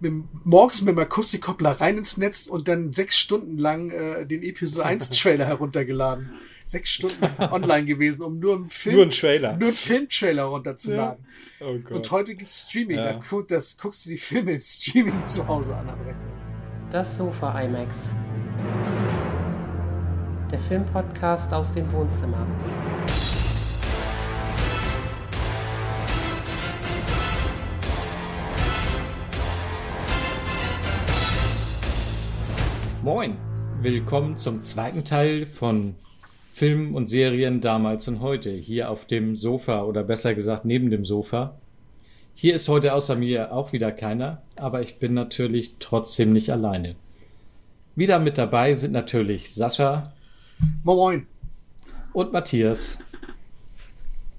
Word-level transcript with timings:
mit, 0.00 0.12
morgens 0.44 0.80
mit 0.82 0.94
dem 0.94 0.98
Akustikkoppler 0.98 1.80
rein 1.80 1.98
ins 1.98 2.16
Netz 2.16 2.46
und 2.46 2.68
dann 2.68 2.92
sechs 2.92 3.18
Stunden 3.18 3.58
lang 3.58 3.90
äh, 3.90 4.26
den 4.26 4.42
Episode 4.42 4.86
1 4.86 5.10
Trailer 5.20 5.46
heruntergeladen. 5.46 6.30
Sechs 6.64 6.90
Stunden 6.90 7.24
online 7.38 7.84
gewesen, 7.84 8.22
um 8.22 8.38
nur 8.38 8.56
einen 8.56 8.68
Film, 8.68 8.96
nur 8.96 9.02
einen 9.04 9.10
Trailer, 9.12 9.56
nur 9.56 9.68
einen 9.68 9.76
Filmtrailer 9.76 10.44
runterzuladen. 10.44 11.24
Ja. 11.58 11.66
Oh 11.66 11.94
und 11.94 12.10
heute 12.10 12.34
gibt's 12.34 12.68
Streaming. 12.68 12.98
Ja. 12.98 13.12
Da, 13.14 13.42
das 13.48 13.76
guckst 13.76 14.06
du 14.06 14.10
die 14.10 14.16
Filme 14.16 14.52
im 14.52 14.60
Streaming 14.60 15.26
zu 15.26 15.46
Hause 15.46 15.76
an. 15.76 15.90
Das 16.90 17.16
Sofa 17.16 17.60
IMAX. 17.60 18.08
Der 20.50 20.58
Filmpodcast 20.58 21.52
aus 21.52 21.72
dem 21.72 21.90
Wohnzimmer. 21.92 22.46
Moin, 33.02 33.38
willkommen 33.80 34.36
zum 34.36 34.60
zweiten 34.60 35.06
Teil 35.06 35.46
von 35.46 35.94
Filmen 36.50 36.94
und 36.94 37.06
Serien 37.06 37.62
damals 37.62 38.06
und 38.08 38.20
heute, 38.20 38.50
hier 38.50 38.90
auf 38.90 39.06
dem 39.06 39.38
Sofa 39.38 39.84
oder 39.84 40.04
besser 40.04 40.34
gesagt 40.34 40.66
neben 40.66 40.90
dem 40.90 41.06
Sofa. 41.06 41.58
Hier 42.34 42.54
ist 42.54 42.68
heute 42.68 42.92
außer 42.92 43.16
mir 43.16 43.54
auch 43.54 43.72
wieder 43.72 43.90
keiner, 43.90 44.42
aber 44.54 44.82
ich 44.82 44.98
bin 44.98 45.14
natürlich 45.14 45.76
trotzdem 45.78 46.34
nicht 46.34 46.50
alleine. 46.50 46.94
Wieder 47.96 48.18
mit 48.18 48.36
dabei 48.36 48.74
sind 48.74 48.92
natürlich 48.92 49.54
Sascha. 49.54 50.12
Moin. 50.84 51.26
Und 52.12 52.34
Matthias. 52.34 52.98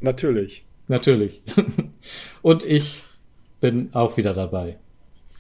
Natürlich. 0.02 0.66
Natürlich. 0.88 1.42
und 2.44 2.64
ich 2.64 3.02
bin 3.60 3.90
auch 3.94 4.18
wieder 4.18 4.36
dabei. 4.36 4.78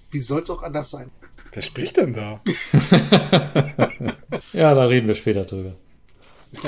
Wie 0.09 0.19
soll 0.19 0.41
es 0.41 0.49
auch 0.49 0.63
anders 0.63 0.89
sein? 0.89 1.11
Wer 1.53 1.61
spricht 1.61 1.97
denn 1.97 2.13
da? 2.13 2.41
ja, 4.53 4.73
da 4.73 4.85
reden 4.85 5.07
wir 5.07 5.15
später 5.15 5.45
drüber. 5.45 5.75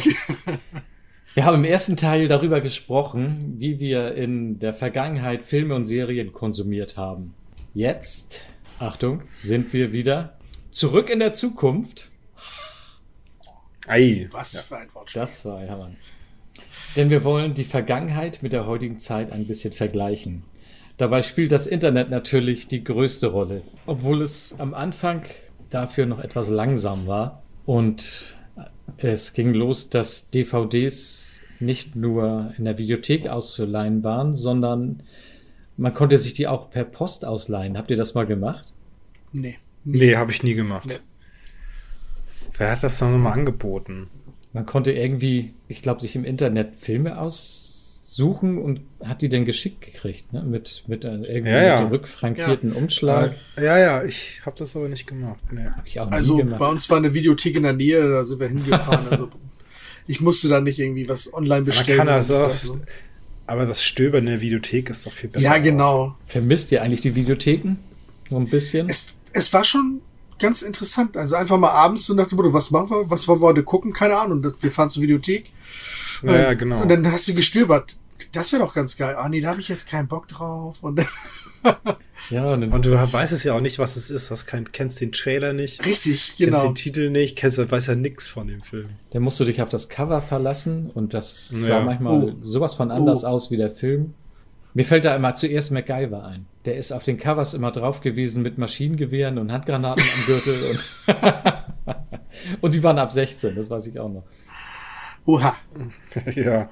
Wir 1.36 1.46
haben 1.46 1.56
im 1.56 1.64
ersten 1.64 1.98
Teil 1.98 2.28
darüber 2.28 2.62
gesprochen, 2.62 3.56
wie 3.58 3.80
wir 3.80 4.14
in 4.14 4.60
der 4.60 4.76
Vergangenheit 4.76 5.42
Filme 5.42 5.74
und 5.74 5.88
Serien 5.88 6.32
konsumiert 6.32 6.96
haben. 6.96 7.34
Jetzt, 7.74 8.42
Achtung, 8.78 9.24
sind 9.30 9.74
wir 9.74 9.92
wieder 9.92 10.38
zurück 10.70 11.10
in 11.10 11.18
der 11.18 11.34
Zukunft. 11.34 12.12
Ei. 13.88 14.30
Was 14.32 14.54
ja. 14.54 14.62
für 14.62 14.78
ein 14.78 14.94
Wortspiel. 14.94 15.22
Das 15.24 15.44
war 15.44 15.58
ein 15.58 15.72
Hammer. 15.72 15.90
Denn 16.96 17.10
wir 17.10 17.24
wollen 17.24 17.56
die 17.56 17.64
Vergangenheit 17.64 18.44
mit 18.44 18.54
der 18.54 18.68
heutigen 18.68 19.00
Zeit 19.00 19.32
ein 19.32 19.48
bisschen 19.48 19.74
vergleichen. 19.74 20.44
Dabei 20.98 21.22
spielt 21.22 21.52
das 21.52 21.68
Internet 21.68 22.10
natürlich 22.10 22.68
die 22.68 22.84
größte 22.84 23.28
Rolle, 23.28 23.64
obwohl 23.86 24.22
es 24.22 24.56
am 24.60 24.74
Anfang 24.74 25.24
dafür 25.70 26.06
noch 26.06 26.20
etwas 26.20 26.50
langsam 26.50 27.08
war 27.08 27.42
und 27.66 28.38
es 28.98 29.34
ging 29.34 29.54
los, 29.54 29.90
dass 29.90 30.30
DVDs 30.30 31.42
nicht 31.60 31.96
nur 31.96 32.54
in 32.58 32.66
der 32.66 32.78
Videothek 32.78 33.28
auszuleihen 33.28 34.04
waren, 34.04 34.36
sondern 34.36 35.04
man 35.78 35.94
konnte 35.94 36.18
sich 36.18 36.34
die 36.34 36.48
auch 36.48 36.70
per 36.70 36.84
Post 36.84 37.26
ausleihen. 37.26 37.78
Habt 37.78 37.90
ihr 37.90 37.98
das 37.98 38.14
mal 38.14 38.26
gemacht? 38.26 38.72
Nee. 39.32 39.58
Nee, 39.84 39.98
nee 39.98 40.16
habe 40.16 40.32
ich 40.32 40.44
nie 40.44 40.54
gemacht. 40.54 40.88
Nee. 40.88 40.98
Wer 42.58 42.72
hat 42.72 42.84
das 42.84 43.00
dann 43.00 43.14
nochmal 43.14 43.34
angeboten? 43.34 44.10
Man 44.52 44.68
konnte 44.68 44.92
irgendwie, 44.92 45.54
ich 45.68 45.82
glaube, 45.82 46.02
sich 46.02 46.16
im 46.16 46.24
Internet 46.24 46.76
Filme 46.76 47.20
aus 47.20 47.73
suchen 48.16 48.60
und 48.60 48.82
hat 49.04 49.22
die 49.24 49.30
denn 49.30 49.46
geschickt 49.46 49.82
gekriegt, 49.82 50.34
ne? 50.34 50.44
Mit, 50.44 50.84
mit 50.88 51.04
äh, 51.04 51.16
irgendwie 51.16 51.52
ja, 51.52 51.64
ja. 51.64 51.82
Mit 51.82 51.92
rückfrankierten 51.94 52.72
ja. 52.72 52.78
Umschlag. 52.78 53.34
Ja, 53.58 53.78
ja, 53.78 54.04
ich 54.04 54.42
habe 54.46 54.56
das 54.58 54.76
aber 54.76 54.88
nicht 54.88 55.08
gemacht. 55.08 55.40
Nee. 55.52 55.68
also 55.98 56.38
gemacht. 56.38 56.60
bei 56.60 56.68
uns 56.68 56.90
war 56.92 56.98
eine 56.98 57.14
Videothek 57.14 57.56
in 57.56 57.64
der 57.64 57.74
Nähe, 57.74 58.08
da 58.08 58.24
sind 58.24 58.40
wir 58.40 58.48
hingefahren. 58.48 59.08
also 59.10 59.30
ich 60.08 60.22
musste 60.22 60.48
da 60.48 60.62
nicht 60.62 60.78
irgendwie 60.78 61.10
was 61.10 61.34
online 61.34 61.64
bestellen. 61.64 61.98
Man 61.98 62.08
kann 62.08 62.18
das 62.18 62.30
auch, 62.30 62.50
so. 62.50 62.80
Aber 63.48 63.66
das 63.66 63.84
Stöbern 63.84 64.22
in 64.22 64.34
der 64.34 64.42
Videothek 64.42 64.92
ist 64.92 65.06
doch 65.08 65.12
viel 65.12 65.30
besser. 65.30 65.46
Ja, 65.46 65.58
genau. 65.58 66.16
Vermisst 66.28 66.72
ihr 66.72 66.84
eigentlich 66.84 67.02
die 67.02 67.16
Videotheken? 67.16 67.78
So 68.30 68.38
ein 68.38 68.48
bisschen? 68.48 68.88
Es, 68.90 69.16
es 69.34 69.52
war 69.52 69.64
schon 69.64 70.02
ganz 70.38 70.62
interessant. 70.62 71.18
Also 71.18 71.36
einfach 71.36 71.58
mal 71.58 71.72
abends 71.72 72.06
so 72.06 72.14
nach 72.14 72.28
dem 72.28 72.36
Motto, 72.36 72.54
was 72.54 72.70
machen 72.70 72.92
wir, 72.92 73.10
was 73.10 73.28
wollen 73.28 73.42
wir 73.42 73.48
heute 73.48 73.64
gucken? 73.64 73.92
Keine 73.92 74.18
Ahnung. 74.18 74.46
Wir 74.62 74.72
fahren 74.72 74.92
zur 74.92 75.02
Videothek. 75.02 75.46
Ja, 76.22 76.36
ja, 76.36 76.54
genau. 76.54 76.82
Und 76.82 76.90
dann 76.90 77.12
hast 77.12 77.28
du 77.28 77.34
gestöbert 77.34 77.98
das 78.34 78.52
wäre 78.52 78.64
doch 78.64 78.74
ganz 78.74 78.98
geil. 78.98 79.16
Ah, 79.18 79.30
nee, 79.30 79.42
da 79.42 79.50
habe 79.50 79.62
ich 79.62 79.70
jetzt 79.70 79.88
keinen 79.88 80.08
Bock 80.08 80.28
drauf. 80.28 80.84
Und, 80.84 81.06
ja, 82.30 82.46
und, 82.54 82.64
und, 82.72 82.86
du 82.86 82.92
weißt 82.92 83.32
es 83.32 83.44
ja 83.44 83.54
auch 83.54 83.62
nicht, 83.62 83.80
was 83.80 83.96
es 83.96 84.10
ist. 84.10 84.30
Du 84.30 84.36
kein, 84.46 84.72
kennst 84.72 85.00
den 85.02 85.12
Trailer 85.12 85.54
nicht. 85.54 85.86
Richtig, 85.86 86.36
genau. 86.38 86.62
Kennst 86.62 86.66
den 86.66 86.76
Titel 86.76 87.10
nicht, 87.10 87.38
kennst, 87.38 87.58
weißt 87.58 87.88
ja 87.88 87.96
nichts 87.96 88.28
von 88.28 88.48
dem 88.48 88.62
Film. 88.62 88.90
Dann 89.12 89.22
musst 89.24 89.40
du 89.40 89.46
dich 89.46 89.62
auf 89.62 89.70
das 89.70 89.88
Cover 89.88 90.22
verlassen 90.22 90.90
und 90.94 91.14
das 91.14 91.52
ja. 91.52 91.68
sah 91.68 91.80
manchmal 91.82 92.24
oh. 92.24 92.36
sowas 92.42 92.74
von 92.74 92.92
anders 92.92 93.24
oh. 93.24 93.28
aus 93.28 93.52
wie 93.52 93.58
der 93.58 93.72
Film. 93.72 94.16
Mir 94.74 94.86
fällt 94.86 95.06
da 95.06 95.16
immer 95.16 95.36
zuerst 95.36 95.72
MacGyver 95.72 96.26
ein. 96.26 96.48
Der 96.66 96.78
ist 96.78 96.92
auf 96.92 97.04
den 97.04 97.18
Covers 97.18 97.54
immer 97.54 97.72
drauf 97.72 98.02
gewesen 98.02 98.42
mit 98.42 98.58
Maschinengewehren 98.58 99.38
und 99.38 99.52
Handgranaten 99.52 100.04
am 100.04 100.26
Gürtel 100.26 100.56
und, 100.72 102.62
und 102.62 102.74
die 102.74 102.82
waren 102.82 102.98
ab 102.98 103.14
16, 103.14 103.56
das 103.56 103.70
weiß 103.70 103.86
ich 103.88 104.00
auch 104.00 104.10
noch. 104.10 104.24
Oha. 105.26 105.56
ja. 106.36 106.70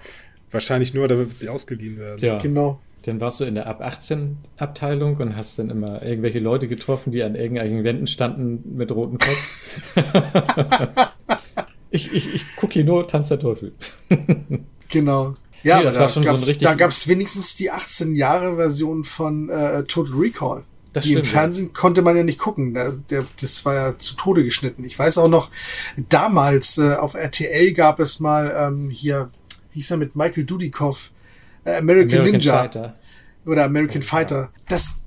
Wahrscheinlich 0.52 0.94
nur, 0.94 1.08
damit 1.08 1.40
sie 1.40 1.50
ausgeliehen 1.50 1.98
werden. 1.98 2.20
Ja, 2.20 2.38
genau. 2.38 2.80
Dann 3.04 3.20
warst 3.20 3.40
du 3.40 3.46
in 3.46 3.56
der 3.56 3.66
ab 3.68 3.82
18 3.82 4.38
Abteilung 4.58 5.18
und 5.18 5.36
hast 5.36 5.58
dann 5.58 5.70
immer 5.72 6.04
irgendwelche 6.04 6.40
Leute 6.40 6.68
getroffen, 6.68 7.12
die 7.12 7.24
an 7.24 7.36
irgendwelchen 7.36 7.84
Wänden 7.84 8.06
standen 8.06 8.76
mit 8.78 8.92
rotem 8.92 9.18
Kopf. 9.18 9.96
ich 11.90 12.14
ich, 12.14 12.34
ich 12.36 12.56
gucke 12.56 12.74
hier 12.74 12.84
nur 12.84 13.08
Tanz 13.08 13.30
der 13.30 13.40
Teufel. 13.40 13.72
genau. 14.90 15.34
Ja, 15.64 15.80
nee, 15.80 15.84
das 15.84 15.98
war 15.98 16.10
schon 16.10 16.24
so 16.24 16.30
ein 16.30 16.36
richtig. 16.36 16.60
Da 16.60 16.76
gab 16.76 16.92
es 16.92 17.08
wenigstens 17.08 17.56
die 17.56 17.72
18 17.72 18.16
Jahre 18.16 18.56
Version 18.56 19.04
von 19.04 19.50
äh, 19.50 19.84
Total 19.84 20.14
Recall. 20.14 20.64
Das 20.94 21.04
die 21.06 21.12
stimmt, 21.12 21.26
im 21.26 21.32
Fernsehen 21.32 21.68
ja. 21.68 21.74
konnte 21.74 22.02
man 22.02 22.18
ja 22.18 22.24
nicht 22.24 22.40
gucken. 22.40 22.74
Der, 22.74 22.92
der, 22.92 23.26
das 23.40 23.64
war 23.64 23.74
ja 23.76 23.98
zu 23.98 24.16
Tode 24.16 24.44
geschnitten. 24.44 24.84
Ich 24.84 24.98
weiß 24.98 25.18
auch 25.20 25.30
noch, 25.30 25.50
damals 26.10 26.78
äh, 26.78 26.96
auf 26.96 27.14
RTL 27.14 27.74
gab 27.74 28.00
es 28.00 28.20
mal 28.20 28.54
ähm, 28.56 28.90
hier 28.90 29.32
wie 29.72 29.80
hieß 29.80 29.92
er 29.92 29.98
mit 29.98 30.16
Michael 30.16 30.44
Dudikoff, 30.46 31.12
äh, 31.64 31.78
American, 31.78 32.20
American, 32.20 32.32
Ninja 32.32 32.60
Fighter. 32.60 32.96
oder 33.46 33.66
American 33.66 34.02
oh, 34.02 34.06
Fighter. 34.06 34.36
Ja. 34.36 34.50
Das, 34.70 35.02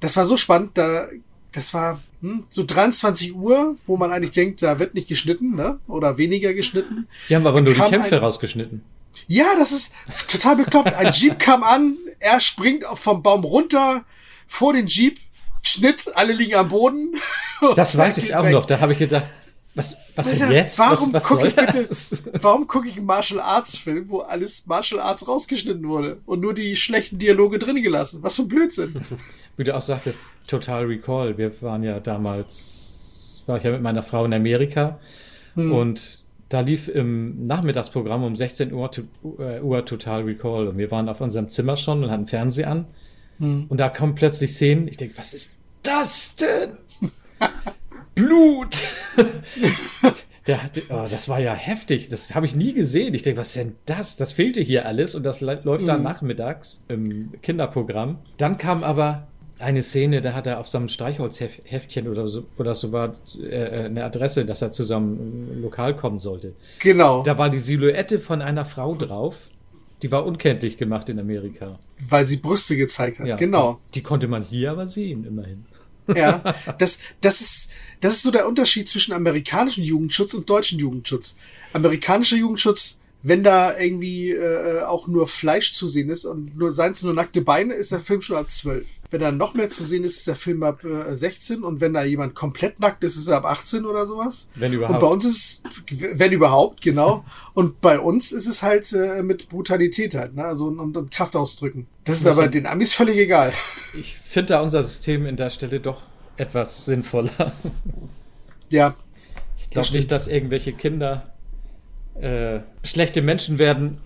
das 0.00 0.16
war 0.16 0.26
so 0.26 0.36
spannend, 0.36 0.72
da, 0.74 1.08
das 1.52 1.74
war 1.74 2.00
hm, 2.20 2.44
so 2.48 2.64
23 2.64 3.34
Uhr, 3.34 3.76
wo 3.86 3.96
man 3.96 4.10
eigentlich 4.10 4.32
denkt, 4.32 4.62
da 4.62 4.78
wird 4.78 4.94
nicht 4.94 5.08
geschnitten, 5.08 5.54
ne? 5.54 5.78
Oder 5.86 6.18
weniger 6.18 6.54
geschnitten. 6.54 7.08
Die 7.28 7.36
haben 7.36 7.46
aber 7.46 7.60
nur 7.60 7.74
die 7.74 7.80
Kämpfe 7.80 8.16
ein, 8.16 8.22
rausgeschnitten. 8.22 8.82
Ja, 9.26 9.46
das 9.58 9.72
ist 9.72 9.92
total 10.28 10.56
bekloppt. 10.56 10.94
Ein 10.94 11.12
Jeep 11.12 11.38
kam 11.38 11.62
an, 11.62 11.96
er 12.18 12.40
springt 12.40 12.84
vom 12.94 13.22
Baum 13.22 13.44
runter 13.44 14.04
vor 14.46 14.72
den 14.72 14.86
Jeep, 14.86 15.18
Schnitt, 15.62 16.10
alle 16.14 16.32
liegen 16.32 16.54
am 16.54 16.68
Boden. 16.68 17.14
Das 17.74 17.98
weiß 17.98 18.18
ich 18.18 18.36
auch 18.36 18.44
weg. 18.44 18.52
noch. 18.52 18.66
Da 18.66 18.78
habe 18.78 18.92
ich 18.92 19.00
gedacht, 19.00 19.26
was, 19.78 19.96
was 20.16 20.32
ist 20.32 20.50
jetzt? 20.50 20.78
Warum 20.78 21.12
gucke 21.12 21.48
ich 21.48 21.54
bitte, 21.54 21.88
warum 22.42 22.66
gucke 22.66 22.88
ich 22.88 22.96
einen 22.96 23.06
Martial 23.06 23.40
Arts 23.40 23.78
Film, 23.78 24.08
wo 24.08 24.18
alles 24.18 24.66
Martial 24.66 25.00
Arts 25.00 25.26
rausgeschnitten 25.28 25.88
wurde 25.88 26.18
und 26.26 26.40
nur 26.40 26.52
die 26.52 26.74
schlechten 26.74 27.18
Dialoge 27.18 27.58
drin 27.58 27.80
gelassen? 27.80 28.22
Was 28.22 28.36
für 28.36 28.42
ein 28.42 28.48
Blödsinn. 28.48 29.00
Wie 29.56 29.64
du 29.64 29.74
auch 29.74 29.80
sagtest, 29.80 30.18
Total 30.48 30.84
Recall. 30.84 31.38
Wir 31.38 31.62
waren 31.62 31.84
ja 31.84 32.00
damals, 32.00 33.42
war 33.46 33.58
ich 33.58 33.64
ja 33.64 33.70
mit 33.70 33.82
meiner 33.82 34.02
Frau 34.02 34.24
in 34.24 34.34
Amerika 34.34 34.98
hm. 35.54 35.72
und 35.72 36.22
da 36.48 36.60
lief 36.60 36.88
im 36.88 37.42
Nachmittagsprogramm 37.42 38.24
um 38.24 38.34
16 38.34 38.72
Uhr, 38.72 38.90
äh, 39.38 39.60
Uhr 39.60 39.84
Total 39.84 40.22
Recall 40.22 40.66
und 40.66 40.78
wir 40.78 40.90
waren 40.90 41.08
auf 41.08 41.20
unserem 41.20 41.48
Zimmer 41.50 41.76
schon 41.76 42.02
und 42.02 42.10
hatten 42.10 42.26
Fernseher 42.26 42.70
an 42.70 42.86
hm. 43.38 43.66
und 43.68 43.78
da 43.78 43.88
kommen 43.88 44.16
plötzlich 44.16 44.52
Szenen. 44.52 44.88
Ich 44.88 44.96
denke, 44.96 45.16
was 45.16 45.34
ist 45.34 45.52
das 45.84 46.34
denn? 46.34 46.78
Blut! 48.18 48.82
Der 50.46 50.62
hatte, 50.62 50.82
oh, 50.88 51.06
das 51.10 51.28
war 51.28 51.40
ja 51.40 51.52
heftig. 51.52 52.08
Das 52.08 52.34
habe 52.34 52.46
ich 52.46 52.56
nie 52.56 52.72
gesehen. 52.72 53.12
Ich 53.12 53.22
denke, 53.22 53.40
was 53.40 53.48
ist 53.48 53.56
denn 53.56 53.76
das? 53.84 54.16
Das 54.16 54.32
fehlte 54.32 54.60
hier 54.60 54.86
alles 54.86 55.14
und 55.14 55.22
das 55.22 55.40
läuft 55.40 55.64
mhm. 55.64 55.86
dann 55.86 56.02
nachmittags 56.02 56.84
im 56.88 57.32
Kinderprogramm. 57.42 58.18
Dann 58.38 58.56
kam 58.56 58.82
aber 58.82 59.28
eine 59.58 59.82
Szene, 59.82 60.22
da 60.22 60.32
hat 60.32 60.46
er 60.46 60.58
auf 60.58 60.68
so 60.68 60.78
einem 60.78 60.88
Streichholzheftchen 60.88 62.08
oder 62.08 62.28
so, 62.28 62.46
das 62.56 62.80
so 62.80 62.92
war, 62.92 63.12
äh, 63.42 63.84
eine 63.86 64.04
Adresse, 64.04 64.44
dass 64.46 64.62
er 64.62 64.72
zu 64.72 64.84
seinem 64.84 65.60
Lokal 65.60 65.96
kommen 65.96 66.18
sollte. 66.18 66.54
Genau. 66.78 67.22
Da 67.24 67.36
war 67.38 67.50
die 67.50 67.58
Silhouette 67.58 68.20
von 68.20 68.40
einer 68.40 68.64
Frau 68.64 68.94
drauf. 68.94 69.36
Die 70.02 70.12
war 70.12 70.24
unkenntlich 70.24 70.76
gemacht 70.76 71.08
in 71.08 71.18
Amerika. 71.18 71.76
Weil 72.08 72.24
sie 72.24 72.36
Brüste 72.36 72.76
gezeigt 72.76 73.18
hat. 73.18 73.26
Ja, 73.26 73.36
genau. 73.36 73.80
Die, 73.88 73.98
die 73.98 74.02
konnte 74.02 74.28
man 74.28 74.42
hier 74.42 74.70
aber 74.70 74.86
sehen, 74.86 75.24
immerhin. 75.24 75.66
Ja, 76.14 76.54
das, 76.78 77.00
das 77.20 77.40
ist, 77.40 77.70
das 78.00 78.14
ist 78.14 78.22
so 78.22 78.30
der 78.30 78.48
Unterschied 78.48 78.88
zwischen 78.88 79.12
amerikanischem 79.12 79.84
Jugendschutz 79.84 80.34
und 80.34 80.48
deutschem 80.48 80.78
Jugendschutz. 80.78 81.36
Amerikanischer 81.72 82.36
Jugendschutz 82.36 82.98
wenn 83.22 83.42
da 83.42 83.76
irgendwie 83.76 84.30
äh, 84.30 84.82
auch 84.82 85.08
nur 85.08 85.26
Fleisch 85.26 85.72
zu 85.72 85.86
sehen 85.86 86.08
ist 86.08 86.24
und 86.24 86.56
nur 86.56 86.70
seien 86.70 86.92
es 86.92 87.02
nur 87.02 87.14
nackte 87.14 87.40
Beine, 87.40 87.74
ist 87.74 87.90
der 87.90 87.98
Film 87.98 88.22
schon 88.22 88.36
ab 88.36 88.48
12. 88.48 88.86
Wenn 89.10 89.20
da 89.20 89.32
noch 89.32 89.54
mehr 89.54 89.68
zu 89.68 89.82
sehen 89.82 90.04
ist, 90.04 90.18
ist 90.18 90.26
der 90.28 90.36
Film 90.36 90.62
ab 90.62 90.84
äh, 90.84 91.14
16 91.14 91.64
und 91.64 91.80
wenn 91.80 91.94
da 91.94 92.04
jemand 92.04 92.34
komplett 92.34 92.78
nackt 92.78 93.02
ist, 93.02 93.16
ist 93.16 93.26
er 93.26 93.38
ab 93.38 93.44
18 93.44 93.86
oder 93.86 94.06
sowas. 94.06 94.50
Wenn 94.54 94.72
überhaupt. 94.72 94.94
Und 94.94 95.00
bei 95.00 95.12
uns 95.12 95.24
ist, 95.24 95.62
wenn 95.90 96.30
überhaupt, 96.30 96.80
genau. 96.80 97.24
Und 97.54 97.80
bei 97.80 97.98
uns 97.98 98.30
ist 98.30 98.46
es 98.46 98.62
halt 98.62 98.92
äh, 98.92 99.22
mit 99.22 99.48
Brutalität 99.48 100.14
halt, 100.14 100.36
ne? 100.36 100.44
Also 100.44 100.66
und, 100.66 100.96
und 100.96 101.10
Kraftausdrücken. 101.10 101.86
Das 102.04 102.20
ist 102.20 102.26
aber 102.26 102.46
den 102.46 102.66
Amis 102.66 102.92
völlig 102.92 103.18
egal. 103.18 103.52
Ich 103.98 104.16
finde 104.16 104.54
da 104.54 104.60
unser 104.60 104.84
System 104.84 105.26
in 105.26 105.36
der 105.36 105.50
Stelle 105.50 105.80
doch 105.80 106.02
etwas 106.38 106.84
sinnvoller. 106.84 107.52
Ja. 108.70 108.94
Ich 109.56 109.70
glaube 109.70 109.90
nicht, 109.92 110.10
dass 110.10 110.28
irgendwelche 110.28 110.72
Kinder 110.72 111.34
äh, 112.20 112.60
schlechte 112.84 113.22
Menschen 113.22 113.58
werden 113.58 113.98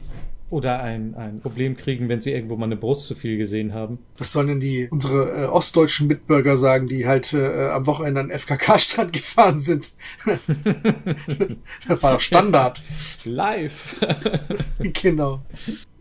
oder 0.52 0.81
ein, 0.82 1.14
ein 1.14 1.40
Problem 1.40 1.76
kriegen, 1.76 2.11
wenn 2.11 2.20
sie 2.20 2.31
irgendwo 2.31 2.56
mal 2.56 2.67
eine 2.67 2.76
Brust 2.76 3.06
zu 3.06 3.14
viel 3.14 3.38
gesehen 3.38 3.73
haben. 3.73 4.00
Was 4.19 4.32
sollen 4.32 4.49
denn 4.49 4.61
die 4.61 4.87
unsere 4.90 5.44
äh, 5.44 5.46
ostdeutschen 5.46 6.08
Mitbürger 6.08 6.58
sagen, 6.58 6.88
die 6.88 7.06
halt 7.06 7.32
äh, 7.32 7.69
am 7.70 7.87
Wochenende 7.87 8.20
an 8.20 8.31
FKK-Strand 8.31 9.12
gefahren 9.14 9.58
sind? 9.58 9.94
das 11.88 12.02
war 12.02 12.12
doch 12.12 12.20
Standard. 12.20 12.82
Live. 13.25 13.96
genau. 14.79 15.40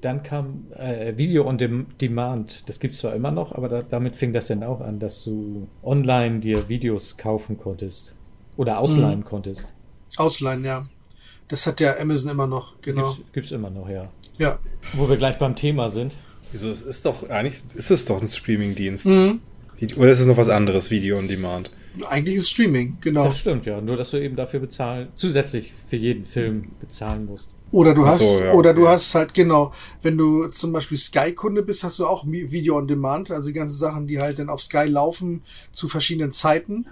Dann 0.01 0.24
kam 0.24 0.65
äh, 0.75 1.15
Video 1.15 1.48
on 1.48 1.57
Demand. 1.57 2.68
Das 2.68 2.80
gibt's 2.80 2.98
zwar 2.98 3.15
immer 3.15 3.31
noch, 3.31 3.53
aber 3.53 3.69
da, 3.69 3.81
damit 3.83 4.15
fing 4.15 4.33
das 4.33 4.48
dann 4.48 4.63
auch 4.63 4.81
an, 4.81 5.00
dass 5.00 5.24
du 5.24 5.68
online 5.83 6.39
dir 6.39 6.69
Videos 6.69 7.18
kaufen 7.18 7.57
konntest. 7.57 8.15
Oder 8.57 8.80
ausleihen 8.80 9.19
mhm. 9.19 9.25
konntest. 9.25 9.75
Ausleihen, 10.18 10.65
ja. 10.65 10.88
Das 11.48 11.68
hat 11.68 11.80
ja 11.80 11.98
Amazon 12.00 12.31
immer 12.31 12.48
noch, 12.48 12.81
genau. 12.81 13.13
Gibt's, 13.13 13.31
gibt's 13.33 13.51
immer 13.51 13.69
noch, 13.69 13.89
ja. 13.89 14.09
Ja. 14.38 14.57
Wo 14.94 15.07
wir 15.07 15.18
gleich 15.18 15.38
beim 15.38 15.56
Thema 15.56 15.89
sind. 15.89 16.18
Wieso? 16.51 16.69
Es 16.69 16.81
ist 16.81 17.06
doch, 17.06 17.30
eigentlich 17.30 17.62
ist 17.75 17.92
es 17.92 18.06
doch 18.06 18.21
ein 18.21 18.27
Streaming-Dienst. 18.27 19.06
Mhm. 19.06 19.42
Oder 19.97 20.12
ist 20.12 20.19
es 20.19 20.27
noch 20.27 20.38
was 20.38 20.50
anderes, 20.50 20.92
Video 20.92 21.18
on 21.18 21.27
Demand? 21.27 21.71
Eigentlich 22.09 22.36
ist 22.36 22.50
Streaming, 22.50 22.97
genau. 23.01 23.25
Das 23.25 23.38
stimmt, 23.38 23.65
ja. 23.65 23.81
Nur, 23.81 23.97
dass 23.97 24.12
du 24.12 24.18
eben 24.18 24.36
dafür 24.36 24.59
bezahlen, 24.59 25.09
zusätzlich 25.15 25.74
für 25.89 25.97
jeden 25.97 26.25
Film 26.25 26.71
bezahlen 26.80 27.25
musst. 27.25 27.54
Oder 27.71 27.94
du 27.94 28.06
hast, 28.06 28.19
so, 28.19 28.41
ja, 28.41 28.51
oder 28.51 28.73
du 28.73 28.88
hast 28.88 29.15
halt, 29.15 29.33
genau, 29.33 29.73
wenn 30.01 30.18
du 30.18 30.47
zum 30.47 30.73
Beispiel 30.73 30.97
Sky-Kunde 30.97 31.63
bist, 31.63 31.83
hast 31.83 32.00
du 32.00 32.06
auch 32.06 32.25
Video 32.25 32.77
on 32.77 32.88
Demand, 32.88 33.31
also 33.31 33.47
die 33.47 33.53
ganzen 33.53 33.77
Sachen, 33.77 34.07
die 34.07 34.19
halt 34.19 34.39
dann 34.39 34.50
auf 34.50 34.62
Sky 34.62 34.85
laufen 34.88 35.41
zu 35.71 35.88
verschiedenen 35.88 36.31
Zeiten, 36.31 36.85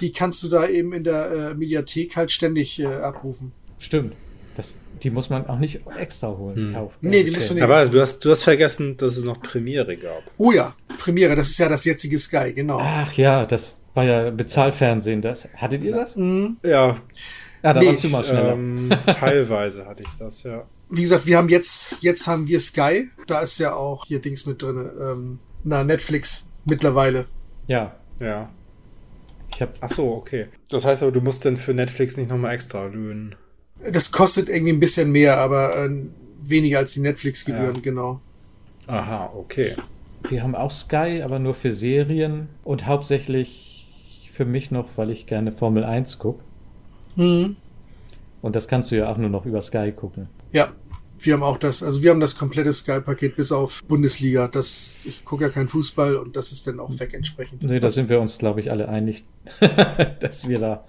die 0.00 0.12
kannst 0.12 0.42
du 0.42 0.48
da 0.48 0.68
eben 0.68 0.92
in 0.92 1.04
der 1.04 1.30
äh, 1.30 1.54
Mediathek 1.54 2.16
halt 2.16 2.30
ständig 2.30 2.78
äh, 2.78 2.86
abrufen. 2.86 3.52
Stimmt. 3.78 4.14
Das, 4.56 4.76
die 5.02 5.10
muss 5.10 5.28
man 5.28 5.46
auch 5.46 5.58
nicht 5.58 5.80
extra 5.98 6.28
holen, 6.28 6.68
hm. 6.68 6.74
kaufen. 6.74 6.96
Nee, 7.02 7.24
die 7.24 7.30
musst 7.30 7.50
du 7.50 7.54
nicht. 7.54 7.62
Aber 7.62 7.86
du 7.86 8.00
hast, 8.00 8.24
du 8.24 8.30
hast 8.30 8.42
vergessen, 8.42 8.96
dass 8.96 9.16
es 9.16 9.24
noch 9.24 9.40
Premiere 9.40 9.96
gab. 9.96 10.22
Oh 10.38 10.52
ja, 10.52 10.74
Premiere, 10.98 11.36
das 11.36 11.48
ist 11.48 11.58
ja 11.58 11.68
das 11.68 11.84
jetzige 11.84 12.18
Sky, 12.18 12.52
genau. 12.54 12.78
Ach 12.80 13.12
ja, 13.12 13.44
das 13.44 13.78
war 13.92 14.04
ja 14.04 14.30
Bezahlfernsehen. 14.30 15.20
Das, 15.20 15.48
hattet 15.54 15.82
ihr 15.82 15.94
das? 15.94 16.16
Mhm. 16.16 16.56
Ja. 16.62 16.96
Ja, 17.62 17.72
da 17.72 17.80
nee, 17.80 17.88
warst 17.88 18.04
du 18.04 18.08
mal 18.08 18.24
schneller. 18.24 18.52
Ähm, 18.52 18.90
teilweise 19.06 19.86
hatte 19.86 20.02
ich 20.02 20.18
das, 20.18 20.42
ja. 20.42 20.64
Wie 20.88 21.02
gesagt, 21.02 21.26
wir 21.26 21.36
haben 21.36 21.48
jetzt, 21.48 22.02
jetzt 22.02 22.26
haben 22.26 22.46
wir 22.46 22.60
Sky. 22.60 23.08
Da 23.26 23.40
ist 23.40 23.58
ja 23.58 23.74
auch 23.74 24.06
hier 24.06 24.20
Dings 24.20 24.46
mit 24.46 24.62
drin. 24.62 24.88
Ähm, 25.00 25.38
na, 25.64 25.82
Netflix 25.82 26.46
mittlerweile. 26.64 27.26
Ja. 27.66 27.96
Ja. 28.20 28.50
Ich 29.52 29.62
hab. 29.62 29.74
Ach 29.80 29.90
so, 29.90 30.12
okay. 30.12 30.46
Das 30.68 30.84
heißt 30.84 31.02
aber, 31.02 31.12
du 31.12 31.20
musst 31.20 31.44
dann 31.44 31.56
für 31.56 31.74
Netflix 31.74 32.16
nicht 32.16 32.28
nochmal 32.28 32.54
extra 32.54 32.86
löhnen. 32.86 33.34
Das 33.90 34.12
kostet 34.12 34.48
irgendwie 34.48 34.72
ein 34.72 34.80
bisschen 34.80 35.10
mehr, 35.10 35.38
aber 35.38 35.84
äh, 35.84 35.90
weniger 36.42 36.78
als 36.78 36.94
die 36.94 37.00
Netflix-Gebühren, 37.00 37.74
ja. 37.74 37.80
genau. 37.80 38.20
Aha, 38.86 39.32
okay. 39.34 39.76
Wir 40.28 40.42
haben 40.42 40.54
auch 40.54 40.70
Sky, 40.70 41.22
aber 41.22 41.38
nur 41.38 41.54
für 41.54 41.72
Serien 41.72 42.48
und 42.64 42.86
hauptsächlich 42.86 43.86
für 44.30 44.44
mich 44.44 44.70
noch, 44.70 44.88
weil 44.96 45.10
ich 45.10 45.26
gerne 45.26 45.52
Formel 45.52 45.84
1 45.84 46.18
gucke. 46.18 46.42
Mhm. 47.16 47.56
Und 48.42 48.54
das 48.54 48.68
kannst 48.68 48.90
du 48.90 48.96
ja 48.96 49.10
auch 49.10 49.16
nur 49.16 49.30
noch 49.30 49.44
über 49.44 49.60
Sky 49.60 49.92
gucken. 49.92 50.28
Ja, 50.52 50.68
wir 51.18 51.32
haben 51.32 51.42
auch 51.42 51.56
das, 51.56 51.82
also 51.82 52.02
wir 52.02 52.10
haben 52.10 52.20
das 52.20 52.36
komplette 52.36 52.72
Sky-Paket 52.72 53.36
bis 53.36 53.50
auf 53.52 53.84
Bundesliga. 53.84 54.48
Das, 54.48 54.98
ich 55.04 55.24
gucke 55.24 55.44
ja 55.44 55.50
keinen 55.50 55.68
Fußball 55.68 56.16
und 56.16 56.36
das 56.36 56.52
ist 56.52 56.66
dann 56.66 56.78
auch 56.78 56.98
weg 57.00 57.14
entsprechend. 57.14 57.62
Nee, 57.62 57.80
da 57.80 57.90
sind 57.90 58.08
wir 58.08 58.20
uns, 58.20 58.38
glaube 58.38 58.60
ich, 58.60 58.70
alle 58.70 58.88
einig, 58.88 59.24
dass 60.20 60.48
wir 60.48 60.58
da 60.58 60.84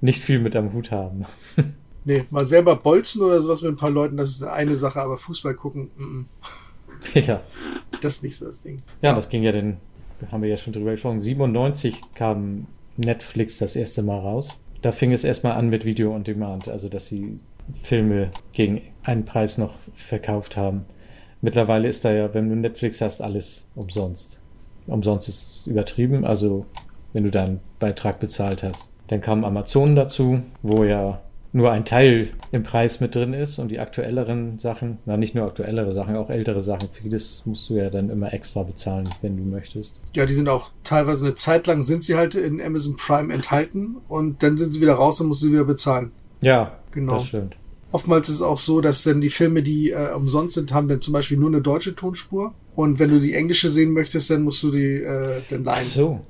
nicht 0.00 0.22
viel 0.22 0.38
mit 0.38 0.54
am 0.54 0.72
Hut 0.72 0.90
haben. 0.90 1.24
nee, 2.04 2.24
mal 2.30 2.46
selber 2.46 2.76
bolzen 2.76 3.22
oder 3.22 3.40
sowas 3.40 3.62
mit 3.62 3.72
ein 3.72 3.76
paar 3.76 3.90
Leuten, 3.90 4.16
das 4.16 4.30
ist 4.30 4.42
eine 4.42 4.76
Sache, 4.76 5.00
aber 5.00 5.16
Fußball 5.16 5.54
gucken, 5.54 5.90
mm 5.96 6.02
-mm. 6.02 7.20
ja. 7.26 7.42
Das 8.00 8.16
ist 8.16 8.22
nicht 8.22 8.36
so 8.36 8.46
das 8.46 8.62
Ding. 8.62 8.82
Ja, 9.02 9.10
ja, 9.10 9.16
das 9.16 9.28
ging 9.28 9.42
ja 9.42 9.52
denn, 9.52 9.78
haben 10.30 10.42
wir 10.42 10.48
ja 10.48 10.56
schon 10.56 10.72
drüber 10.72 10.92
gesprochen, 10.92 11.20
97 11.20 12.00
kam 12.14 12.66
Netflix 12.96 13.58
das 13.58 13.76
erste 13.76 14.02
Mal 14.02 14.18
raus. 14.18 14.60
Da 14.84 14.92
fing 14.92 15.12
es 15.12 15.24
erstmal 15.24 15.54
an 15.54 15.70
mit 15.70 15.86
Video 15.86 16.14
on 16.14 16.24
Demand, 16.24 16.68
also 16.68 16.90
dass 16.90 17.06
sie 17.06 17.38
Filme 17.82 18.30
gegen 18.52 18.82
einen 19.02 19.24
Preis 19.24 19.56
noch 19.56 19.72
verkauft 19.94 20.58
haben. 20.58 20.84
Mittlerweile 21.40 21.88
ist 21.88 22.04
da 22.04 22.12
ja, 22.12 22.34
wenn 22.34 22.50
du 22.50 22.54
Netflix 22.54 23.00
hast, 23.00 23.22
alles 23.22 23.66
umsonst. 23.74 24.42
Umsonst 24.86 25.30
ist 25.30 25.66
übertrieben, 25.66 26.26
also 26.26 26.66
wenn 27.14 27.24
du 27.24 27.30
deinen 27.30 27.60
Beitrag 27.78 28.20
bezahlt 28.20 28.62
hast. 28.62 28.92
Dann 29.06 29.22
kam 29.22 29.44
Amazon 29.44 29.96
dazu, 29.96 30.42
wo 30.60 30.84
ja 30.84 31.22
nur 31.54 31.70
ein 31.70 31.84
Teil 31.84 32.30
im 32.50 32.64
Preis 32.64 33.00
mit 33.00 33.14
drin 33.14 33.32
ist 33.32 33.60
und 33.60 33.68
die 33.68 33.78
aktuelleren 33.78 34.58
Sachen, 34.58 34.98
na 35.06 35.16
nicht 35.16 35.36
nur 35.36 35.46
aktuellere 35.46 35.92
Sachen, 35.92 36.16
auch 36.16 36.28
ältere 36.28 36.62
Sachen, 36.62 36.88
vieles 36.92 37.42
musst 37.46 37.70
du 37.70 37.74
ja 37.74 37.90
dann 37.90 38.10
immer 38.10 38.34
extra 38.34 38.64
bezahlen, 38.64 39.08
wenn 39.22 39.36
du 39.36 39.44
möchtest. 39.44 40.00
Ja, 40.14 40.26
die 40.26 40.34
sind 40.34 40.48
auch 40.48 40.72
teilweise 40.82 41.24
eine 41.24 41.36
Zeit 41.36 41.68
lang 41.68 41.84
sind 41.84 42.02
sie 42.02 42.16
halt 42.16 42.34
in 42.34 42.60
Amazon 42.60 42.96
Prime 42.96 43.32
enthalten 43.32 43.98
und 44.08 44.42
dann 44.42 44.58
sind 44.58 44.74
sie 44.74 44.80
wieder 44.80 44.94
raus 44.94 45.20
und 45.20 45.28
musst 45.28 45.44
du 45.44 45.52
wieder 45.52 45.64
bezahlen. 45.64 46.10
Ja, 46.40 46.76
genau. 46.90 47.14
Das 47.14 47.28
stimmt. 47.28 47.54
Oftmals 47.92 48.28
ist 48.28 48.36
es 48.36 48.42
auch 48.42 48.58
so, 48.58 48.80
dass 48.80 49.04
dann 49.04 49.20
die 49.20 49.30
Filme, 49.30 49.62
die 49.62 49.92
äh, 49.92 50.12
umsonst 50.12 50.56
sind, 50.56 50.74
haben 50.74 50.88
dann 50.88 51.00
zum 51.00 51.12
Beispiel 51.12 51.38
nur 51.38 51.50
eine 51.50 51.62
deutsche 51.62 51.94
Tonspur. 51.94 52.52
Und 52.74 52.98
wenn 52.98 53.10
du 53.10 53.20
die 53.20 53.34
englische 53.34 53.70
sehen 53.70 53.92
möchtest, 53.92 54.28
dann 54.30 54.42
musst 54.42 54.60
du 54.64 54.72
die 54.72 54.96
äh, 54.96 55.40
dann 55.48 55.62
leihen. 55.62 55.78
Ach 55.78 55.84
so. 55.84 56.20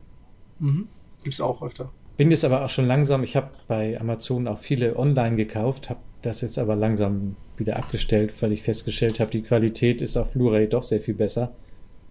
Mhm. 0.58 0.86
Gibt's 1.22 1.40
auch 1.40 1.62
öfter. 1.62 1.90
Bin 2.16 2.30
jetzt 2.30 2.44
aber 2.44 2.64
auch 2.64 2.68
schon 2.68 2.86
langsam, 2.86 3.24
ich 3.24 3.36
habe 3.36 3.50
bei 3.66 4.00
Amazon 4.00 4.46
auch 4.46 4.58
viele 4.58 4.96
online 4.96 5.36
gekauft, 5.36 5.90
habe 5.90 6.00
das 6.22 6.40
jetzt 6.40 6.58
aber 6.58 6.76
langsam 6.76 7.36
wieder 7.56 7.76
abgestellt, 7.76 8.32
weil 8.40 8.52
ich 8.52 8.62
festgestellt 8.62 9.20
habe, 9.20 9.30
die 9.30 9.42
Qualität 9.42 10.00
ist 10.00 10.16
auf 10.16 10.30
Blu-ray 10.30 10.68
doch 10.68 10.82
sehr 10.82 11.00
viel 11.00 11.14
besser. 11.14 11.52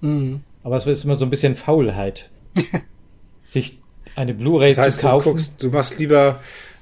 Mhm. 0.01 0.41
Aber 0.63 0.77
es 0.77 0.85
ist 0.85 1.05
immer 1.05 1.15
so 1.15 1.25
ein 1.25 1.29
bisschen 1.29 1.55
Faulheit, 1.55 2.29
sich 3.43 3.81
eine 4.15 4.33
Bluray 4.33 4.73
das 4.73 4.85
heißt, 4.85 4.99
zu 4.99 5.07
kaufen. 5.07 5.23
Du, 5.23 5.31
guckst, 5.31 5.63
du 5.63 5.69
machst 5.69 5.99
lieber, 5.99 6.39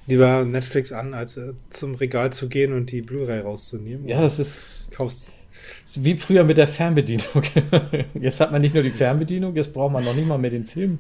lieber 0.08 0.44
Netflix 0.44 0.92
an, 0.92 1.14
als 1.14 1.38
äh, 1.38 1.54
zum 1.70 1.96
Regal 1.96 2.34
zu 2.34 2.50
gehen 2.50 2.74
und 2.74 2.92
die 2.92 3.02
Blu-ray 3.02 3.40
rauszunehmen. 3.40 4.08
Ja, 4.08 4.22
das 4.22 4.40
ist. 4.40 4.90
Kaufst. 4.92 5.32
Wie 5.96 6.16
früher 6.16 6.44
mit 6.44 6.58
der 6.58 6.68
Fernbedienung. 6.68 7.44
jetzt 8.14 8.40
hat 8.40 8.52
man 8.52 8.62
nicht 8.62 8.74
nur 8.74 8.84
die 8.84 8.92
Fernbedienung, 8.92 9.56
jetzt 9.56 9.74
braucht 9.74 9.94
man 9.94 10.04
noch 10.04 10.16
nicht 10.16 10.28
mal 10.28 10.38
mehr 10.38 10.52
den 10.52 10.66
Film 10.66 11.00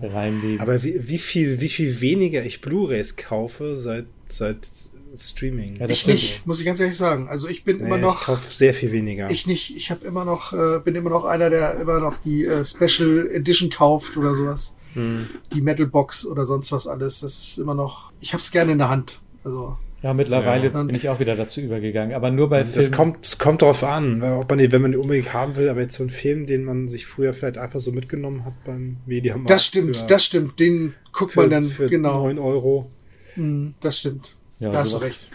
reinlegen. 0.00 0.60
Aber 0.60 0.82
wie, 0.82 1.08
wie, 1.08 1.18
viel, 1.18 1.60
wie 1.60 1.68
viel 1.68 2.00
weniger 2.00 2.44
ich 2.44 2.60
Blu-rays 2.60 3.16
kaufe 3.16 3.76
seit, 3.76 4.06
seit 4.26 4.68
Streaming. 5.16 5.76
Ja, 5.76 5.88
ich 5.88 6.06
nicht, 6.06 6.46
muss 6.46 6.60
ich 6.60 6.66
ganz 6.66 6.80
ehrlich 6.80 6.96
sagen. 6.96 7.28
Also 7.28 7.48
ich 7.48 7.64
bin 7.64 7.78
nee, 7.78 7.84
immer 7.84 7.98
noch. 7.98 8.20
Ich 8.20 8.26
kaufe 8.26 8.56
sehr 8.56 8.74
viel 8.74 8.92
weniger. 8.92 9.30
Ich 9.30 9.46
nicht. 9.46 9.76
Ich 9.76 9.90
habe 9.90 10.04
immer 10.06 10.24
noch, 10.24 10.52
äh, 10.52 10.78
bin 10.84 10.94
immer 10.94 11.10
noch 11.10 11.24
einer, 11.24 11.50
der 11.50 11.80
immer 11.80 11.98
noch 11.98 12.18
die 12.18 12.44
äh, 12.44 12.64
Special 12.64 13.28
Edition 13.32 13.70
kauft 13.70 14.16
oder 14.16 14.34
sowas. 14.34 14.74
Hm. 14.94 15.28
Die 15.52 15.60
Metal 15.60 15.86
Box 15.86 16.26
oder 16.26 16.46
sonst 16.46 16.72
was 16.72 16.86
alles. 16.86 17.20
Das 17.20 17.38
ist 17.38 17.58
immer 17.58 17.74
noch. 17.74 18.12
Ich 18.20 18.32
habe 18.32 18.40
es 18.40 18.50
gerne 18.50 18.72
in 18.72 18.78
der 18.78 18.88
Hand. 18.88 19.20
Also. 19.44 19.76
Ja, 20.02 20.14
mittlerweile 20.14 20.70
ja. 20.70 20.82
bin 20.82 20.94
ich 20.94 21.10
auch 21.10 21.20
wieder 21.20 21.36
dazu 21.36 21.60
übergegangen, 21.60 22.14
aber 22.14 22.30
nur 22.30 22.48
bei 22.48 22.64
Filmen. 22.64 22.74
Das 22.74 22.90
kommt, 22.90 23.26
es 23.26 23.38
kommt 23.38 23.60
drauf 23.60 23.84
an, 23.84 24.22
ob 24.22 24.48
man 24.48 24.58
den, 24.58 24.72
wenn 24.72 24.80
man 24.80 24.92
den 24.92 25.00
unbedingt 25.00 25.34
haben 25.34 25.56
will, 25.56 25.68
aber 25.68 25.82
jetzt 25.82 25.96
so 25.96 26.02
ein 26.02 26.08
Film, 26.08 26.46
den 26.46 26.64
man 26.64 26.88
sich 26.88 27.06
früher 27.06 27.34
vielleicht 27.34 27.58
einfach 27.58 27.80
so 27.80 27.92
mitgenommen 27.92 28.46
hat 28.46 28.54
beim 28.64 28.96
Mediamarkt. 29.04 29.50
Das 29.50 29.66
stimmt, 29.66 29.98
für, 29.98 30.06
das 30.06 30.24
stimmt. 30.24 30.58
Den 30.58 30.94
guckt 31.12 31.32
für, 31.32 31.40
man 31.40 31.50
dann 31.50 31.64
für 31.64 31.88
genau. 31.88 32.24
9 32.24 32.38
Euro. 32.38 32.90
Mhm, 33.36 33.74
das 33.80 33.98
stimmt. 33.98 34.30
Ja, 34.58 34.70
da 34.70 34.78
hast 34.78 34.94
du 34.94 34.98
recht. 34.98 35.28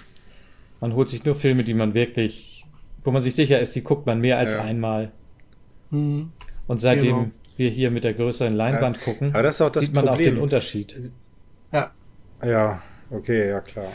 Man 0.82 0.96
holt 0.96 1.10
sich 1.10 1.24
nur 1.26 1.36
Filme, 1.36 1.64
die 1.64 1.76
man 1.76 1.94
wirklich, 1.94 2.66
wo 3.04 3.12
man 3.12 3.22
sich 3.22 3.36
sicher 3.36 3.60
ist, 3.60 3.76
die 3.76 3.84
guckt 3.84 4.08
man 4.08 4.20
mehr 4.20 4.40
als 4.40 4.54
ja. 4.54 4.62
einmal. 4.62 5.12
Mhm. 5.92 6.32
Und 6.66 6.80
seitdem 6.80 7.16
genau. 7.16 7.32
wir 7.58 7.70
hier 7.70 7.92
mit 7.92 8.04
der 8.04 8.16
größeren 8.16 8.56
Leinwand 8.56 8.98
ja. 8.98 9.04
gucken, 9.04 9.28
sieht 9.30 9.94
man 9.94 10.06
Problem. 10.06 10.10
auch 10.10 10.18
den 10.18 10.38
Unterschied. 10.40 11.12
Ja. 11.72 11.92
Ja, 12.44 12.82
okay, 13.12 13.50
ja 13.50 13.62
klar 13.62 13.92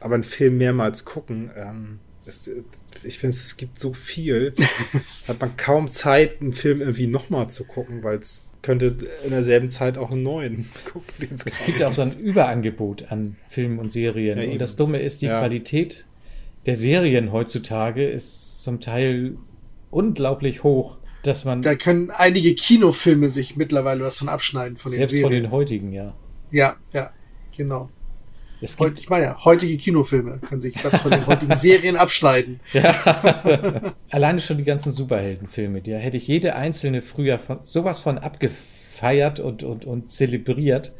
aber 0.00 0.14
einen 0.14 0.24
Film 0.24 0.58
mehrmals 0.58 1.04
gucken, 1.04 1.50
ähm, 1.56 1.98
das, 2.24 2.50
ich 3.02 3.18
finde, 3.18 3.36
es 3.36 3.56
gibt 3.56 3.80
so 3.80 3.94
viel, 3.94 4.54
hat 5.28 5.40
man 5.40 5.56
kaum 5.56 5.90
Zeit, 5.90 6.40
einen 6.40 6.52
Film 6.52 6.80
irgendwie 6.80 7.06
nochmal 7.06 7.48
zu 7.48 7.64
gucken, 7.64 8.02
weil 8.02 8.18
es 8.18 8.42
könnte 8.62 8.96
in 9.24 9.30
derselben 9.30 9.70
Zeit 9.70 9.96
auch 9.96 10.10
einen 10.10 10.22
neuen 10.22 10.68
gucken. 10.92 11.38
Es 11.44 11.64
gibt 11.64 11.78
ja 11.78 11.88
auch 11.88 11.92
so 11.92 12.02
ein 12.02 12.12
Überangebot 12.12 13.10
an 13.10 13.36
Filmen 13.48 13.78
und 13.78 13.90
Serien. 13.90 14.38
Ja, 14.38 14.50
und 14.50 14.60
das 14.60 14.76
Dumme 14.76 14.98
ist, 15.00 15.22
die 15.22 15.26
ja. 15.26 15.38
Qualität 15.38 16.06
der 16.66 16.76
Serien 16.76 17.32
heutzutage 17.32 18.06
ist 18.06 18.62
zum 18.62 18.80
Teil 18.80 19.36
unglaublich 19.90 20.62
hoch, 20.62 20.98
dass 21.22 21.44
man. 21.44 21.62
Da 21.62 21.74
können 21.74 22.10
einige 22.10 22.54
Kinofilme 22.54 23.30
sich 23.30 23.56
mittlerweile 23.56 24.04
was 24.04 24.18
von 24.18 24.28
abschneiden 24.28 24.76
von 24.76 24.92
den 24.92 24.98
Selbst 24.98 25.12
Serien. 25.12 25.24
von 25.24 25.32
den 25.32 25.50
heutigen, 25.50 25.92
ja. 25.92 26.14
Ja, 26.50 26.76
ja, 26.92 27.12
genau. 27.56 27.88
Es 28.60 28.76
gibt, 28.76 29.00
ich 29.00 29.08
meine 29.08 29.24
ja, 29.24 29.44
heutige 29.44 29.76
Kinofilme 29.76 30.38
können 30.46 30.60
sich 30.60 30.84
was 30.84 30.98
von 30.98 31.10
den 31.10 31.26
heutigen 31.26 31.54
Serien 31.56 31.96
abschneiden. 31.96 32.60
Ja. 32.72 33.94
Alleine 34.10 34.40
schon 34.40 34.58
die 34.58 34.64
ganzen 34.64 34.92
Superheldenfilme, 34.92 35.80
da 35.80 35.96
hätte 35.96 36.16
ich 36.16 36.26
jede 36.26 36.54
einzelne 36.54 37.02
früher 37.02 37.38
von, 37.38 37.60
sowas 37.62 37.98
von 37.98 38.18
abgefeiert 38.18 39.40
und, 39.40 39.62
und, 39.62 39.84
und 39.84 40.10
zelebriert. 40.10 40.94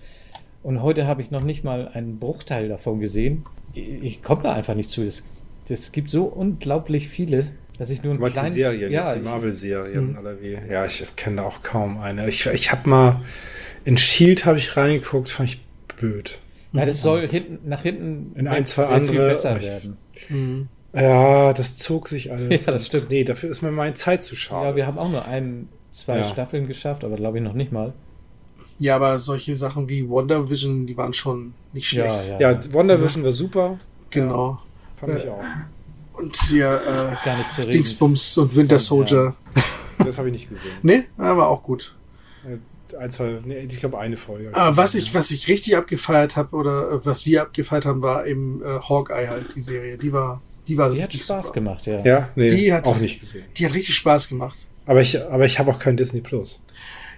Und 0.62 0.82
heute 0.82 1.06
habe 1.06 1.22
ich 1.22 1.30
noch 1.30 1.42
nicht 1.42 1.64
mal 1.64 1.88
einen 1.88 2.18
Bruchteil 2.18 2.68
davon 2.68 3.00
gesehen. 3.00 3.44
Ich, 3.74 3.88
ich 3.88 4.22
komme 4.22 4.42
da 4.42 4.52
einfach 4.52 4.74
nicht 4.74 4.90
zu. 4.90 5.02
Es, 5.02 5.44
es 5.68 5.92
gibt 5.92 6.10
so 6.10 6.24
unglaublich 6.24 7.08
viele, 7.08 7.52
dass 7.78 7.90
ich 7.90 8.02
nur 8.02 8.14
ein 8.14 8.18
kleines. 8.18 8.44
die 8.44 8.60
Serien, 8.60 8.92
ja, 8.92 9.14
die 9.14 9.20
Marvel-Serien 9.20 10.08
hm. 10.08 10.18
oder 10.18 10.40
wie? 10.40 10.58
Ja, 10.70 10.84
ich 10.84 11.04
kenne 11.16 11.36
da 11.36 11.42
auch 11.44 11.62
kaum 11.62 11.98
eine. 11.98 12.28
Ich, 12.28 12.46
ich 12.46 12.72
habe 12.72 12.88
mal 12.88 13.22
in 13.84 13.96
Shield 13.96 14.44
habe 14.44 14.58
ich 14.58 14.76
reingeguckt, 14.76 15.30
fand 15.30 15.50
ich 15.50 15.60
blöd. 15.96 16.40
Ja, 16.72 16.86
das 16.86 17.02
soll 17.02 17.28
hinten, 17.28 17.68
nach 17.68 17.82
hinten 17.82 18.32
in 18.36 18.46
ein, 18.46 18.64
zwei 18.66 18.86
andere 18.86 19.30
besser 19.30 19.58
ich, 19.58 19.66
werden. 19.66 19.96
Mhm. 20.28 20.68
Ja, 20.94 21.52
das 21.52 21.76
zog 21.76 22.08
sich 22.08 22.32
alles. 22.32 22.48
Ja, 22.66 22.72
das 22.72 22.86
stimmt. 22.86 23.10
Nee, 23.10 23.24
dafür 23.24 23.50
ist 23.50 23.62
mir 23.62 23.70
meine 23.70 23.94
Zeit 23.94 24.22
zu 24.22 24.36
schade. 24.36 24.68
Ja, 24.68 24.76
wir 24.76 24.86
haben 24.86 24.98
auch 24.98 25.10
nur 25.10 25.24
ein, 25.26 25.68
zwei 25.90 26.18
ja. 26.18 26.24
Staffeln 26.24 26.66
geschafft, 26.66 27.04
aber 27.04 27.16
glaube 27.16 27.38
ich 27.38 27.44
noch 27.44 27.54
nicht 27.54 27.72
mal. 27.72 27.92
Ja, 28.78 28.96
aber 28.96 29.18
solche 29.18 29.54
Sachen 29.54 29.88
wie 29.88 30.08
Wonder 30.08 30.48
Vision, 30.48 30.86
die 30.86 30.96
waren 30.96 31.12
schon 31.12 31.54
nicht 31.72 31.88
schlecht. 31.88 32.28
Ja, 32.28 32.38
ja. 32.38 32.52
ja 32.52 32.72
Wonder 32.72 33.02
Vision 33.02 33.24
war 33.24 33.32
super. 33.32 33.78
Genau. 34.10 34.58
fand 34.96 35.18
ich 35.18 35.28
auch. 35.28 35.42
Und 36.14 36.36
hier 36.36 37.16
äh, 37.58 37.66
Dingsbums 37.66 38.38
und 38.38 38.54
Winter 38.54 38.78
Soldier. 38.78 39.34
Das 39.98 40.18
habe 40.18 40.28
ich 40.28 40.32
nicht 40.32 40.48
gesehen. 40.48 40.72
nee, 40.82 41.04
aber 41.18 41.48
auch 41.48 41.62
gut 41.62 41.94
ein, 42.94 43.10
zwei, 43.10 43.38
nee, 43.44 43.66
ich 43.68 43.80
glaube 43.80 43.98
eine 43.98 44.16
Folge. 44.16 44.54
Aber 44.54 44.76
was 44.76 44.94
ich, 44.94 45.14
was 45.14 45.30
ich 45.30 45.48
richtig 45.48 45.76
abgefeiert 45.76 46.36
habe 46.36 46.56
oder 46.56 46.92
äh, 46.92 47.06
was 47.06 47.26
wir 47.26 47.42
abgefeiert 47.42 47.86
haben, 47.86 48.02
war 48.02 48.26
eben 48.26 48.62
äh, 48.62 48.66
Hawkeye 48.88 49.28
halt, 49.28 49.46
die 49.54 49.60
Serie. 49.60 49.98
Die 49.98 50.12
war, 50.12 50.42
die 50.68 50.76
war 50.76 50.90
Die 50.90 51.02
hat 51.02 51.12
Spaß 51.12 51.46
super. 51.46 51.54
gemacht, 51.54 51.86
ja. 51.86 52.04
Ja, 52.04 52.28
nee, 52.34 52.50
die 52.50 52.72
hat, 52.72 52.86
auch 52.86 52.98
nicht 52.98 53.20
gesehen. 53.20 53.44
Die 53.56 53.64
hat 53.64 53.74
richtig 53.74 53.94
Spaß 53.96 54.28
gemacht. 54.28 54.58
Aber 54.86 55.00
ich, 55.00 55.20
aber 55.22 55.44
ich 55.46 55.58
habe 55.58 55.70
auch 55.70 55.78
kein 55.78 55.96
Disney 55.96 56.20
Plus. 56.20 56.62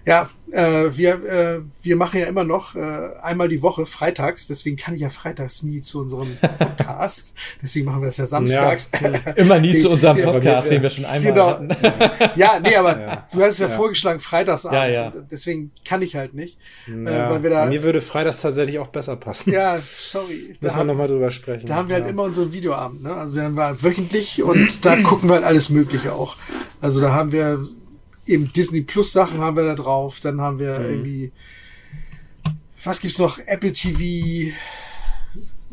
Ja, 0.05 0.31
äh, 0.53 0.97
wir, 0.97 1.15
äh, 1.25 1.61
wir 1.81 1.97
machen 1.97 2.21
ja 2.21 2.27
immer 2.27 2.45
noch 2.45 2.75
äh, 2.75 2.81
einmal 3.23 3.49
die 3.49 3.63
Woche 3.63 3.87
freitags, 3.87 4.47
deswegen 4.49 4.77
kann 4.77 4.95
ich 4.95 5.01
ja 5.01 5.09
freitags 5.09 5.63
nie 5.63 5.81
zu 5.81 6.01
unserem 6.01 6.37
Podcast. 6.59 7.35
deswegen 7.63 7.87
machen 7.87 8.03
wir 8.03 8.07
das 8.07 8.19
ja 8.19 8.27
samstags. 8.27 8.91
Ja, 9.01 9.33
immer 9.37 9.59
nie 9.61 9.77
zu 9.81 9.91
unserem 9.91 10.21
Podcast, 10.21 10.71
den 10.71 10.83
wir 10.83 10.91
schon 10.91 11.07
einmal 11.07 11.33
genau. 11.33 11.49
hatten. 11.49 11.69
ja, 12.37 12.61
nee, 12.61 12.77
aber 12.77 13.01
ja. 13.01 13.27
du 13.33 13.41
hast 13.41 13.53
es 13.53 13.59
ja, 13.61 13.69
ja, 13.69 13.77
vorgeschlagen, 13.77 14.21
freitags 14.21 14.67
abends. 14.67 14.97
Ja, 14.97 15.13
deswegen 15.31 15.71
kann 15.87 16.03
ich 16.03 16.17
halt 16.17 16.35
nicht. 16.35 16.59
Äh, 16.87 17.07
weil 17.07 17.43
wir 17.43 17.51
da, 17.51 17.67
Mir 17.67 17.83
würde 17.83 18.03
freitags 18.03 18.43
tatsächlich 18.43 18.79
auch 18.79 18.89
besser 18.89 19.17
passen. 19.17 19.53
Ja, 19.53 19.81
sorry. 19.81 20.53
Müssen 20.61 20.77
wir 20.77 20.85
nochmal 20.85 21.09
drüber 21.09 21.31
sprechen. 21.31 21.65
Da 21.65 21.77
haben 21.77 21.89
wir 21.89 21.97
halt 21.97 22.09
immer 22.09 22.25
unseren 22.25 22.53
Videoabend. 22.53 23.03
Ne? 23.03 23.15
Also 23.15 23.41
dann 23.41 23.57
war 23.57 23.83
wöchentlich 23.83 24.43
und 24.43 24.85
da 24.85 24.97
gucken 24.97 25.31
wir 25.31 25.37
halt 25.37 25.45
alles 25.45 25.71
Mögliche 25.71 26.13
auch. 26.13 26.37
Also 26.81 27.01
da 27.01 27.13
haben 27.13 27.33
wir 27.33 27.65
eben 28.27 28.53
Disney 28.53 28.83
Plus 28.83 29.13
Sachen 29.13 29.41
haben 29.41 29.57
wir 29.57 29.65
da 29.65 29.75
drauf. 29.75 30.21
Dann 30.21 30.41
haben 30.41 30.59
wir 30.59 30.79
mhm. 30.79 30.85
irgendwie, 30.85 31.33
was 32.85 33.01
gibt's 33.01 33.19
noch? 33.19 33.39
Apple 33.47 33.73
TV. 33.73 34.01
Äh, 34.01 34.53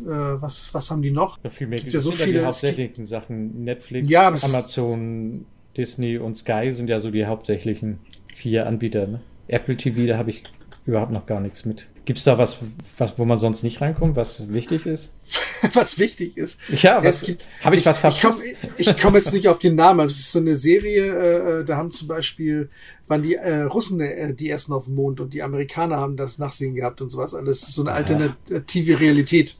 was, 0.04 0.72
was 0.72 0.90
haben 0.90 1.02
die 1.02 1.10
noch? 1.10 1.38
Ja, 1.42 1.50
viel 1.50 1.66
mehr. 1.66 1.78
Gibt 1.78 1.92
ja 1.92 2.00
so 2.00 2.12
viele. 2.12 2.40
Die 2.40 2.44
hauptsächlichen 2.44 3.04
Sachen. 3.04 3.64
Netflix, 3.64 4.08
ja, 4.08 4.28
Amazon, 4.28 5.44
Disney 5.76 6.18
und 6.18 6.36
Sky 6.36 6.72
sind 6.72 6.88
ja 6.88 7.00
so 7.00 7.10
die 7.10 7.26
hauptsächlichen 7.26 7.98
vier 8.34 8.66
Anbieter. 8.66 9.06
Ne? 9.06 9.20
Apple 9.48 9.76
TV, 9.76 10.06
da 10.06 10.16
habe 10.16 10.30
ich 10.30 10.42
überhaupt 10.90 11.12
noch 11.12 11.26
gar 11.26 11.40
nichts 11.40 11.64
mit. 11.64 11.88
Gibt 12.04 12.18
es 12.18 12.24
da 12.24 12.38
was, 12.38 12.58
was, 12.98 13.18
wo 13.18 13.24
man 13.24 13.38
sonst 13.38 13.62
nicht 13.62 13.80
reinkommt, 13.80 14.16
was 14.16 14.52
wichtig 14.52 14.86
ist? 14.86 15.12
was 15.74 15.98
wichtig 15.98 16.36
ist? 16.36 16.60
Ja, 16.70 17.02
was, 17.04 17.24
habe 17.62 17.76
ich 17.76 17.86
was 17.86 17.98
verpasst? 17.98 18.42
Ich 18.76 18.86
komme 18.86 18.98
komm 19.00 19.14
jetzt 19.14 19.32
nicht 19.32 19.48
auf 19.48 19.58
den 19.58 19.76
Namen, 19.76 20.00
aber 20.00 20.10
es 20.10 20.18
ist 20.18 20.32
so 20.32 20.40
eine 20.40 20.56
Serie, 20.56 21.60
äh, 21.60 21.64
da 21.64 21.76
haben 21.76 21.90
zum 21.90 22.08
Beispiel, 22.08 22.68
waren 23.06 23.22
die 23.22 23.34
äh, 23.34 23.62
Russen 23.62 24.00
äh, 24.00 24.34
die 24.34 24.50
ersten 24.50 24.72
auf 24.72 24.86
dem 24.86 24.96
Mond 24.96 25.20
und 25.20 25.34
die 25.34 25.42
Amerikaner 25.42 25.98
haben 25.98 26.16
das 26.16 26.38
Nachsehen 26.38 26.74
gehabt 26.74 27.00
und 27.00 27.10
sowas 27.10 27.34
alles. 27.34 27.60
Das 27.60 27.68
ist 27.68 27.74
so 27.76 27.82
eine 27.82 27.92
alternative 27.92 28.98
Realität. 28.98 29.56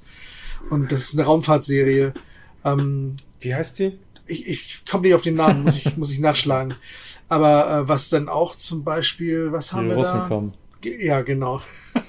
Und 0.68 0.92
das 0.92 1.00
ist 1.00 1.14
eine 1.14 1.24
Raumfahrtserie. 1.24 2.12
Ähm, 2.64 3.14
Wie 3.40 3.54
heißt 3.54 3.78
die? 3.78 3.98
Ich, 4.26 4.46
ich 4.46 4.84
komme 4.88 5.04
nicht 5.04 5.14
auf 5.14 5.22
den 5.22 5.34
Namen, 5.34 5.62
muss 5.62 5.76
ich, 5.76 5.96
muss 5.96 6.12
ich 6.12 6.18
nachschlagen. 6.18 6.74
Aber 7.28 7.82
äh, 7.82 7.88
was 7.88 8.08
dann 8.08 8.28
auch 8.28 8.56
zum 8.56 8.82
Beispiel, 8.82 9.52
was 9.52 9.72
haben 9.72 9.84
die 9.84 9.90
wir 9.90 9.98
Russen 9.98 10.18
da? 10.18 10.28
Kommen. 10.28 10.54
Ja, 10.84 11.22
genau. 11.22 11.60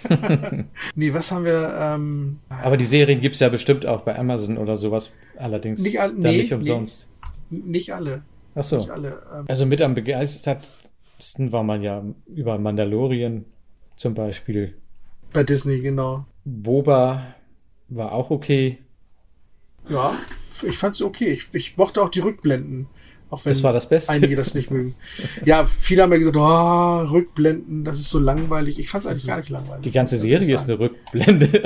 nee, 0.96 1.14
was 1.14 1.32
haben 1.32 1.46
wir? 1.46 1.76
Ähm, 1.80 2.40
Aber 2.50 2.78
die 2.78 2.86
Serien 2.86 3.20
gibt 3.20 3.36
es 3.36 3.42
ja 3.42 3.50
bestimmt 3.50 3.86
auch 3.86 4.02
bei 4.02 4.18
Amazon 4.18 4.58
oder 4.58 4.78
sowas. 4.78 5.12
Allerdings 5.38 5.82
nicht, 5.82 6.00
all, 6.00 6.14
nee, 6.14 6.38
nicht 6.38 6.54
umsonst. 6.54 7.08
Nee, 7.50 7.62
nicht 7.66 7.94
alle. 7.94 8.24
Ach 8.56 8.64
so. 8.64 8.78
Nicht 8.78 8.90
alle, 8.90 9.22
ähm, 9.34 9.46
also 9.48 9.66
mit 9.66 9.82
am 9.82 9.94
begeistertsten 9.94 11.52
war 11.52 11.64
man 11.64 11.82
ja 11.82 12.04
über 12.28 12.58
Mandalorian 12.58 13.46
zum 13.96 14.14
Beispiel. 14.14 14.76
Bei 15.34 15.44
Disney, 15.44 15.80
genau. 15.80 16.26
Boba 16.44 17.36
war 17.88 18.12
auch 18.14 18.32
okay. 18.32 18.80
Ja, 19.90 20.18
ich 20.64 20.78
fand 20.78 20.96
es 20.96 21.02
okay. 21.02 21.32
Ich, 21.32 21.48
ich 21.54 21.78
mochte 21.78 22.02
auch 22.02 22.10
die 22.10 22.20
Rückblenden. 22.20 22.88
Auch 23.32 23.46
wenn 23.46 23.54
das 23.54 23.64
war 23.64 23.72
das 23.72 23.88
Beste. 23.88 24.12
einige 24.12 24.36
das 24.36 24.54
nicht 24.54 24.70
mögen. 24.70 24.94
Ja, 25.46 25.66
viele 25.66 26.04
haben 26.04 26.12
ja 26.12 26.18
gesagt, 26.18 26.36
oh, 26.38 27.12
Rückblenden, 27.12 27.86
das 27.86 28.00
ist 28.00 28.10
so 28.10 28.20
langweilig. 28.20 28.78
Ich 28.78 28.90
fand 28.90 29.06
es 29.06 29.10
eigentlich 29.10 29.26
gar 29.26 29.38
nicht 29.38 29.50
langweilig. 29.50 29.82
Die 29.84 29.92
ganze 29.92 30.18
Serie 30.18 30.54
ist 30.54 30.66
eine 30.66 30.78
Rückblende. 30.78 31.64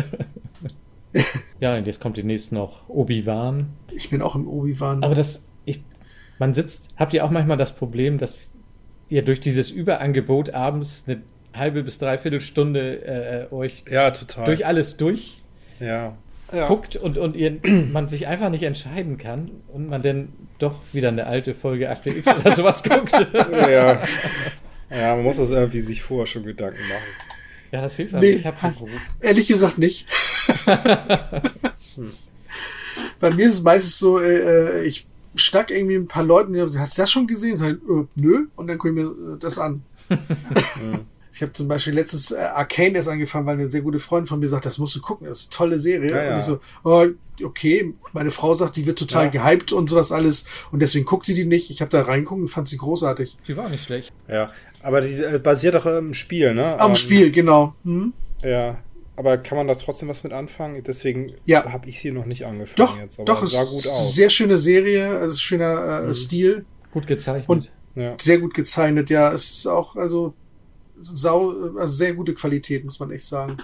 ja, 1.60 1.76
und 1.76 1.88
jetzt 1.88 2.00
kommt 2.00 2.18
demnächst 2.18 2.52
noch 2.52 2.88
Obi-Wan. 2.88 3.68
Ich 3.92 4.12
bin 4.12 4.22
auch 4.22 4.36
im 4.36 4.48
Obi-Wan. 4.48 5.04
Aber 5.04 5.16
das, 5.16 5.48
ich, 5.66 5.84
man 6.38 6.54
sitzt, 6.54 6.90
habt 6.98 7.14
ihr 7.14 7.26
auch 7.26 7.32
manchmal 7.32 7.58
das 7.58 7.76
Problem, 7.76 8.20
dass 8.20 8.52
ihr 9.10 9.26
durch 9.26 9.40
dieses 9.40 9.72
Überangebot 9.72 10.52
abends 10.52 11.06
eine 11.08 11.24
halbe 11.56 11.82
bis 11.82 11.98
dreiviertel 11.98 12.42
Stunde 12.42 13.48
äh, 13.50 13.54
euch 13.54 13.86
ja, 13.90 14.12
total. 14.12 14.46
durch 14.46 14.66
alles 14.66 14.98
durch 14.98 15.42
ja. 15.80 16.16
Ja. 16.54 16.68
guckt 16.68 16.96
und, 16.96 17.18
und 17.18 17.36
ihr, 17.36 17.60
man 17.92 18.08
sich 18.08 18.28
einfach 18.28 18.50
nicht 18.50 18.64
entscheiden 18.64 19.18
kann 19.18 19.52
und 19.68 19.90
man 19.90 20.02
dann 20.02 20.30
doch 20.60 20.80
wieder 20.94 21.10
eine 21.10 21.26
alte 21.26 21.56
Folge 21.56 21.90
Akte 21.90 22.10
X 22.12 22.28
oder 22.28 22.52
sowas 22.52 22.84
guckt. 22.90 23.12
ja. 23.34 24.02
ja, 24.90 25.16
man 25.16 25.24
muss 25.24 25.38
das 25.38 25.50
irgendwie 25.50 25.82
sich 25.82 26.04
vorher 26.04 26.28
schon 26.28 26.44
Gedanken 26.44 26.82
machen. 26.88 27.04
Ja, 27.72 27.82
das 27.82 27.96
hilft 27.96 28.14
nee, 28.14 28.32
Ich 28.32 28.46
habe 28.46 28.58
Ehrlich 29.20 29.48
gesagt 29.48 29.78
nicht. 29.78 30.08
hm. 31.96 32.12
Bei 33.20 33.32
mir 33.32 33.48
ist 33.48 33.54
es 33.56 33.64
meistens 33.64 34.00
so, 34.00 34.20
äh, 34.20 34.82
äh 34.82 34.86
ich 34.86 35.08
schnack 35.36 35.72
irgendwie 35.72 35.96
ein 35.96 36.08
paar 36.08 36.24
Leuten, 36.24 36.56
hast 36.80 36.98
du 36.98 37.02
das 37.02 37.12
schon 37.12 37.28
gesehen? 37.28 37.58
Sag, 37.58 37.72
äh, 37.72 38.06
nö, 38.16 38.48
und 38.56 38.68
dann 38.68 38.78
gucke 38.78 38.90
ich 38.90 39.06
mir 39.06 39.38
das 39.40 39.58
an. 39.58 39.84
Ich 41.36 41.42
habe 41.42 41.52
zum 41.52 41.68
Beispiel 41.68 41.94
letztens 41.94 42.32
äh, 42.32 42.38
Arcane 42.38 42.96
erst 42.96 43.10
angefangen, 43.10 43.46
weil 43.46 43.56
eine 43.56 43.70
sehr 43.70 43.82
gute 43.82 44.00
Freundin 44.00 44.26
von 44.26 44.40
mir 44.40 44.48
sagt, 44.48 44.66
das 44.66 44.78
musst 44.78 44.96
du 44.96 45.02
gucken, 45.02 45.28
das 45.28 45.40
ist 45.40 45.52
eine 45.52 45.58
tolle 45.58 45.80
Serie. 45.80 46.10
Ja, 46.10 46.24
ja. 46.24 46.32
Und 46.32 46.38
ich 46.38 46.46
so, 46.46 46.60
oh, 46.86 47.08
okay, 47.44 47.94
meine 48.14 48.32
Frau 48.32 48.54
sagt, 48.54 48.78
die 48.78 48.86
wird 48.86 48.98
total 48.98 49.26
ja. 49.26 49.32
gehypt 49.32 49.74
und 49.74 49.90
sowas 49.90 50.14
alles 50.14 50.46
und 50.72 50.82
deswegen 50.82 51.04
guckt 51.04 51.26
sie 51.26 51.36
die 51.36 51.44
nicht. 51.44 51.70
Ich 51.72 51.82
habe 51.82 51.92
da 51.92 52.04
reinguckt 52.04 52.40
und 52.40 52.48
fand 52.48 52.70
sie 52.70 52.78
großartig. 52.78 53.36
Die 53.46 53.58
war 53.58 53.68
nicht 53.68 53.84
schlecht. 53.84 54.14
Ja, 54.30 54.54
aber 54.82 55.02
die 55.02 55.14
äh, 55.14 55.38
basiert 55.40 55.76
doch 55.76 55.86
im 55.86 56.14
Spiel, 56.14 56.54
ne? 56.54 56.80
Am 56.80 56.92
ähm, 56.92 56.96
Spiel, 56.96 57.32
genau. 57.32 57.76
Hm? 57.84 58.14
Ja, 58.42 58.78
aber 59.18 59.38
kann 59.38 59.58
man 59.58 59.68
da 59.68 59.76
trotzdem 59.76 60.08
was 60.08 60.24
mit 60.24 60.32
anfangen? 60.32 60.82
Deswegen 60.86 61.34
ja. 61.44 61.70
habe 61.70 61.90
ich 61.90 62.00
sie 62.00 62.12
noch 62.12 62.28
nicht 62.28 62.46
angefangen 62.46 62.76
doch, 62.78 62.98
jetzt. 62.98 63.20
Aber 63.20 63.26
doch, 63.26 63.44
es 63.44 63.52
sah 63.52 63.66
gut 63.66 63.86
aus. 63.88 64.16
Sehr 64.16 64.30
schöne 64.30 64.56
Serie, 64.58 65.10
also 65.10 65.38
schöner 65.38 66.00
äh, 66.00 66.08
mhm. 66.08 66.14
Stil. 66.14 66.66
Gut 66.94 67.08
gezeichnet. 67.08 67.50
Und 67.50 67.74
ja. 67.96 68.16
sehr 68.22 68.38
gut 68.38 68.54
gezeichnet, 68.54 69.10
ja. 69.10 69.34
Es 69.34 69.52
ist 69.52 69.68
auch, 69.68 69.98
also 69.98 70.34
sau, 71.14 71.74
also 71.78 71.94
sehr 71.94 72.14
gute 72.14 72.34
Qualität, 72.34 72.84
muss 72.84 73.00
man 73.00 73.12
echt 73.12 73.26
sagen. 73.26 73.58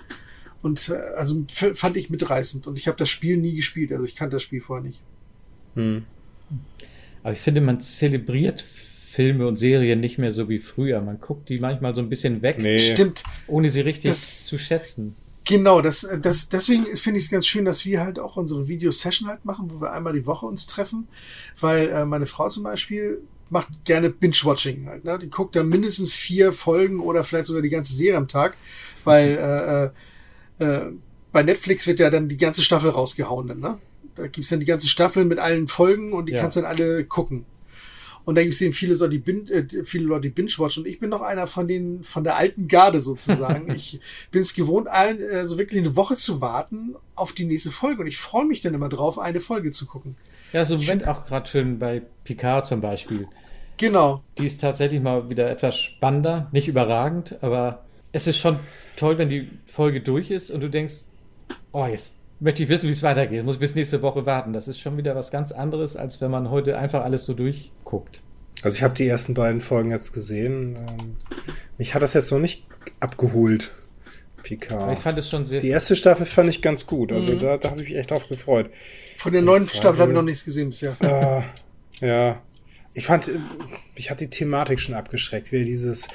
Und 0.62 0.89
äh, 0.89 0.93
also 1.15 1.43
fand 1.48 1.98
ich 1.98 2.10
mitreißend. 2.10 2.67
Und 2.67 2.77
ich 2.77 2.88
habe 2.88 2.98
das 2.98 3.10
Spiel 3.10 3.38
nie 3.38 3.55
gespielt, 3.55 3.91
also 3.91 4.03
ich 4.03 4.15
kannte 4.15 4.36
das 4.36 4.43
Spiel 4.43 4.62
vorher 4.62 4.86
nicht. 4.86 5.01
Hm. 5.75 6.03
Aber 7.24 7.33
ich 7.33 7.39
finde, 7.39 7.62
man 7.62 7.79
zelebriert 7.81 8.65
Filme 9.12 9.48
und 9.48 9.57
Serien 9.57 10.00
nicht 10.00 10.17
mehr 10.17 10.31
so 10.31 10.50
wie 10.50 10.60
früher. 10.60 11.01
Man 11.01 11.19
guckt 11.19 11.50
die 11.50 11.60
manchmal 11.60 11.93
so 11.93 12.01
ein 12.01 12.10
bisschen 12.10 12.41
weg. 12.41 12.57
Nee. 12.60 12.79
Stimmt. 12.79 13.24
Ohne 13.48 13.69
sie 13.69 13.81
richtig 13.81 14.12
das, 14.12 14.45
zu 14.45 14.57
schätzen. 14.57 15.15
Genau, 15.45 15.81
das, 15.81 16.07
das, 16.21 16.50
deswegen 16.50 16.86
finde 16.95 17.19
ich 17.19 17.25
es 17.25 17.31
ganz 17.31 17.45
schön, 17.45 17.65
dass 17.65 17.86
wir 17.86 18.01
halt 18.01 18.19
auch 18.19 18.38
unsere 18.38 18.67
Video-Session 18.67 19.27
halt 19.27 19.43
machen, 19.43 19.69
wo 19.69 19.81
wir 19.81 19.91
einmal 19.91 20.13
die 20.13 20.25
Woche 20.25 20.45
uns 20.45 20.65
treffen. 20.65 21.07
Weil 21.60 21.89
äh, 21.89 22.05
meine 22.05 22.25
Frau 22.25 22.48
zum 22.50 22.63
Beispiel 22.63 23.21
macht 23.51 23.84
gerne 23.84 24.10
Binge-Watching 24.10 24.88
halt. 24.88 25.03
Ne? 25.03 25.20
Die 25.22 25.29
guckt 25.29 25.55
dann 25.55 25.67
mindestens 25.67 26.13
vier 26.13 26.53
Folgen 26.53 27.01
oder 27.01 27.24
vielleicht 27.24 27.46
sogar 27.46 27.62
die 27.62 27.70
ganze 27.70 27.93
Serie 27.93 28.17
am 28.17 28.27
Tag, 28.27 28.58
weil 29.03 29.38
äh, 29.38 30.63
äh, 30.63 30.65
äh, 30.65 30.91
bei 31.31 31.43
Netflix 31.43 31.86
wird 31.86 32.00
ja 32.00 32.10
dann 32.10 32.29
die 32.29 32.38
ganze 32.38 32.62
Staffel 32.63 32.89
rausgehauen. 32.89 33.50
Dann, 33.50 33.60
ne? 33.60 33.77
Da 34.15 34.27
gibt's 34.27 34.50
dann 34.50 34.62
die 34.62 34.65
ganze 34.65 34.88
Staffel 34.88 35.25
mit 35.25 35.39
allen 35.39 35.67
Folgen 35.67 36.13
und 36.13 36.27
die 36.27 36.34
ja. 36.34 36.41
kannst 36.41 36.58
dann 36.58 36.65
alle 36.65 37.03
gucken. 37.03 37.46
Und 38.24 38.36
da 38.36 38.43
gibt 38.43 38.53
es 38.53 38.62
eben 38.62 38.74
viele, 38.74 38.96
so 38.96 39.08
die 39.08 39.17
bin, 39.17 39.48
äh, 39.50 39.65
viele 39.84 40.05
Leute, 40.05 40.22
die 40.22 40.29
binge-watchen. 40.29 40.84
Und 40.84 40.89
ich 40.89 41.00
bin 41.00 41.10
noch 41.10 41.22
einer 41.22 41.48
von 41.48 41.67
den, 41.67 42.03
von 42.03 42.24
der 42.24 42.38
alten 42.38 42.70
Garde 42.70 43.01
sozusagen. 43.01 43.70
ich 43.75 44.00
bin 44.31 44.41
es 44.41 44.53
gewohnt, 44.53 44.88
ein, 44.88 45.20
äh, 45.20 45.46
so 45.46 45.58
wirklich 45.58 45.81
eine 45.81 45.98
Woche 45.98 46.15
zu 46.15 46.39
warten 46.39 46.96
auf 47.15 47.34
die 47.34 47.46
nächste 47.46 47.72
Folge. 47.72 48.01
Und 48.01 48.08
ich 48.08 48.17
freue 48.17 48.46
mich 48.46 48.62
dann 48.62 48.74
immer 48.74 48.89
drauf, 48.89 49.20
eine 49.20 49.41
Folge 49.41 49.72
zu 49.72 49.88
gucken. 49.88 50.15
Ja, 50.53 50.65
so 50.65 50.75
im 50.75 50.81
Moment 50.81 51.08
auch 51.08 51.25
gerade 51.25 51.50
schön 51.50 51.79
bei 51.79 52.01
Picard 52.24 52.65
zum 52.65 52.79
Beispiel. 52.79 53.27
Genau. 53.81 54.23
Die 54.38 54.45
ist 54.45 54.61
tatsächlich 54.61 55.01
mal 55.01 55.31
wieder 55.31 55.50
etwas 55.50 55.75
spannender, 55.75 56.47
nicht 56.51 56.67
überragend, 56.67 57.38
aber 57.41 57.83
es 58.11 58.27
ist 58.27 58.38
schon 58.38 58.59
toll, 58.95 59.17
wenn 59.17 59.27
die 59.27 59.50
Folge 59.65 60.01
durch 60.01 60.29
ist 60.29 60.51
und 60.51 60.61
du 60.61 60.69
denkst, 60.69 61.05
oh, 61.71 61.88
jetzt 61.88 62.17
möchte 62.39 62.61
ich 62.61 62.69
wissen, 62.69 62.89
wie 62.89 62.91
es 62.91 63.01
weitergeht. 63.01 63.43
Muss 63.43 63.57
bis 63.57 63.73
nächste 63.73 64.03
Woche 64.03 64.27
warten. 64.27 64.53
Das 64.53 64.67
ist 64.67 64.79
schon 64.79 64.97
wieder 64.97 65.15
was 65.15 65.31
ganz 65.31 65.51
anderes, 65.51 65.97
als 65.97 66.21
wenn 66.21 66.29
man 66.29 66.51
heute 66.51 66.77
einfach 66.77 67.03
alles 67.03 67.25
so 67.25 67.33
durchguckt. 67.33 68.21
Also 68.61 68.77
ich 68.77 68.83
habe 68.83 68.93
die 68.93 69.07
ersten 69.07 69.33
beiden 69.33 69.61
Folgen 69.61 69.89
jetzt 69.89 70.13
gesehen. 70.13 70.75
Ähm, 70.75 71.17
mich 71.79 71.95
hat 71.95 72.03
das 72.03 72.13
jetzt 72.13 72.31
noch 72.31 72.38
nicht 72.38 72.67
abgeholt. 73.00 73.71
Picard. 74.43 74.93
Ich 74.93 75.00
fand 75.00 75.17
es 75.17 75.27
schon 75.27 75.47
sehr. 75.47 75.59
Die 75.59 75.69
erste 75.69 75.95
Staffel 75.95 76.27
fand 76.27 76.50
ich 76.50 76.61
ganz 76.61 76.85
gut. 76.85 77.11
Also 77.11 77.31
mhm. 77.31 77.39
da, 77.39 77.57
da 77.57 77.71
habe 77.71 77.81
ich 77.81 77.89
mich 77.89 77.97
echt 77.97 78.11
drauf 78.11 78.27
gefreut. 78.27 78.69
Von 79.17 79.33
der 79.33 79.41
neuen 79.41 79.67
Staffel 79.67 80.01
habe 80.01 80.11
ich 80.11 80.15
noch 80.15 80.21
nichts 80.21 80.45
gesehen 80.45 80.69
bisher. 80.69 80.95
Äh, 81.00 82.05
ja. 82.05 82.41
Ich 82.93 83.05
fand, 83.05 83.29
mich 83.95 84.12
hat 84.12 84.21
die 84.21 84.29
Thematik 84.29 84.79
schon 84.79 84.95
abgeschreckt. 84.95 85.51
Wie 85.51 85.63
dieses 85.63 86.07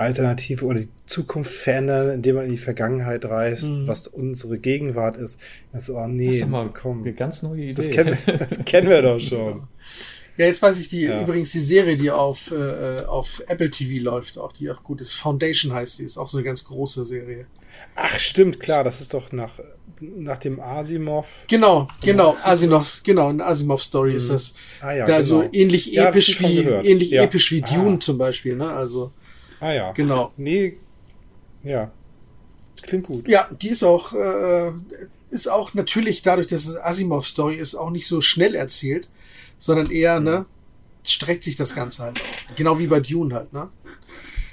Alternative 0.00 0.64
oder 0.64 0.80
die 0.80 0.88
Zukunft 1.04 1.52
verändern, 1.52 2.10
indem 2.10 2.36
man 2.36 2.46
in 2.46 2.52
die 2.52 2.58
Vergangenheit 2.58 3.24
reist, 3.26 3.64
mhm. 3.64 3.86
was 3.86 4.06
unsere 4.06 4.58
Gegenwart 4.58 5.16
ist. 5.16 5.38
Das 5.72 5.84
ist, 5.84 5.90
oh 5.90 6.06
nee, 6.06 6.26
das 6.26 6.36
ist 6.36 6.48
mal 6.48 6.70
komm. 6.72 7.02
eine 7.02 7.12
ganz 7.12 7.42
neue 7.42 7.64
Idee. 7.64 7.74
Das 7.74 7.90
kennen, 7.90 8.18
das 8.26 8.64
kennen 8.64 8.88
wir 8.88 9.02
doch 9.02 9.20
schon. 9.20 9.68
Ja, 10.36 10.46
jetzt 10.46 10.62
weiß 10.62 10.80
ich 10.80 10.88
die, 10.88 11.02
ja. 11.02 11.20
übrigens 11.20 11.52
die 11.52 11.58
Serie, 11.58 11.98
die 11.98 12.10
auf, 12.10 12.50
äh, 12.50 13.04
auf 13.04 13.42
Apple 13.48 13.70
TV 13.70 14.02
läuft, 14.02 14.38
auch 14.38 14.52
die 14.52 14.70
auch 14.70 14.82
gut 14.82 15.02
ist. 15.02 15.12
Foundation 15.12 15.74
heißt 15.74 15.96
sie, 15.96 16.04
ist 16.04 16.16
auch 16.16 16.28
so 16.28 16.38
eine 16.38 16.46
ganz 16.46 16.64
große 16.64 17.04
Serie. 17.04 17.46
Ach, 17.94 18.18
stimmt, 18.18 18.58
klar, 18.58 18.82
das 18.82 19.02
ist 19.02 19.12
doch 19.12 19.32
nach, 19.32 19.60
nach 20.00 20.38
dem 20.38 20.60
Asimov. 20.60 21.44
Genau, 21.48 21.88
genau, 22.02 22.36
Asimov, 22.42 23.02
genau, 23.02 23.28
eine 23.28 23.44
Asimov-Story 23.44 24.10
mhm. 24.10 24.16
ist 24.16 24.30
das. 24.30 24.54
Ah, 24.80 24.92
ja, 24.92 25.06
da 25.06 25.16
genau. 25.16 25.22
so 25.22 25.48
ähnlich 25.52 25.86
ja, 25.86 26.08
episch 26.08 26.40
wie, 26.40 26.58
ähnlich 26.58 27.10
ja. 27.10 27.22
episch 27.22 27.52
wie 27.52 27.60
Dune 27.60 27.96
ah. 27.96 28.00
zum 28.00 28.18
Beispiel, 28.18 28.56
ne, 28.56 28.68
also. 28.72 29.12
Ah 29.60 29.72
ja. 29.72 29.92
Genau. 29.92 30.32
Nee, 30.36 30.76
ja. 31.62 31.90
Klingt 32.82 33.06
gut. 33.06 33.28
Ja, 33.28 33.48
die 33.60 33.68
ist 33.68 33.82
auch, 33.82 34.14
äh, 34.14 34.72
ist 35.30 35.48
auch 35.48 35.74
natürlich 35.74 36.22
dadurch, 36.22 36.46
dass 36.46 36.66
es 36.66 36.76
Asimov-Story 36.78 37.56
ist, 37.56 37.74
auch 37.74 37.90
nicht 37.90 38.06
so 38.06 38.22
schnell 38.22 38.54
erzählt, 38.54 39.08
sondern 39.58 39.90
eher, 39.90 40.18
mhm. 40.18 40.26
ne, 40.26 40.46
streckt 41.04 41.44
sich 41.44 41.56
das 41.56 41.74
Ganze 41.74 42.04
halt 42.04 42.20
auch. 42.20 42.56
Genau 42.56 42.78
wie 42.78 42.86
bei 42.86 43.00
Dune 43.00 43.34
halt, 43.34 43.52
ne? 43.52 43.68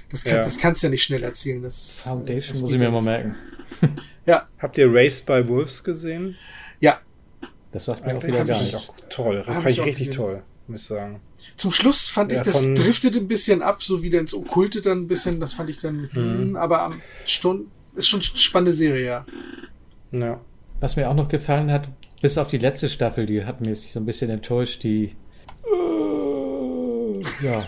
Das, 0.09 0.23
kann, 0.23 0.37
ja. 0.37 0.43
das 0.43 0.57
kannst 0.57 0.81
du 0.81 0.87
ja 0.87 0.91
nicht 0.91 1.03
schnell 1.03 1.23
erzählen. 1.23 1.61
Das, 1.61 2.01
Foundation 2.03 2.53
das 2.53 2.61
muss 2.61 2.71
ich 2.71 2.79
mir 2.79 2.89
mal 2.89 3.01
merken. 3.01 3.35
Ja. 4.25 4.45
Habt 4.59 4.77
ihr 4.77 4.87
Race 4.91 5.21
by 5.21 5.47
Wolves 5.47 5.83
gesehen? 5.83 6.35
Ja. 6.79 6.99
Das 7.71 7.85
sagt 7.85 8.05
mir 8.05 8.17
auch 8.17 8.23
wieder 8.23 8.45
gar 8.45 8.61
nicht. 8.61 8.75
Auch 8.75 8.95
toll. 9.09 9.43
Das 9.45 9.55
fand 9.55 9.69
ich, 9.69 9.79
ich 9.79 9.85
richtig 9.85 10.07
gesehen. 10.07 10.13
toll 10.13 10.43
muss 10.67 10.81
ich 10.81 10.87
sagen. 10.87 11.21
Zum 11.55 11.71
Schluss 11.71 12.09
fand 12.09 12.31
ja, 12.31 12.39
ich, 12.39 12.45
das 12.45 12.73
driftet 12.73 13.15
ein 13.15 13.27
bisschen 13.27 13.61
ab, 13.61 13.83
so 13.83 14.01
wieder 14.01 14.19
ins 14.19 14.33
Okkulte 14.33 14.81
dann 14.81 15.03
ein 15.03 15.07
bisschen, 15.07 15.39
das 15.39 15.53
fand 15.53 15.69
ich 15.69 15.79
dann, 15.79 16.09
mhm. 16.11 16.15
Hm, 16.15 16.55
aber 16.55 16.81
am 16.83 17.01
Stund, 17.25 17.67
ist 17.95 18.07
schon 18.07 18.19
eine 18.19 18.37
spannende 18.37 18.73
Serie, 18.73 19.05
ja. 19.05 19.25
Ja. 20.11 20.41
Was 20.79 20.95
mir 20.95 21.09
auch 21.09 21.15
noch 21.15 21.29
gefallen 21.29 21.71
hat, 21.71 21.89
bis 22.21 22.37
auf 22.37 22.47
die 22.47 22.57
letzte 22.57 22.89
Staffel, 22.89 23.25
die 23.25 23.45
hat 23.45 23.61
mir 23.61 23.75
so 23.75 23.99
ein 23.99 24.05
bisschen 24.05 24.29
enttäuscht, 24.29 24.83
die 24.83 25.15
ja. 27.43 27.67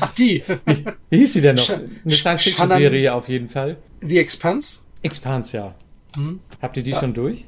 Ach, 0.00 0.14
die. 0.14 0.42
Wie, 0.66 0.84
wie 1.10 1.18
hieß 1.18 1.32
sie 1.32 1.40
denn 1.40 1.56
noch? 1.56 1.68
Eine 1.70 2.14
Science-Fiction-Serie 2.14 3.12
auf 3.12 3.28
jeden 3.28 3.48
Fall. 3.48 3.76
The 4.00 4.18
Expanse? 4.18 4.80
Expanse, 5.04 5.56
ja. 5.56 5.74
Hm? 6.16 6.40
Habt 6.60 6.76
ihr 6.76 6.82
die 6.82 6.92
ja. 6.92 7.00
schon 7.00 7.14
durch? 7.14 7.44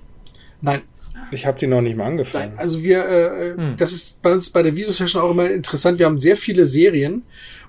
Nein. 0.61 0.83
Ich 1.31 1.47
habe 1.47 1.59
die 1.59 1.67
noch 1.67 1.81
nicht 1.81 1.97
mal 1.97 2.07
angefangen. 2.07 2.51
Nein, 2.51 2.59
also 2.59 2.83
wir, 2.85 2.99
äh, 3.09 3.55
hm. 3.57 3.77
das 3.77 3.93
ist 3.93 4.23
bei 4.23 4.33
uns 4.33 4.51
bei 4.51 4.63
der 4.63 4.77
Videosession 4.77 5.23
auch 5.23 5.31
immer 5.31 5.51
interessant. 5.51 5.99
Wir 5.99 6.07
haben 6.07 6.19
sehr 6.19 6.37
viele 6.37 6.67
Serien 6.67 7.23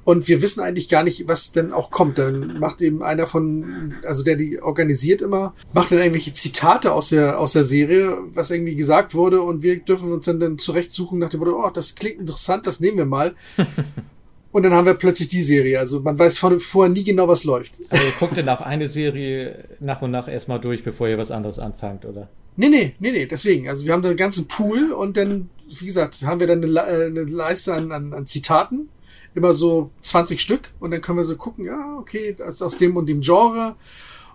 und 0.04 0.28
wir 0.28 0.42
wissen 0.42 0.62
eigentlich 0.62 0.90
gar 0.90 1.04
nicht, 1.04 1.28
was 1.28 1.54
denn 1.54 1.74
auch 1.74 1.90
kommt. 1.90 2.18
Dann 2.18 2.60
macht 2.60 2.82
eben 2.82 3.02
einer 3.02 3.26
von, 3.26 3.96
also 4.04 4.24
der 4.24 4.36
die 4.36 4.62
organisiert 4.62 5.22
immer, 5.22 5.56
macht 5.74 5.92
dann 5.92 6.00
irgendwelche 6.00 6.34
Zitate 6.34 6.92
aus 6.92 7.10
der 7.10 7.40
aus 7.40 7.54
der 7.54 7.64
Serie, 7.64 8.18
was 8.34 8.52
irgendwie 8.52 8.76
gesagt 8.76 9.16
wurde 9.16 9.42
und 9.42 9.64
wir 9.64 9.80
dürfen 9.80 10.12
uns 10.12 10.26
dann, 10.26 10.40
dann 10.40 10.58
zurechtsuchen 10.58 11.18
nach 11.18 11.30
dem 11.30 11.40
Motto, 11.40 11.64
oh, 11.66 11.70
das 11.70 11.96
klingt 11.96 12.20
interessant, 12.20 12.68
das 12.68 12.80
nehmen 12.80 12.98
wir 12.98 13.06
mal. 13.06 13.34
Und 14.58 14.63
dann 14.63 14.74
haben 14.74 14.88
wir 14.88 14.96
plötzlich 14.96 15.28
die 15.28 15.43
Serie. 15.43 15.78
Also 15.78 16.00
man 16.00 16.17
weiß 16.17 16.39
vorher 16.39 16.91
nie 16.91 17.04
genau, 17.04 17.28
was 17.28 17.43
läuft. 17.43 17.80
Also 17.89 18.04
ihr 18.04 18.13
guckt 18.20 18.38
dann 18.39 18.50
auch 18.50 18.62
eine 18.62 18.88
Serie 18.88 19.65
nach 19.80 20.02
und 20.02 20.10
nach 20.10 20.28
erstmal 20.28 20.60
durch, 20.60 20.84
bevor 20.84 21.08
ihr 21.08 21.20
was 21.20 21.30
anderes 21.30 21.60
anfangt, 21.60 22.06
oder? 22.06 22.28
Nee, 22.56 22.70
nee, 22.70 22.96
nee, 22.98 23.12
nee, 23.12 23.28
deswegen. 23.28 23.70
Also 23.70 23.86
wir 23.86 23.93
haben 23.93 24.02
da 24.02 24.10
einen 24.10 24.17
ganzen 24.17 24.48
Pool 24.48 24.93
und 24.93 25.15
dann, 25.15 25.52
wie 25.70 25.86
gesagt, 25.86 26.24
haben 26.26 26.39
wir 26.39 26.48
dann 26.48 26.63
eine, 26.63 26.74
äh, 26.76 27.06
eine 27.06 27.26
Leiste 27.26 27.76
an, 27.76 27.91
an, 27.91 28.13
an 28.15 28.26
Zitaten. 28.26 28.89
Immer 29.36 29.54
so 29.54 29.91
20 30.02 30.41
Stück 30.41 30.72
und 30.80 30.89
dann 30.89 31.02
können 31.02 31.20
wir 31.20 31.26
so 31.26 31.36
gucken, 31.36 31.63
ja, 31.63 31.96
okay, 32.00 32.34
das 32.36 32.56
ist 32.56 32.62
aus 32.63 32.80
dem 32.80 32.98
und 32.98 33.06
dem 33.06 33.22
Genre. 33.22 33.76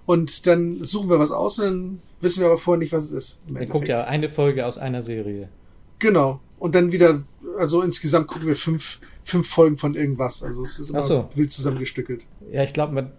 Und 0.06 0.46
dann 0.46 0.84
suchen 0.84 1.10
wir 1.10 1.18
was 1.18 1.32
aus 1.32 1.58
und 1.58 1.64
dann 1.64 2.02
wissen 2.20 2.42
wir 2.42 2.46
aber 2.46 2.58
vorher 2.58 2.78
nicht, 2.78 2.92
was 2.92 3.06
es 3.06 3.12
ist. 3.12 3.40
Ihr 3.48 3.66
guckt 3.66 3.88
ja 3.88 4.04
eine 4.04 4.28
Folge 4.28 4.66
aus 4.66 4.78
einer 4.78 5.02
Serie. 5.02 5.48
Genau. 5.98 6.38
Und 6.60 6.76
dann 6.76 6.92
wieder, 6.92 7.24
also 7.58 7.82
insgesamt 7.82 8.28
gucken 8.28 8.46
wir 8.46 8.54
fünf, 8.54 9.00
fünf 9.24 9.48
Folgen 9.48 9.76
von 9.76 9.94
irgendwas. 9.94 10.42
Also 10.42 10.62
es 10.62 10.78
ist 10.78 10.90
immer 10.90 11.02
so. 11.02 11.28
wild 11.34 11.52
zusammengestückelt. 11.52 12.26
Ja, 12.50 12.62
ich 12.62 12.72
glaube, 12.72 12.94
man 12.94 13.12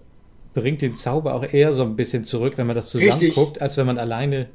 bringt 0.54 0.82
den 0.82 0.96
Zauber 0.96 1.34
auch 1.34 1.44
eher 1.44 1.74
so 1.74 1.84
ein 1.84 1.96
bisschen 1.96 2.24
zurück, 2.24 2.54
wenn 2.58 2.68
man 2.68 2.76
das 2.76 2.88
zusammen 2.88 3.12
Richtig. 3.12 3.36
guckt, 3.36 3.62
als 3.62 3.78
wenn 3.78 3.86
man 3.86 3.98
alleine 3.98 4.50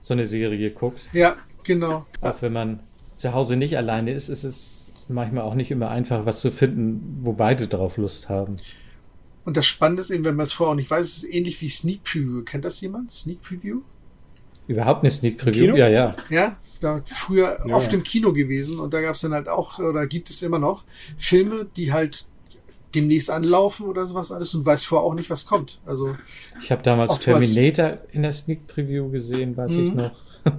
so 0.00 0.14
eine 0.14 0.26
Serie 0.26 0.70
guckt. 0.70 1.00
Ja, 1.12 1.36
genau. 1.64 2.06
Auch 2.20 2.40
wenn 2.40 2.52
man 2.52 2.80
zu 3.16 3.32
Hause 3.34 3.56
nicht 3.56 3.76
alleine 3.76 4.12
ist, 4.12 4.28
ist 4.28 4.44
es 4.44 4.92
manchmal 5.08 5.42
auch 5.44 5.54
nicht 5.54 5.70
immer 5.70 5.90
einfach, 5.90 6.26
was 6.26 6.40
zu 6.40 6.50
finden, 6.50 7.18
wo 7.20 7.32
beide 7.32 7.68
drauf 7.68 7.96
Lust 7.96 8.28
haben. 8.28 8.56
Und 9.44 9.56
das 9.56 9.66
Spannende 9.66 10.02
ist 10.02 10.10
eben, 10.10 10.24
wenn 10.24 10.36
man 10.36 10.44
es 10.44 10.52
vorher 10.52 10.72
auch 10.72 10.76
nicht 10.76 10.90
weiß, 10.90 11.06
ist 11.06 11.16
es 11.18 11.24
ähnlich 11.24 11.60
wie 11.60 11.68
Sneak 11.68 12.02
Preview. 12.02 12.42
Kennt 12.42 12.64
das 12.64 12.80
jemand? 12.80 13.10
Sneak 13.10 13.42
Preview? 13.42 13.82
Überhaupt 14.68 15.02
eine 15.02 15.10
Sneak 15.10 15.38
Preview? 15.38 15.76
Ja, 15.76 15.88
ja. 15.88 16.16
Ja, 16.28 16.56
da 16.80 17.00
früher 17.04 17.58
ja, 17.66 17.74
oft 17.74 17.92
im 17.92 18.02
Kino 18.02 18.32
gewesen 18.32 18.80
und 18.80 18.92
da 18.92 19.00
gab 19.00 19.14
es 19.14 19.20
dann 19.20 19.32
halt 19.32 19.48
auch, 19.48 19.78
oder 19.78 20.06
gibt 20.06 20.30
es 20.30 20.42
immer 20.42 20.58
noch, 20.58 20.84
Filme, 21.16 21.66
die 21.76 21.92
halt 21.92 22.26
demnächst 22.94 23.30
anlaufen 23.30 23.86
oder 23.86 24.06
sowas 24.06 24.32
alles 24.32 24.54
und 24.54 24.64
weiß 24.64 24.84
vorher 24.84 25.06
auch 25.06 25.14
nicht, 25.14 25.30
was 25.30 25.46
kommt. 25.46 25.80
Also 25.86 26.16
ich 26.60 26.72
habe 26.72 26.82
damals 26.82 27.18
Terminator 27.20 27.98
in 28.12 28.22
der 28.22 28.32
Sneak 28.32 28.66
Preview 28.66 29.10
gesehen, 29.10 29.56
weiß 29.56 29.72
ich 29.72 29.90
mhm. 29.90 29.96
noch. 29.96 30.16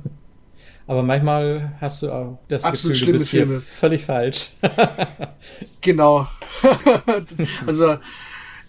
Aber 0.87 1.03
manchmal 1.03 1.73
hast 1.81 2.01
du 2.01 2.11
auch 2.11 2.39
das 2.47 2.63
Absolut 2.63 2.93
Gefühl, 2.93 3.13
du 3.13 3.19
bist 3.19 3.29
Filme. 3.29 3.51
hier 3.53 3.61
völlig 3.61 4.05
falsch. 4.05 4.51
genau. 5.81 6.27
also 7.67 7.97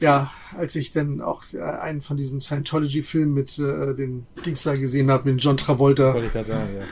ja, 0.01 0.31
als 0.57 0.77
ich 0.77 0.93
dann 0.93 1.21
auch 1.21 1.45
äh, 1.53 1.61
einen 1.61 2.03
von 2.03 2.17
diesen 2.17 2.41
Scientology-Filmen 2.41 3.35
mit 3.35 3.59
äh, 3.59 3.95
den 3.95 4.27
Dings 4.45 4.63
da 4.63 4.77
gesehen 4.77 5.11
habe, 5.11 5.31
mit 5.31 5.43
John 5.43 5.57
Travolta. 5.57 6.15
Wollte 6.15 6.27
ich 6.27 6.33
gerade 6.33 6.49
sagen, 6.49 6.77
ja. 6.77 6.85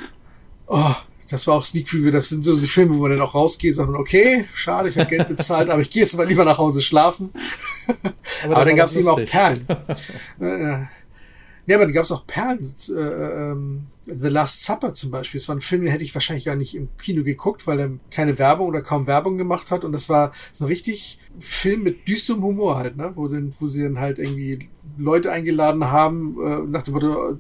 Oh, 0.67 0.95
das 1.31 1.47
war 1.47 1.55
auch 1.55 1.65
Sneak 1.65 1.89
Preview. 1.89 2.11
Das 2.11 2.29
sind 2.29 2.45
so 2.45 2.57
die 2.57 2.67
Filme, 2.67 2.97
wo 2.97 3.03
man 3.03 3.13
dann 3.13 3.21
auch 3.21 3.35
rausgeht 3.35 3.73
und 3.73 3.77
sagt, 3.77 3.91
man, 3.91 4.01
okay, 4.01 4.47
schade, 4.55 4.89
ich 4.89 4.99
habe 4.99 5.09
Geld 5.09 5.29
bezahlt, 5.29 5.71
aber 5.71 5.83
ich 5.83 5.91
gehe 5.91 6.03
jetzt 6.03 6.17
mal 6.17 6.27
lieber 6.27 6.45
nach 6.45 6.59
Hause 6.59 6.83
schlafen. 6.83 7.31
Aber, 8.45 8.57
aber 8.57 8.65
dann 8.67 8.77
gab 8.77 8.89
es 8.89 8.97
eben 8.97 9.09
auch 9.09 9.25
Perlen. 9.25 9.65
ja, 10.41 10.89
aber 11.75 11.85
dann 11.85 11.93
gab 11.93 12.05
es 12.05 12.13
auch 12.13 12.27
Perlen. 12.27 12.71
Äh, 12.91 12.93
ähm, 12.93 13.87
The 14.07 14.29
Last 14.29 14.65
Supper 14.65 14.95
zum 14.95 15.11
Beispiel. 15.11 15.41
Das 15.41 15.49
war 15.49 15.57
ein 15.57 15.61
Film, 15.61 15.83
den 15.83 15.91
hätte 15.91 16.05
ich 16.05 16.15
wahrscheinlich 16.15 16.45
gar 16.45 16.57
nicht 16.57 16.75
im 16.75 16.89
Kino 16.97 17.23
geguckt, 17.23 17.67
weil 17.67 17.81
er 17.81 17.91
keine 18.11 18.39
Werbung 18.39 18.69
oder 18.69 18.83
kaum 18.83 19.07
Werbung 19.07 19.37
gemacht 19.37 19.71
hat. 19.71 19.85
Und 19.85 19.93
das 19.93 20.09
war 20.09 20.33
so 20.53 20.65
ein 20.65 20.69
richtig 20.69 21.19
Film 21.39 21.83
mit 21.83 22.09
düsterem 22.09 22.43
Humor 22.43 22.79
halt, 22.79 22.97
ne? 22.97 23.13
Wo, 23.15 23.29
denn, 23.29 23.53
wo 23.59 23.67
sie 23.67 23.83
dann 23.83 23.99
halt 23.99 24.19
irgendwie 24.19 24.69
Leute 24.97 25.33
eingeladen 25.33 25.85
haben, 25.91 26.37
äh, 26.41 26.67
nach 26.67 26.83
dem 26.83 26.95
Motto, 26.95 27.39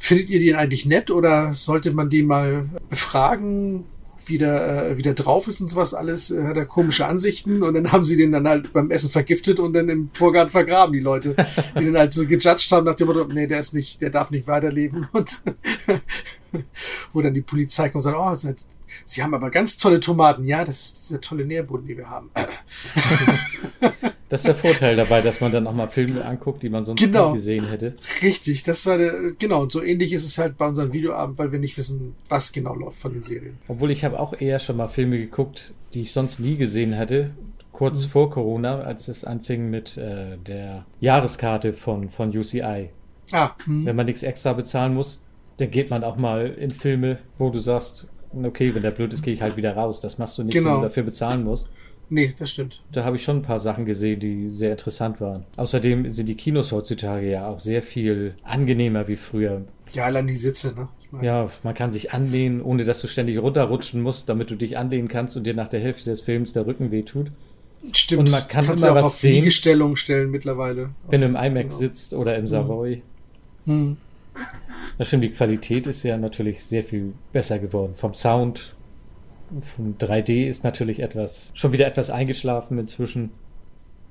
Findet 0.00 0.30
ihr 0.30 0.38
den 0.38 0.54
eigentlich 0.54 0.86
nett 0.86 1.10
oder 1.10 1.52
sollte 1.52 1.92
man 1.92 2.08
den 2.08 2.26
mal 2.28 2.70
befragen, 2.88 3.84
wie 4.28 4.38
der, 4.38 4.90
äh, 4.90 4.96
wie 4.96 5.02
der 5.02 5.14
drauf 5.14 5.48
ist 5.48 5.60
und 5.60 5.68
sowas 5.68 5.94
alles? 5.94 6.30
Hat 6.30 6.56
er 6.56 6.66
komische 6.66 7.06
Ansichten 7.06 7.62
und 7.62 7.74
dann 7.74 7.92
haben 7.92 8.04
sie 8.04 8.16
den 8.16 8.32
dann 8.32 8.48
halt 8.48 8.72
beim 8.72 8.90
Essen 8.90 9.10
vergiftet 9.10 9.60
und 9.60 9.72
dann 9.72 9.88
im 9.88 10.10
Vorgarten 10.12 10.50
vergraben, 10.50 10.92
die 10.92 11.00
Leute, 11.00 11.34
die 11.78 11.84
dann 11.84 11.98
halt 11.98 12.12
so 12.12 12.26
gejudged 12.26 12.70
haben 12.72 12.84
nach 12.84 12.94
dem 12.94 13.06
Motto, 13.06 13.24
nee, 13.24 13.46
der 13.46 13.60
ist 13.60 13.74
nicht, 13.74 14.00
der 14.02 14.10
darf 14.10 14.30
nicht 14.30 14.46
weiterleben 14.46 15.08
und 15.12 15.42
wo 17.12 17.22
dann 17.22 17.34
die 17.34 17.42
Polizei 17.42 17.88
kommt 17.88 18.04
und 18.04 18.12
sagt, 18.12 18.54
oh, 18.56 18.56
Sie 19.04 19.22
haben 19.22 19.34
aber 19.34 19.50
ganz 19.50 19.76
tolle 19.76 20.00
Tomaten. 20.00 20.44
Ja, 20.44 20.64
das 20.64 20.82
ist 20.82 21.08
dieser 21.08 21.20
tolle 21.20 21.44
Nährboden, 21.44 21.86
den 21.86 21.98
wir 21.98 22.10
haben. 22.10 22.30
Das 24.28 24.42
ist 24.42 24.46
der 24.46 24.54
Vorteil 24.54 24.94
dabei, 24.94 25.22
dass 25.22 25.40
man 25.40 25.52
dann 25.52 25.66
auch 25.66 25.72
mal 25.72 25.88
Filme 25.88 26.24
anguckt, 26.24 26.62
die 26.62 26.68
man 26.68 26.84
sonst 26.84 27.00
genau. 27.00 27.30
nie 27.30 27.36
gesehen 27.36 27.68
hätte. 27.68 27.94
Richtig, 28.22 28.62
das 28.62 28.84
war 28.86 28.98
der, 28.98 29.32
genau, 29.38 29.62
und 29.62 29.72
so 29.72 29.82
ähnlich 29.82 30.12
ist 30.12 30.26
es 30.26 30.36
halt 30.36 30.58
bei 30.58 30.66
unserem 30.66 30.92
Videoabend, 30.92 31.38
weil 31.38 31.50
wir 31.52 31.58
nicht 31.58 31.78
wissen, 31.78 32.14
was 32.28 32.52
genau 32.52 32.74
läuft 32.74 32.98
von 32.98 33.12
den 33.12 33.22
Serien. 33.22 33.58
Obwohl 33.68 33.90
ich 33.90 34.04
habe 34.04 34.20
auch 34.20 34.38
eher 34.38 34.58
schon 34.58 34.76
mal 34.76 34.88
Filme 34.88 35.18
geguckt, 35.18 35.72
die 35.94 36.02
ich 36.02 36.12
sonst 36.12 36.40
nie 36.40 36.56
gesehen 36.56 36.98
hatte, 36.98 37.30
kurz 37.72 38.04
mhm. 38.04 38.08
vor 38.10 38.30
Corona, 38.30 38.80
als 38.80 39.08
es 39.08 39.24
anfing 39.24 39.70
mit 39.70 39.96
äh, 39.96 40.36
der 40.36 40.84
Jahreskarte 41.00 41.72
von, 41.72 42.10
von 42.10 42.36
UCI. 42.36 42.90
Ah, 43.32 43.50
mh. 43.66 43.86
Wenn 43.86 43.96
man 43.96 44.06
nichts 44.06 44.22
extra 44.22 44.52
bezahlen 44.52 44.94
muss, 44.94 45.22
dann 45.58 45.70
geht 45.70 45.90
man 45.90 46.04
auch 46.04 46.16
mal 46.16 46.48
in 46.48 46.70
Filme, 46.70 47.18
wo 47.36 47.50
du 47.50 47.60
sagst, 47.60 48.08
okay, 48.42 48.74
wenn 48.74 48.82
der 48.82 48.90
blöd 48.90 49.12
ist, 49.12 49.22
gehe 49.22 49.34
ich 49.34 49.42
halt 49.42 49.56
wieder 49.56 49.74
raus. 49.74 50.00
Das 50.00 50.18
machst 50.18 50.38
du 50.38 50.42
nicht, 50.42 50.52
genau. 50.52 50.70
wenn 50.70 50.76
du 50.76 50.82
dafür 50.88 51.02
bezahlen 51.02 51.44
musst. 51.44 51.70
Nee, 52.10 52.32
das 52.38 52.50
stimmt. 52.50 52.82
Da 52.92 53.04
habe 53.04 53.16
ich 53.16 53.22
schon 53.22 53.38
ein 53.38 53.42
paar 53.42 53.60
Sachen 53.60 53.84
gesehen, 53.84 54.20
die 54.20 54.48
sehr 54.48 54.72
interessant 54.72 55.20
waren. 55.20 55.44
Außerdem 55.56 56.10
sind 56.10 56.28
die 56.28 56.36
Kinos 56.36 56.72
heutzutage 56.72 57.30
ja 57.30 57.48
auch 57.48 57.60
sehr 57.60 57.82
viel 57.82 58.34
angenehmer 58.42 59.08
wie 59.08 59.16
früher. 59.16 59.62
Ja, 59.92 60.04
allein 60.04 60.26
die 60.26 60.36
Sitze, 60.36 60.72
ne? 60.74 60.88
Ich 61.00 61.12
mein, 61.12 61.24
ja, 61.24 61.50
man 61.62 61.74
kann 61.74 61.92
sich 61.92 62.12
anlehnen, 62.12 62.62
ohne 62.62 62.84
dass 62.84 63.00
du 63.00 63.08
ständig 63.08 63.38
runterrutschen 63.38 64.00
musst, 64.00 64.28
damit 64.28 64.50
du 64.50 64.56
dich 64.56 64.78
anlehnen 64.78 65.08
kannst 65.08 65.36
und 65.36 65.44
dir 65.44 65.54
nach 65.54 65.68
der 65.68 65.80
Hälfte 65.80 66.10
des 66.10 66.22
Films 66.22 66.52
der 66.52 66.66
Rücken 66.66 66.90
wehtut. 66.90 67.30
Stimmt. 67.92 68.20
Und 68.20 68.30
man 68.30 68.48
kann 68.48 68.66
Kannst 68.66 68.82
immer 68.82 68.94
ja 68.94 69.00
auch 69.00 69.04
was 69.04 69.12
auf 69.12 69.18
sehen. 69.18 69.34
Liegestellung 69.34 69.96
stellen 69.96 70.30
mittlerweile. 70.30 70.90
Wenn 71.08 71.22
auf, 71.22 71.30
du 71.30 71.38
im 71.38 71.44
IMAX 71.44 71.68
genau. 71.68 71.78
sitzt 71.78 72.14
oder 72.14 72.36
im 72.36 72.46
Savoy. 72.46 73.02
Hm. 73.66 73.96
Das 74.96 75.08
stimmt, 75.08 75.24
die 75.24 75.30
Qualität 75.30 75.86
ist 75.86 76.02
ja 76.02 76.16
natürlich 76.16 76.62
sehr 76.64 76.82
viel 76.82 77.12
besser 77.32 77.58
geworden. 77.58 77.94
Vom 77.94 78.14
Sound, 78.14 78.76
3D 79.52 80.46
ist 80.46 80.64
natürlich 80.64 81.00
etwas, 81.00 81.50
schon 81.54 81.72
wieder 81.72 81.86
etwas 81.86 82.10
eingeschlafen 82.10 82.78
inzwischen. 82.78 83.30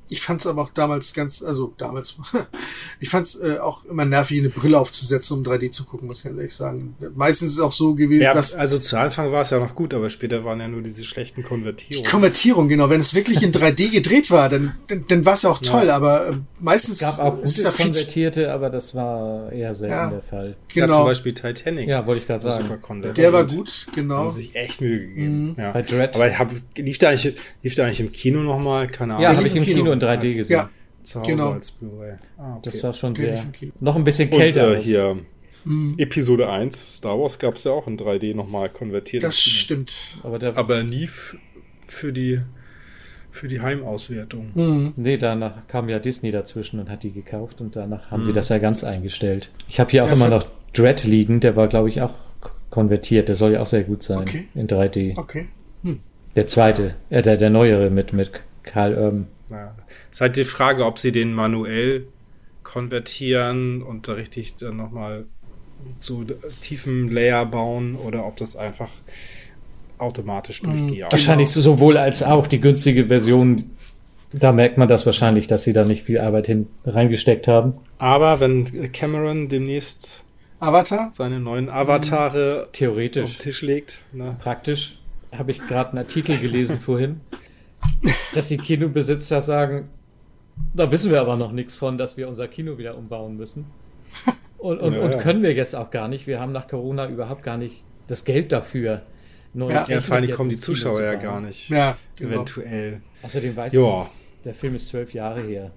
Ich 0.09 0.21
fand 0.21 0.41
es 0.41 0.47
aber 0.47 0.61
auch 0.61 0.69
damals 0.69 1.13
ganz, 1.13 1.43
also 1.43 1.73
damals, 1.77 2.15
ich 2.99 3.09
fand 3.09 3.27
es 3.27 3.35
äh, 3.35 3.57
auch 3.59 3.83
immer 3.85 4.05
nervig, 4.05 4.39
eine 4.39 4.49
Brille 4.49 4.79
aufzusetzen, 4.79 5.37
um 5.37 5.43
3D 5.43 5.71
zu 5.71 5.83
gucken, 5.83 6.07
muss 6.07 6.19
ich 6.19 6.23
ganz 6.25 6.37
ehrlich 6.37 6.55
sagen. 6.55 6.95
Meistens 7.15 7.49
ist 7.49 7.53
es 7.55 7.59
auch 7.59 7.71
so 7.71 7.95
gewesen, 7.95 8.23
ja, 8.23 8.33
dass. 8.33 8.55
Also 8.55 8.79
zu 8.79 8.97
Anfang 8.97 9.31
war 9.31 9.41
es 9.41 9.49
ja 9.49 9.59
noch 9.59 9.75
gut, 9.75 9.93
aber 9.93 10.09
später 10.09 10.45
waren 10.45 10.59
ja 10.59 10.67
nur 10.67 10.81
diese 10.81 11.03
schlechten 11.03 11.43
Konvertierungen. 11.43 12.05
Die 12.05 12.09
Konvertierung, 12.09 12.69
genau. 12.69 12.89
Wenn 12.89 13.01
es 13.01 13.13
wirklich 13.13 13.43
in 13.43 13.51
3D 13.51 13.91
gedreht 13.91 14.31
war, 14.31 14.49
dann, 14.49 14.73
dann, 14.87 15.05
dann 15.07 15.25
war 15.25 15.33
es 15.33 15.43
ja 15.43 15.49
auch 15.49 15.61
toll, 15.61 15.87
ja. 15.87 15.95
aber 15.95 16.29
äh, 16.29 16.33
meistens. 16.59 16.95
Es 16.95 17.01
gab 17.01 17.19
auch 17.19 17.35
gute 17.35 17.61
ja 17.61 17.71
konvertierte, 17.71 18.53
aber 18.53 18.69
das 18.69 18.95
war 18.95 19.51
eher 19.51 19.75
selten 19.75 19.93
ja, 19.93 20.09
der 20.09 20.21
Fall. 20.21 20.55
Genau. 20.73 20.87
Ja, 20.87 20.97
zum 20.99 21.05
Beispiel 21.05 21.33
Titanic. 21.33 21.87
Ja, 21.87 22.05
wollte 22.05 22.21
ich 22.21 22.27
gerade 22.27 22.43
sagen. 22.43 23.13
Der 23.15 23.33
war 23.33 23.45
gut, 23.45 23.87
genau. 23.93 24.15
Haben 24.17 24.29
sich 24.29 24.55
echt 24.55 24.81
Mühe 24.81 24.99
gegeben. 24.99 25.49
Mhm. 25.49 25.55
Ja. 25.57 25.71
Bei 25.71 25.81
Dread. 25.81 26.15
Aber 26.15 26.29
hab, 26.37 26.51
lief, 26.77 26.97
der 26.97 27.09
eigentlich, 27.09 27.35
lief 27.61 27.75
der 27.75 27.85
eigentlich 27.85 27.99
im 27.99 28.11
Kino 28.11 28.41
nochmal? 28.41 28.87
Keine 28.87 29.13
Ahnung. 29.13 29.23
Ja, 29.23 29.35
habe 29.35 29.47
ich 29.47 29.55
im 29.55 29.63
Kino, 29.63 29.77
Kino 29.77 29.91
in 30.01 30.07
3D 30.07 30.33
gesehen. 30.33 30.57
Ja. 30.57 30.69
Zu 31.03 31.21
Hause 31.21 31.31
genau. 31.31 31.51
als 31.53 31.71
Blu-ray. 31.71 32.15
Ah, 32.37 32.55
okay. 32.57 32.61
Das 32.63 32.83
war 32.83 32.93
schon 32.93 33.15
sehr. 33.15 33.45
Noch 33.79 33.95
ein 33.95 34.03
bisschen 34.03 34.29
kälter. 34.29 34.71
Und, 34.71 34.77
äh, 34.77 34.81
hier 34.81 35.17
hm. 35.63 35.95
Episode 35.97 36.49
1 36.49 36.97
Star 36.97 37.19
Wars 37.19 37.39
gab 37.39 37.55
es 37.55 37.63
ja 37.63 37.71
auch 37.71 37.87
in 37.87 37.97
3D 37.97 38.35
nochmal 38.35 38.69
konvertiert. 38.69 39.23
Das 39.23 39.39
stimmt. 39.39 39.95
Aber, 40.23 40.39
der, 40.39 40.57
Aber 40.57 40.83
nie 40.83 41.09
für 41.87 42.11
die 42.11 42.41
für 43.31 43.47
die 43.47 43.61
Heimauswertung. 43.61 44.51
Mhm. 44.55 44.93
Nee, 44.95 45.17
danach 45.17 45.67
kam 45.67 45.89
ja 45.89 45.99
Disney 45.99 46.31
dazwischen 46.31 46.79
und 46.79 46.89
hat 46.89 47.03
die 47.03 47.11
gekauft 47.11 47.61
und 47.61 47.75
danach 47.75 48.09
haben 48.09 48.21
mhm. 48.21 48.25
sie 48.25 48.33
das 48.33 48.49
ja 48.49 48.57
ganz 48.57 48.83
eingestellt. 48.83 49.51
Ich 49.69 49.79
habe 49.79 49.91
hier 49.91 50.03
auch 50.03 50.09
das 50.09 50.19
immer 50.19 50.29
noch 50.29 50.45
Dread 50.73 51.03
liegen, 51.03 51.39
der 51.39 51.55
war, 51.55 51.67
glaube 51.67 51.89
ich, 51.89 52.01
auch 52.01 52.13
konvertiert. 52.69 53.29
Der 53.29 53.35
soll 53.35 53.53
ja 53.53 53.61
auch 53.61 53.67
sehr 53.67 53.83
gut 53.83 54.03
sein 54.03 54.19
okay. 54.19 54.47
in 54.55 54.67
3D. 54.67 55.17
Okay. 55.17 55.47
Hm. 55.83 55.99
Der 56.35 56.47
zweite, 56.47 56.95
äh, 57.09 57.21
der, 57.21 57.37
der 57.37 57.49
neuere 57.49 57.89
mit, 57.89 58.13
mit 58.13 58.31
Karl 58.63 58.95
Urban. 58.95 59.27
Ja. 59.49 59.75
Es 60.17 60.21
ist 60.21 60.21
halt 60.21 60.35
die 60.35 60.45
Frage, 60.45 60.83
ob 60.83 60.97
sie 60.97 61.11
den 61.11 61.31
manuell 61.31 62.07
konvertieren 62.63 63.83
und 63.83 64.07
da 64.07 64.13
richtig 64.13 64.55
dann 64.55 64.75
nochmal 64.75 65.25
zu 65.99 66.25
tiefen 66.59 67.11
Layer 67.11 67.45
bauen 67.45 67.95
oder 67.95 68.25
ob 68.25 68.35
das 68.37 68.55
einfach 68.55 68.89
automatisch 69.99 70.63
mhm. 70.63 70.87
durchgeht. 70.87 71.05
Wahrscheinlich 71.11 71.53
genau. 71.53 71.61
sowohl 71.65 71.97
als 71.97 72.23
auch 72.23 72.47
die 72.47 72.59
günstige 72.59 73.05
Version. 73.05 73.65
Da 74.33 74.53
merkt 74.53 74.79
man 74.79 74.87
das 74.87 75.05
wahrscheinlich, 75.05 75.45
dass 75.45 75.65
sie 75.65 75.73
da 75.73 75.85
nicht 75.85 76.05
viel 76.05 76.19
Arbeit 76.19 76.47
hin 76.47 76.65
reingesteckt 76.83 77.47
haben. 77.47 77.75
Aber 77.99 78.39
wenn 78.39 78.91
Cameron 78.91 79.49
demnächst 79.49 80.23
Avatar? 80.57 81.11
seine 81.13 81.39
neuen 81.39 81.69
Avatare 81.69 82.69
theoretisch 82.71 83.23
auf 83.23 83.37
den 83.37 83.39
Tisch 83.39 83.61
legt. 83.61 83.99
Ne? 84.13 84.35
Praktisch 84.39 84.97
habe 85.31 85.51
ich 85.51 85.59
gerade 85.67 85.91
einen 85.91 85.99
Artikel 85.99 86.39
gelesen 86.39 86.79
vorhin, 86.79 87.21
dass 88.33 88.47
die 88.47 88.57
Kinobesitzer 88.57 89.43
sagen, 89.43 89.89
da 90.73 90.91
wissen 90.91 91.11
wir 91.11 91.21
aber 91.21 91.35
noch 91.35 91.51
nichts 91.51 91.75
von, 91.75 91.97
dass 91.97 92.17
wir 92.17 92.27
unser 92.27 92.47
Kino 92.47 92.77
wieder 92.77 92.97
umbauen 92.97 93.37
müssen. 93.37 93.65
Und, 94.57 94.79
und, 94.79 94.93
ja, 94.93 95.01
und 95.01 95.19
können 95.19 95.43
wir 95.43 95.53
jetzt 95.53 95.75
auch 95.75 95.91
gar 95.91 96.07
nicht. 96.07 96.25
Wir 96.25 96.39
haben 96.39 96.51
nach 96.51 96.67
Corona 96.67 97.07
überhaupt 97.07 97.43
gar 97.43 97.57
nicht 97.59 97.83
das 98.07 98.25
Geld 98.25 98.51
dafür. 98.51 99.03
Neue 99.53 99.73
ja, 99.73 99.85
ja, 99.87 100.01
vor 100.01 100.15
allem 100.15 100.31
kommen 100.31 100.49
die 100.49 100.59
Zuschauer 100.59 101.01
ja 101.01 101.13
gar 101.13 101.39
nicht. 101.41 101.69
Ja, 101.69 101.95
genau. 102.17 102.35
eventuell. 102.35 103.01
Außerdem 103.21 103.55
weiß 103.55 103.73
ja. 103.73 104.07
der 104.45 104.55
Film 104.55 104.73
ist 104.73 104.87
zwölf 104.87 105.13
Jahre 105.13 105.41
her. 105.41 105.71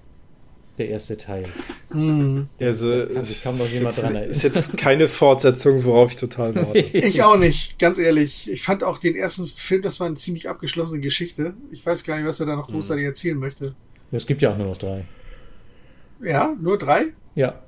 Der 0.79 0.89
erste 0.89 1.19
Teil. 1.19 1.45
Mhm. 1.93 2.49
Also, 2.59 3.07
kann 3.13 3.25
sich 3.25 3.43
kaum 3.43 3.59
noch 3.59 3.69
jemand 3.69 3.99
dran 3.99 4.15
erinnern. 4.15 4.31
Ist 4.31 4.43
jetzt 4.43 4.79
keine 4.79 5.09
Fortsetzung, 5.09 5.85
worauf 5.85 6.13
ich 6.13 6.17
total 6.17 6.55
warte. 6.55 6.79
ich 6.79 7.23
auch 7.23 7.37
nicht, 7.37 7.79
ganz 7.79 7.99
ehrlich. 7.99 8.51
Ich 8.51 8.63
fand 8.63 8.83
auch 8.83 8.97
den 8.97 9.15
ersten 9.15 9.47
Film, 9.47 9.83
das 9.83 10.01
war 10.01 10.07
eine 10.07 10.17
ziemlich 10.17 10.49
abgeschlossene 10.49 11.01
Geschichte. 11.01 11.53
Ich 11.71 11.85
weiß 11.85 12.05
gar 12.05 12.17
nicht, 12.17 12.27
was 12.27 12.41
er 12.41 12.47
da 12.47 12.57
noch 12.57 12.69
mhm. 12.69 12.75
großartig 12.75 13.05
erzählen 13.05 13.37
möchte. 13.37 13.75
Es 14.13 14.27
gibt 14.27 14.43
ja 14.43 14.53
auch 14.53 14.57
nur 14.57 14.67
noch 14.67 14.77
drei. 14.77 15.05
Ja, 16.23 16.55
nur 16.61 16.79
drei? 16.79 17.05
Ja. 17.35 17.63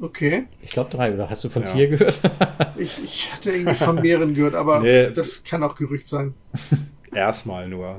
Okay. 0.00 0.46
Ich 0.60 0.72
glaube 0.72 0.90
drei, 0.90 1.14
oder 1.14 1.30
hast 1.30 1.44
du 1.44 1.48
von 1.48 1.62
ja. 1.62 1.68
vier 1.68 1.88
gehört? 1.88 2.20
ich, 2.76 3.04
ich 3.04 3.32
hatte 3.32 3.52
irgendwie 3.52 3.74
von 3.74 4.00
mehreren 4.00 4.34
gehört, 4.34 4.54
aber 4.54 4.80
nee. 4.80 5.10
das 5.10 5.44
kann 5.44 5.62
auch 5.62 5.76
Gerücht 5.76 6.08
sein. 6.08 6.34
Erstmal 7.14 7.68
nur 7.68 7.98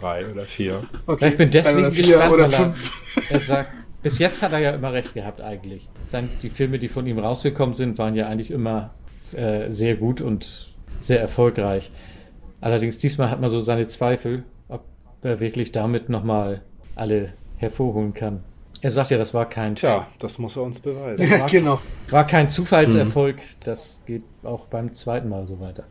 drei 0.00 0.26
oder 0.26 0.44
vier. 0.44 0.82
Okay. 1.06 1.28
ich 1.28 1.36
bin 1.36 1.50
deswegen 1.50 1.78
oder 1.78 1.92
vier 1.92 2.06
gespannt, 2.06 2.32
oder 2.32 2.48
fünf. 2.48 3.16
Er, 3.30 3.32
er 3.34 3.40
sagt, 3.40 3.70
bis 4.02 4.18
jetzt 4.18 4.42
hat 4.42 4.52
er 4.52 4.58
ja 4.58 4.70
immer 4.70 4.92
recht 4.92 5.14
gehabt 5.14 5.42
eigentlich. 5.42 5.84
Sein, 6.06 6.30
die 6.42 6.48
Filme, 6.48 6.78
die 6.78 6.88
von 6.88 7.06
ihm 7.06 7.18
rausgekommen 7.18 7.74
sind, 7.74 7.98
waren 7.98 8.14
ja 8.14 8.26
eigentlich 8.26 8.50
immer 8.50 8.94
äh, 9.32 9.70
sehr 9.70 9.96
gut 9.96 10.20
und 10.22 10.74
sehr 11.00 11.20
erfolgreich. 11.20 11.92
Allerdings 12.60 12.98
diesmal 12.98 13.30
hat 13.30 13.40
man 13.40 13.50
so 13.50 13.60
seine 13.60 13.86
Zweifel, 13.86 14.44
ob 14.68 14.84
er 15.22 15.40
wirklich 15.40 15.70
damit 15.70 16.08
nochmal 16.08 16.62
alle 16.98 17.32
hervorholen 17.56 18.14
kann. 18.14 18.44
Er 18.80 18.90
sagt 18.90 19.10
ja, 19.10 19.18
das 19.18 19.34
war 19.34 19.48
kein. 19.48 19.74
Tja, 19.74 20.06
das 20.18 20.38
muss 20.38 20.56
er 20.56 20.62
uns 20.62 20.78
beweisen. 20.78 21.24
Ja, 21.24 21.40
war, 21.40 21.48
genau. 21.48 21.80
War 22.10 22.26
kein 22.26 22.48
Zufallserfolg. 22.48 23.36
Mhm. 23.36 23.64
Das 23.64 24.02
geht 24.06 24.22
auch 24.44 24.66
beim 24.66 24.92
zweiten 24.92 25.28
Mal 25.28 25.48
so 25.48 25.58
weiter. 25.58 25.84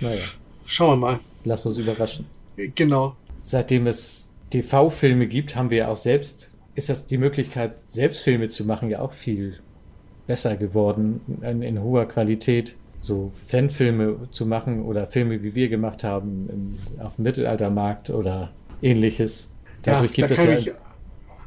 Naja. 0.00 0.20
Schauen 0.64 1.00
wir 1.00 1.06
mal. 1.06 1.20
Lass 1.44 1.64
uns 1.64 1.78
überraschen. 1.78 2.26
Genau. 2.74 3.16
Seitdem 3.40 3.86
es 3.86 4.30
TV-Filme 4.50 5.26
gibt, 5.26 5.56
haben 5.56 5.70
wir 5.70 5.78
ja 5.78 5.88
auch 5.88 5.96
selbst, 5.96 6.52
ist 6.74 6.88
das 6.88 7.06
die 7.06 7.18
Möglichkeit, 7.18 7.72
selbst 7.86 8.22
Filme 8.22 8.48
zu 8.48 8.64
machen, 8.64 8.90
ja 8.90 9.00
auch 9.00 9.12
viel 9.12 9.58
besser 10.26 10.56
geworden, 10.56 11.20
in, 11.42 11.62
in 11.62 11.82
hoher 11.82 12.06
Qualität. 12.06 12.76
So 13.00 13.30
Fanfilme 13.46 14.28
zu 14.32 14.44
machen 14.44 14.82
oder 14.82 15.06
Filme, 15.06 15.42
wie 15.42 15.54
wir 15.54 15.68
gemacht 15.68 16.02
haben, 16.02 16.48
im, 16.50 17.04
auf 17.04 17.16
dem 17.16 17.22
Mittelaltermarkt 17.22 18.10
oder 18.10 18.50
ähnliches. 18.82 19.52
Dadurch 19.90 20.16
ja, 20.16 20.26
da 20.28 20.34
es 20.34 20.64
ja 20.64 20.72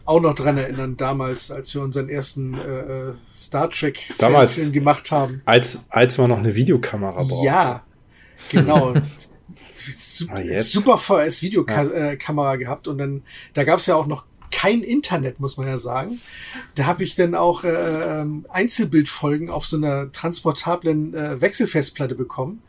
auch 0.06 0.22
noch 0.22 0.36
dran 0.36 0.58
erinnern, 0.58 0.98
damals, 0.98 1.52
als 1.52 1.74
wir 1.74 1.82
unseren 1.82 2.10
ersten 2.10 2.56
äh, 2.56 3.10
äh 3.10 3.14
Star 3.36 3.70
Trek 3.70 4.00
Film 4.48 4.72
gemacht 4.72 5.12
haben. 5.12 5.42
Als, 5.46 5.86
als 5.90 6.18
man 6.18 6.30
noch 6.30 6.40
eine 6.40 6.56
Videokamera 6.56 7.24
brauchte. 7.24 7.46
Ja, 7.46 7.84
genau. 8.50 8.94
super, 9.74 10.36
ah, 10.36 10.62
super 10.62 10.98
VS 10.98 11.42
Videokamera 11.42 12.52
ja. 12.52 12.56
gehabt 12.56 12.88
und 12.88 12.98
dann, 12.98 13.24
da 13.54 13.64
gab 13.64 13.80
es 13.80 13.86
ja 13.86 13.96
auch 13.96 14.08
noch 14.08 14.26
kein 14.52 14.82
Internet, 14.82 15.40
muss 15.40 15.58
man 15.58 15.68
ja 15.68 15.78
sagen. 15.78 16.20
Da 16.76 16.86
habe 16.86 17.04
ich 17.04 17.16
dann 17.16 17.36
auch 17.36 17.64
äh, 17.64 17.70
ähm, 17.70 18.46
Einzelbildfolgen 18.50 19.50
auf 19.50 19.66
so 19.66 19.78
einer 19.78 20.12
transportablen 20.12 21.14
äh, 21.14 21.42
Wechselfestplatte 21.42 22.16
bekommen 22.16 22.62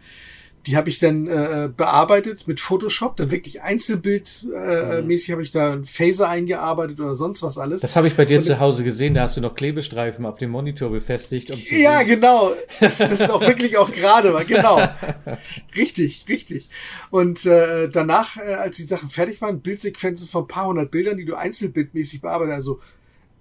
die 0.67 0.77
habe 0.77 0.89
ich 0.89 0.99
dann 1.01 1.27
äh, 1.27 1.69
bearbeitet 1.77 2.47
mit 2.47 2.61
Photoshop, 2.61 3.17
dann 3.17 3.31
wirklich 3.33 3.63
einzelbildmäßig 3.63 4.49
äh, 4.53 5.03
mhm. 5.03 5.33
habe 5.33 5.43
ich 5.43 5.51
da 5.51 5.73
einen 5.73 5.85
Phaser 5.85 6.29
eingearbeitet 6.29 7.01
oder 7.01 7.17
sonst 7.17 7.43
was 7.43 7.59
alles. 7.59 7.81
Das 7.81 7.97
habe 7.97 8.07
ich 8.07 8.15
bei 8.15 8.25
dir 8.25 8.39
und, 8.39 8.45
zu 8.45 8.61
Hause 8.61 8.85
gesehen, 8.85 9.15
da 9.15 9.23
hast 9.23 9.37
du 9.37 9.41
noch 9.41 9.57
Klebestreifen 9.57 10.25
auf 10.25 10.39
dem 10.39 10.51
Monitor 10.51 10.91
befestigt. 10.91 11.51
Um 11.51 11.59
ja, 11.71 11.99
sehen. 11.99 12.09
genau. 12.09 12.53
Das, 12.79 12.99
das 12.99 13.11
ist 13.11 13.31
auch 13.31 13.41
wirklich 13.41 13.77
auch 13.77 13.91
gerade 13.91 14.33
war, 14.33 14.45
genau. 14.45 14.81
richtig, 15.77 16.27
richtig. 16.29 16.71
Und 17.11 17.45
äh, 17.45 17.89
danach, 17.89 18.37
äh, 18.37 18.55
als 18.55 18.77
die 18.77 18.85
Sachen 18.85 19.11
fertig 19.11 19.41
waren, 19.41 19.61
Bildsequenzen 19.61 20.29
von 20.29 20.45
ein 20.45 20.49
paar 20.49 20.67
hundert 20.67 20.93
Bildern, 20.93 21.17
die 21.17 21.25
du 21.25 21.35
einzelbildmäßig 21.35 22.21
bearbeitet, 22.21 22.55
also 22.55 22.81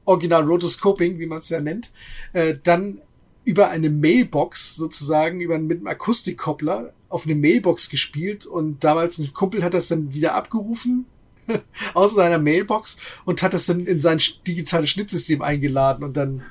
Original 0.05 0.43
Rotoscoping, 0.43 1.19
wie 1.19 1.27
man 1.27 1.37
es 1.37 1.49
ja 1.49 1.61
nennt, 1.61 1.91
äh, 2.33 2.55
dann 2.63 2.99
über 3.43 3.69
eine 3.69 3.91
Mailbox 3.91 4.75
sozusagen, 4.75 5.39
über 5.39 5.59
mit 5.59 5.79
einem 5.79 5.87
Akustikkoppler 5.87 6.93
auf 7.11 7.25
eine 7.25 7.35
Mailbox 7.35 7.89
gespielt 7.89 8.45
und 8.45 8.83
damals 8.83 9.17
ein 9.17 9.33
Kumpel 9.33 9.63
hat 9.63 9.73
das 9.73 9.89
dann 9.89 10.13
wieder 10.13 10.35
abgerufen 10.35 11.05
aus 11.93 12.15
seiner 12.15 12.39
Mailbox 12.39 12.97
und 13.25 13.43
hat 13.43 13.53
das 13.53 13.65
dann 13.65 13.85
in 13.85 13.99
sein 13.99 14.19
digitales 14.47 14.89
Schnittsystem 14.89 15.41
eingeladen 15.41 16.03
und 16.03 16.15
dann 16.15 16.43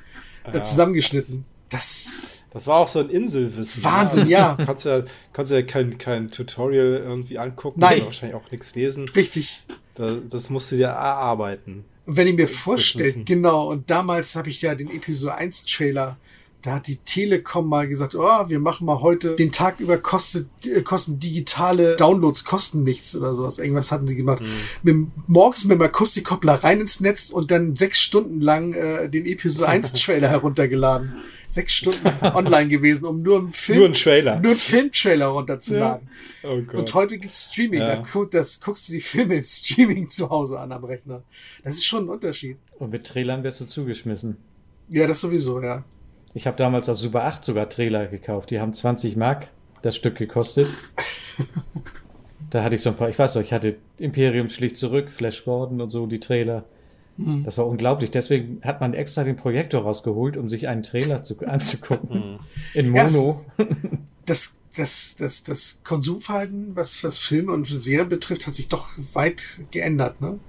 ja, 0.51 0.63
zusammengeschnitten. 0.63 1.45
Das, 1.69 2.43
das 2.51 2.67
war 2.67 2.77
auch 2.77 2.89
so 2.89 2.99
ein 2.99 3.09
Inselwissen. 3.09 3.83
Wahnsinn, 3.83 4.27
ja. 4.27 4.55
Du 4.59 4.65
kannst 4.65 4.85
ja, 4.85 5.03
kannst 5.31 5.51
ja 5.53 5.61
kein, 5.61 5.97
kein 5.97 6.29
Tutorial 6.29 7.01
irgendwie 7.05 7.39
angucken. 7.39 7.79
Nein. 7.79 8.03
Wahrscheinlich 8.03 8.35
auch 8.35 8.51
nichts 8.51 8.75
lesen. 8.75 9.07
Richtig. 9.09 9.61
Das, 9.95 10.17
das 10.29 10.49
musst 10.49 10.71
du 10.71 10.75
dir 10.75 10.87
erarbeiten. 10.87 11.85
Und 12.05 12.17
wenn 12.17 12.27
ich 12.27 12.35
mir 12.35 12.49
vorstelle, 12.49 13.23
genau, 13.23 13.69
und 13.69 13.89
damals 13.89 14.35
habe 14.35 14.49
ich 14.49 14.61
ja 14.61 14.75
den 14.75 14.89
Episode 14.89 15.35
1 15.35 15.65
Trailer 15.65 16.17
da 16.61 16.75
hat 16.75 16.87
die 16.87 16.97
Telekom 16.97 17.67
mal 17.67 17.87
gesagt, 17.87 18.15
oh, 18.15 18.49
wir 18.49 18.59
machen 18.59 18.85
mal 18.85 19.01
heute 19.01 19.35
den 19.35 19.51
Tag 19.51 19.79
über 19.79 19.97
kostet, 19.97 20.47
äh, 20.65 20.81
kosten 20.81 21.19
digitale 21.19 21.95
Downloads 21.95 22.45
kosten 22.45 22.83
nichts 22.83 23.15
oder 23.15 23.33
sowas. 23.33 23.57
Irgendwas 23.59 23.91
hatten 23.91 24.07
sie 24.07 24.15
gemacht. 24.15 24.41
Mhm. 24.41 24.47
Mit, 24.83 25.07
morgens 25.27 25.63
mit 25.63 25.79
dem 25.79 25.81
Akustikkoppler 25.81 26.55
rein 26.63 26.81
ins 26.81 26.99
Netz 26.99 27.31
und 27.31 27.51
dann 27.51 27.73
sechs 27.75 27.99
Stunden 27.99 28.41
lang 28.41 28.73
äh, 28.73 29.09
den 29.09 29.25
Episode 29.25 29.69
1 29.69 29.93
Trailer 30.03 30.29
heruntergeladen. 30.29 31.23
Sechs 31.47 31.73
Stunden 31.73 32.07
online 32.21 32.69
gewesen, 32.69 33.05
um 33.05 33.21
nur 33.21 33.39
einen 33.39 33.49
Film, 33.49 33.79
nur 33.79 33.85
einen 33.87 33.93
Trailer, 33.93 34.39
nur 34.39 34.51
einen 34.51 34.59
Filmtrailer 34.59 35.27
runterzuladen. 35.27 36.07
Ja. 36.43 36.49
Oh. 36.49 36.77
Und 36.77 36.93
heute 36.93 37.17
gibt's 37.17 37.51
Streaming. 37.51 37.81
Ja. 37.81 37.97
Da, 37.97 38.25
das 38.31 38.61
guckst 38.61 38.87
du 38.87 38.93
die 38.93 39.01
Filme 39.01 39.35
im 39.35 39.43
Streaming 39.43 40.07
zu 40.07 40.29
Hause 40.29 40.59
an 40.59 40.71
am 40.71 40.83
Rechner. 40.85 41.23
Das 41.63 41.75
ist 41.75 41.85
schon 41.85 42.05
ein 42.05 42.09
Unterschied. 42.09 42.57
Und 42.79 42.91
mit 42.91 43.05
Trailern 43.05 43.43
wirst 43.43 43.59
du 43.59 43.65
zugeschmissen. 43.65 44.37
Ja, 44.89 45.07
das 45.07 45.21
sowieso, 45.21 45.61
ja. 45.61 45.83
Ich 46.33 46.47
habe 46.47 46.57
damals 46.57 46.87
auf 46.89 46.97
Super 46.97 47.25
8 47.25 47.43
sogar 47.43 47.69
Trailer 47.69 48.07
gekauft. 48.07 48.51
Die 48.51 48.59
haben 48.59 48.73
20 48.73 49.17
Mark 49.17 49.47
das 49.81 49.95
Stück 49.95 50.15
gekostet. 50.15 50.69
da 52.49 52.63
hatte 52.63 52.75
ich 52.75 52.81
so 52.81 52.89
ein 52.89 52.95
paar, 52.95 53.09
ich 53.09 53.19
weiß 53.19 53.33
doch, 53.33 53.41
ich 53.41 53.53
hatte 53.53 53.77
Imperium 53.97 54.49
schlicht 54.49 54.77
zurück, 54.77 55.09
Flash 55.09 55.43
Gordon 55.43 55.81
und 55.81 55.89
so, 55.89 56.05
die 56.05 56.19
Trailer. 56.19 56.65
Mhm. 57.17 57.43
Das 57.43 57.57
war 57.57 57.67
unglaublich. 57.67 58.11
Deswegen 58.11 58.61
hat 58.63 58.81
man 58.81 58.93
extra 58.93 59.23
den 59.23 59.35
Projektor 59.35 59.81
rausgeholt, 59.81 60.37
um 60.37 60.49
sich 60.49 60.67
einen 60.67 60.83
Trailer 60.83 61.23
zu, 61.23 61.37
anzugucken. 61.39 62.33
Mhm. 62.33 62.39
In 62.73 62.89
Mono. 62.89 63.43
das, 64.25 64.57
das, 64.75 65.15
das, 65.17 65.43
das 65.43 65.81
Konsumverhalten, 65.83 66.75
was, 66.75 67.03
was 67.03 67.19
Filme 67.19 67.51
und 67.51 67.67
Serien 67.67 68.09
betrifft, 68.09 68.47
hat 68.47 68.55
sich 68.55 68.69
doch 68.69 68.89
weit 69.13 69.41
geändert, 69.71 70.21
ne? 70.21 70.39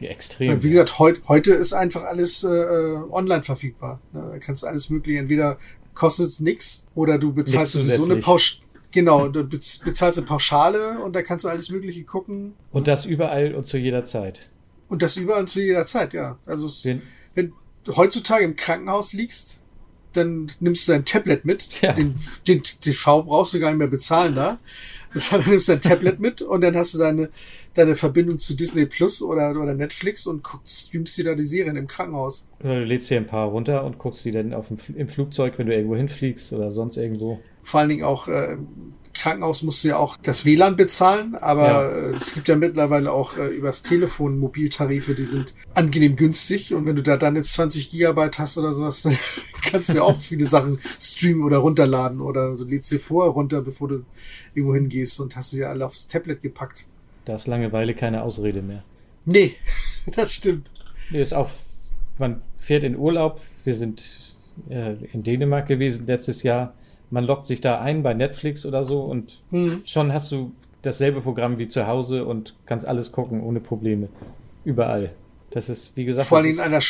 Ja, 0.00 0.10
extrem. 0.10 0.62
Wie 0.62 0.70
gesagt, 0.70 0.98
heut, 0.98 1.22
heute 1.28 1.52
ist 1.52 1.72
einfach 1.72 2.04
alles 2.04 2.44
äh, 2.44 2.48
äh 2.48 2.96
online 3.10 3.42
verfügbar. 3.42 4.00
Ne? 4.12 4.28
Da 4.32 4.38
kannst 4.38 4.62
du 4.62 4.66
alles 4.66 4.90
mögliche, 4.90 5.18
entweder 5.18 5.58
kostet 5.94 6.28
es 6.28 6.40
nichts 6.40 6.86
oder 6.94 7.18
du 7.18 7.32
bezahlst 7.32 7.72
sowieso 7.72 8.04
eine 8.04 8.16
Pauschale. 8.16 8.62
Genau, 8.92 9.28
du 9.28 9.44
bezahlst 9.44 10.18
eine 10.18 10.26
Pauschale 10.26 11.00
und 11.02 11.14
da 11.14 11.22
kannst 11.22 11.44
du 11.44 11.48
alles 11.48 11.68
Mögliche 11.70 12.04
gucken. 12.04 12.54
Und 12.70 12.88
das 12.88 13.04
überall 13.04 13.54
und 13.54 13.66
zu 13.66 13.76
jeder 13.76 14.04
Zeit. 14.04 14.48
Und 14.88 15.02
das 15.02 15.16
überall 15.16 15.40
und 15.40 15.50
zu 15.50 15.60
jeder 15.60 15.84
Zeit, 15.84 16.14
ja. 16.14 16.38
Also 16.46 16.70
wenn, 16.84 17.02
wenn 17.34 17.52
du 17.84 17.96
heutzutage 17.96 18.44
im 18.44 18.56
Krankenhaus 18.56 19.12
liegst, 19.12 19.62
dann 20.12 20.50
nimmst 20.60 20.88
du 20.88 20.92
dein 20.92 21.04
Tablet 21.04 21.44
mit. 21.44 21.82
Ja. 21.82 21.92
Den, 21.92 22.14
den 22.46 22.62
TV 22.62 23.22
brauchst 23.22 23.54
du 23.54 23.60
gar 23.60 23.70
nicht 23.70 23.78
mehr 23.78 23.88
bezahlen 23.88 24.34
da. 24.34 24.58
Das 25.16 25.32
heißt, 25.32 25.46
du 25.46 25.50
nimmst 25.50 25.70
dein 25.70 25.80
Tablet 25.80 26.20
mit 26.20 26.42
und 26.42 26.60
dann 26.60 26.76
hast 26.76 26.92
du 26.92 26.98
deine, 26.98 27.30
deine 27.72 27.94
Verbindung 27.94 28.38
zu 28.38 28.54
Disney 28.54 28.84
Plus 28.84 29.22
oder, 29.22 29.50
oder 29.50 29.72
Netflix 29.72 30.26
und 30.26 30.44
guckst, 30.44 30.88
streamst 30.88 31.16
dir 31.16 31.24
da 31.24 31.34
die 31.34 31.42
Serien 31.42 31.74
im 31.76 31.86
Krankenhaus. 31.86 32.46
Oder 32.60 32.80
du 32.80 32.84
lädst 32.84 33.08
dir 33.08 33.16
ein 33.16 33.26
paar 33.26 33.48
runter 33.48 33.82
und 33.84 33.96
guckst 33.96 34.26
die 34.26 34.30
dann 34.30 34.52
auf 34.52 34.68
dem, 34.68 34.76
im 34.94 35.08
Flugzeug, 35.08 35.54
wenn 35.56 35.68
du 35.68 35.74
irgendwo 35.74 35.96
hinfliegst 35.96 36.52
oder 36.52 36.70
sonst 36.70 36.98
irgendwo. 36.98 37.38
Vor 37.62 37.80
allen 37.80 37.88
Dingen 37.88 38.04
auch 38.04 38.28
äh, 38.28 38.58
Krankenhaus 39.26 39.64
musst 39.64 39.82
du 39.82 39.88
ja 39.88 39.96
auch 39.96 40.16
das 40.22 40.44
WLAN 40.44 40.76
bezahlen, 40.76 41.34
aber 41.34 41.66
ja. 41.66 41.82
Äh, 41.82 42.14
es 42.14 42.32
gibt 42.32 42.46
ja 42.46 42.54
mittlerweile 42.54 43.10
auch 43.10 43.36
äh, 43.36 43.48
übers 43.48 43.82
Telefon 43.82 44.38
Mobiltarife, 44.38 45.16
die 45.16 45.24
sind 45.24 45.56
angenehm 45.74 46.14
günstig 46.14 46.72
und 46.72 46.86
wenn 46.86 46.94
du 46.94 47.02
da 47.02 47.16
dann 47.16 47.34
jetzt 47.34 47.52
20 47.54 47.90
Gigabyte 47.90 48.38
hast 48.38 48.56
oder 48.56 48.72
sowas, 48.72 49.02
dann 49.02 49.18
kannst 49.68 49.88
du 49.88 49.94
ja 49.94 50.02
auch 50.04 50.20
viele 50.20 50.44
Sachen 50.44 50.78
streamen 51.00 51.42
oder 51.42 51.56
runterladen 51.56 52.20
oder 52.20 52.54
du 52.54 52.62
lädst 52.62 52.92
dir 52.92 53.00
vorher 53.00 53.32
runter, 53.32 53.62
bevor 53.62 53.88
du 53.88 54.04
irgendwo 54.54 54.76
hingehst 54.76 55.18
und 55.18 55.34
hast 55.34 55.50
sie 55.50 55.58
ja 55.58 55.70
alle 55.70 55.84
aufs 55.84 56.06
Tablet 56.06 56.40
gepackt. 56.40 56.86
Da 57.24 57.34
ist 57.34 57.48
Langeweile 57.48 57.94
keine 57.94 58.22
Ausrede 58.22 58.62
mehr. 58.62 58.84
Nee, 59.24 59.56
das 60.14 60.34
stimmt. 60.34 60.70
Nee, 61.10 61.20
ist 61.20 61.34
auch, 61.34 61.50
man 62.18 62.42
fährt 62.58 62.84
in 62.84 62.96
Urlaub. 62.96 63.40
Wir 63.64 63.74
sind 63.74 64.36
äh, 64.70 64.94
in 65.12 65.24
Dänemark 65.24 65.66
gewesen 65.66 66.06
letztes 66.06 66.44
Jahr. 66.44 66.74
Man 67.10 67.24
lockt 67.24 67.46
sich 67.46 67.60
da 67.60 67.80
ein 67.80 68.02
bei 68.02 68.14
Netflix 68.14 68.66
oder 68.66 68.84
so 68.84 69.02
und 69.02 69.42
hm. 69.50 69.82
schon 69.84 70.12
hast 70.12 70.32
du 70.32 70.52
dasselbe 70.82 71.20
Programm 71.20 71.58
wie 71.58 71.68
zu 71.68 71.86
Hause 71.86 72.24
und 72.24 72.54
kannst 72.66 72.86
alles 72.86 73.12
gucken 73.12 73.42
ohne 73.42 73.60
Probleme. 73.60 74.08
Überall. 74.64 75.12
Das 75.50 75.68
ist, 75.68 75.96
wie 75.96 76.04
gesagt. 76.04 76.28
Vor 76.28 76.38
allem 76.38 76.50
in 76.50 76.60
einer 76.60 76.80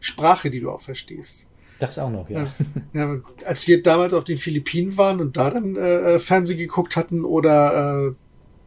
Sprache, 0.00 0.50
die 0.50 0.60
du 0.60 0.70
auch 0.70 0.80
verstehst. 0.80 1.46
Das 1.78 1.98
auch 1.98 2.10
noch, 2.10 2.30
ja. 2.30 2.46
ja. 2.92 3.16
als 3.44 3.66
wir 3.66 3.82
damals 3.82 4.14
auf 4.14 4.24
den 4.24 4.38
Philippinen 4.38 4.96
waren 4.96 5.20
und 5.20 5.36
da 5.36 5.50
dann 5.50 5.74
äh, 5.74 6.20
Fernsehen 6.20 6.58
geguckt 6.58 6.94
hatten 6.96 7.24
oder 7.24 8.06
äh, 8.06 8.12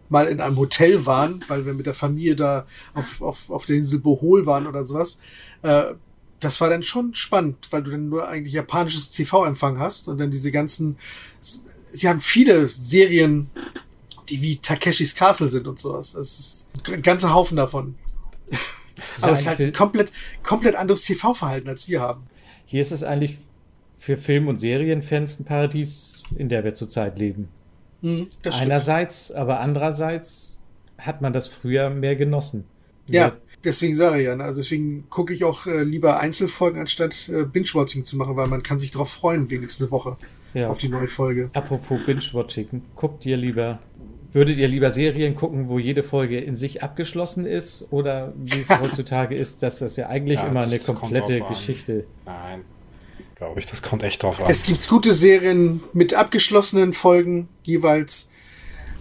mal 0.10 0.28
in 0.28 0.42
einem 0.42 0.58
Hotel 0.58 1.06
waren, 1.06 1.44
weil 1.48 1.66
wir 1.66 1.74
mit 1.74 1.86
der 1.86 1.94
Familie 1.94 2.36
da 2.36 2.66
auf, 2.94 3.22
auf, 3.22 3.50
auf 3.50 3.66
der 3.66 3.78
Insel 3.78 4.00
Bohol 4.00 4.46
waren 4.46 4.68
oder 4.68 4.86
sowas, 4.86 5.20
äh, 5.62 5.94
das 6.46 6.62
war 6.62 6.70
dann 6.70 6.84
schon 6.84 7.16
spannend, 7.16 7.68
weil 7.72 7.82
du 7.82 7.92
dann 7.92 8.08
nur 8.08 8.28
eigentlich 8.28 8.54
japanisches 8.54 9.10
TV-Empfang 9.10 9.80
hast 9.80 10.08
und 10.08 10.20
dann 10.20 10.30
diese 10.30 10.52
ganzen, 10.52 10.98
sie 11.42 12.08
haben 12.08 12.22
viele 12.22 12.68
Serien, 12.68 13.50
die 14.30 14.42
wie 14.42 14.58
Takeshis 14.58 15.16
Castle 15.16 15.50
sind 15.50 15.68
und 15.68 15.80
sowas. 15.80 16.14
Das 16.14 16.40
ist 16.40 16.68
ein 16.94 17.02
ganzer 17.02 17.34
Haufen 17.34 17.58
davon. 17.58 17.96
Aber 19.22 19.32
es 19.32 19.42
ist 19.42 19.48
halt 19.48 19.76
komplett, 19.76 20.12
komplett 20.44 20.76
anderes 20.76 21.04
TV-Verhalten, 21.04 21.68
als 21.68 21.88
wir 21.88 22.00
haben. 22.00 22.28
Hier 22.66 22.82
ist 22.82 22.92
es 22.92 23.04
eigentlich 23.04 23.40
für 23.98 24.16
Film- 24.16 24.48
und 24.48 24.58
Serienfans 24.58 25.40
ein 25.40 25.46
Paradies, 25.46 26.24
in 26.36 26.48
der 26.48 26.64
wir 26.64 26.76
zurzeit 26.76 27.18
leben. 27.18 27.50
Mhm, 28.02 28.28
Einerseits, 28.52 29.32
aber 29.32 29.60
andererseits 29.60 30.62
hat 30.98 31.22
man 31.22 31.34
das 31.34 31.48
früher 31.48 31.90
mehr 31.90 32.16
genossen. 32.16 32.66
Ja, 33.10 33.34
deswegen 33.66 33.96
sage 33.96 34.20
ich 34.20 34.26
ja. 34.26 34.36
Ne? 34.36 34.44
Also 34.44 34.62
deswegen 34.62 35.10
gucke 35.10 35.34
ich 35.34 35.44
auch 35.44 35.68
äh, 35.68 35.84
lieber 35.84 36.20
Einzelfolgen, 36.20 36.80
anstatt 36.80 37.30
äh, 37.30 37.44
Binge-Watching 37.44 38.06
zu 38.06 38.18
machen, 38.18 38.36
weil 38.36 38.48
man 38.48 38.64
kann 38.64 38.80
sich 38.80 38.92
darauf 38.92 39.12
freuen, 39.12 39.50
wenigstens 39.50 39.88
eine 39.88 39.92
Woche 39.92 40.18
ja. 40.54 40.70
auf 40.70 40.78
die 40.78 40.90
neue 40.90 41.08
Folge. 41.08 41.50
Apropos 41.54 42.00
Binge-Watching, 42.06 42.82
guckt 42.96 43.26
ihr 43.26 43.38
lieber 43.38 43.80
Würdet 44.36 44.58
ihr 44.58 44.68
lieber 44.68 44.92
Serien 44.92 45.34
gucken, 45.34 45.70
wo 45.70 45.80
jede 45.80 46.04
Folge 46.04 46.38
in 46.38 46.58
sich 46.58 46.84
abgeschlossen 46.84 47.46
ist? 47.46 47.88
Oder 47.90 48.34
wie 48.36 48.60
es 48.60 48.70
heutzutage 48.82 49.34
ist, 49.34 49.64
dass 49.64 49.80
das 49.80 49.96
ja 49.96 50.08
eigentlich 50.08 50.40
ja, 50.40 50.48
immer 50.48 50.64
eine 50.64 50.78
komplette 50.78 51.40
Geschichte. 51.40 52.06
Nein, 52.26 52.66
glaube 53.36 53.62
ich, 53.62 53.66
das 53.66 53.82
kommt 53.82 54.04
echt 54.04 54.24
drauf 54.24 54.42
an. 54.42 54.52
Es 54.52 54.64
gibt 54.64 54.90
gute 54.90 55.14
Serien 55.14 55.82
mit 55.94 56.16
abgeschlossenen 56.16 56.92
Folgen 56.92 57.48
jeweils. 57.64 58.30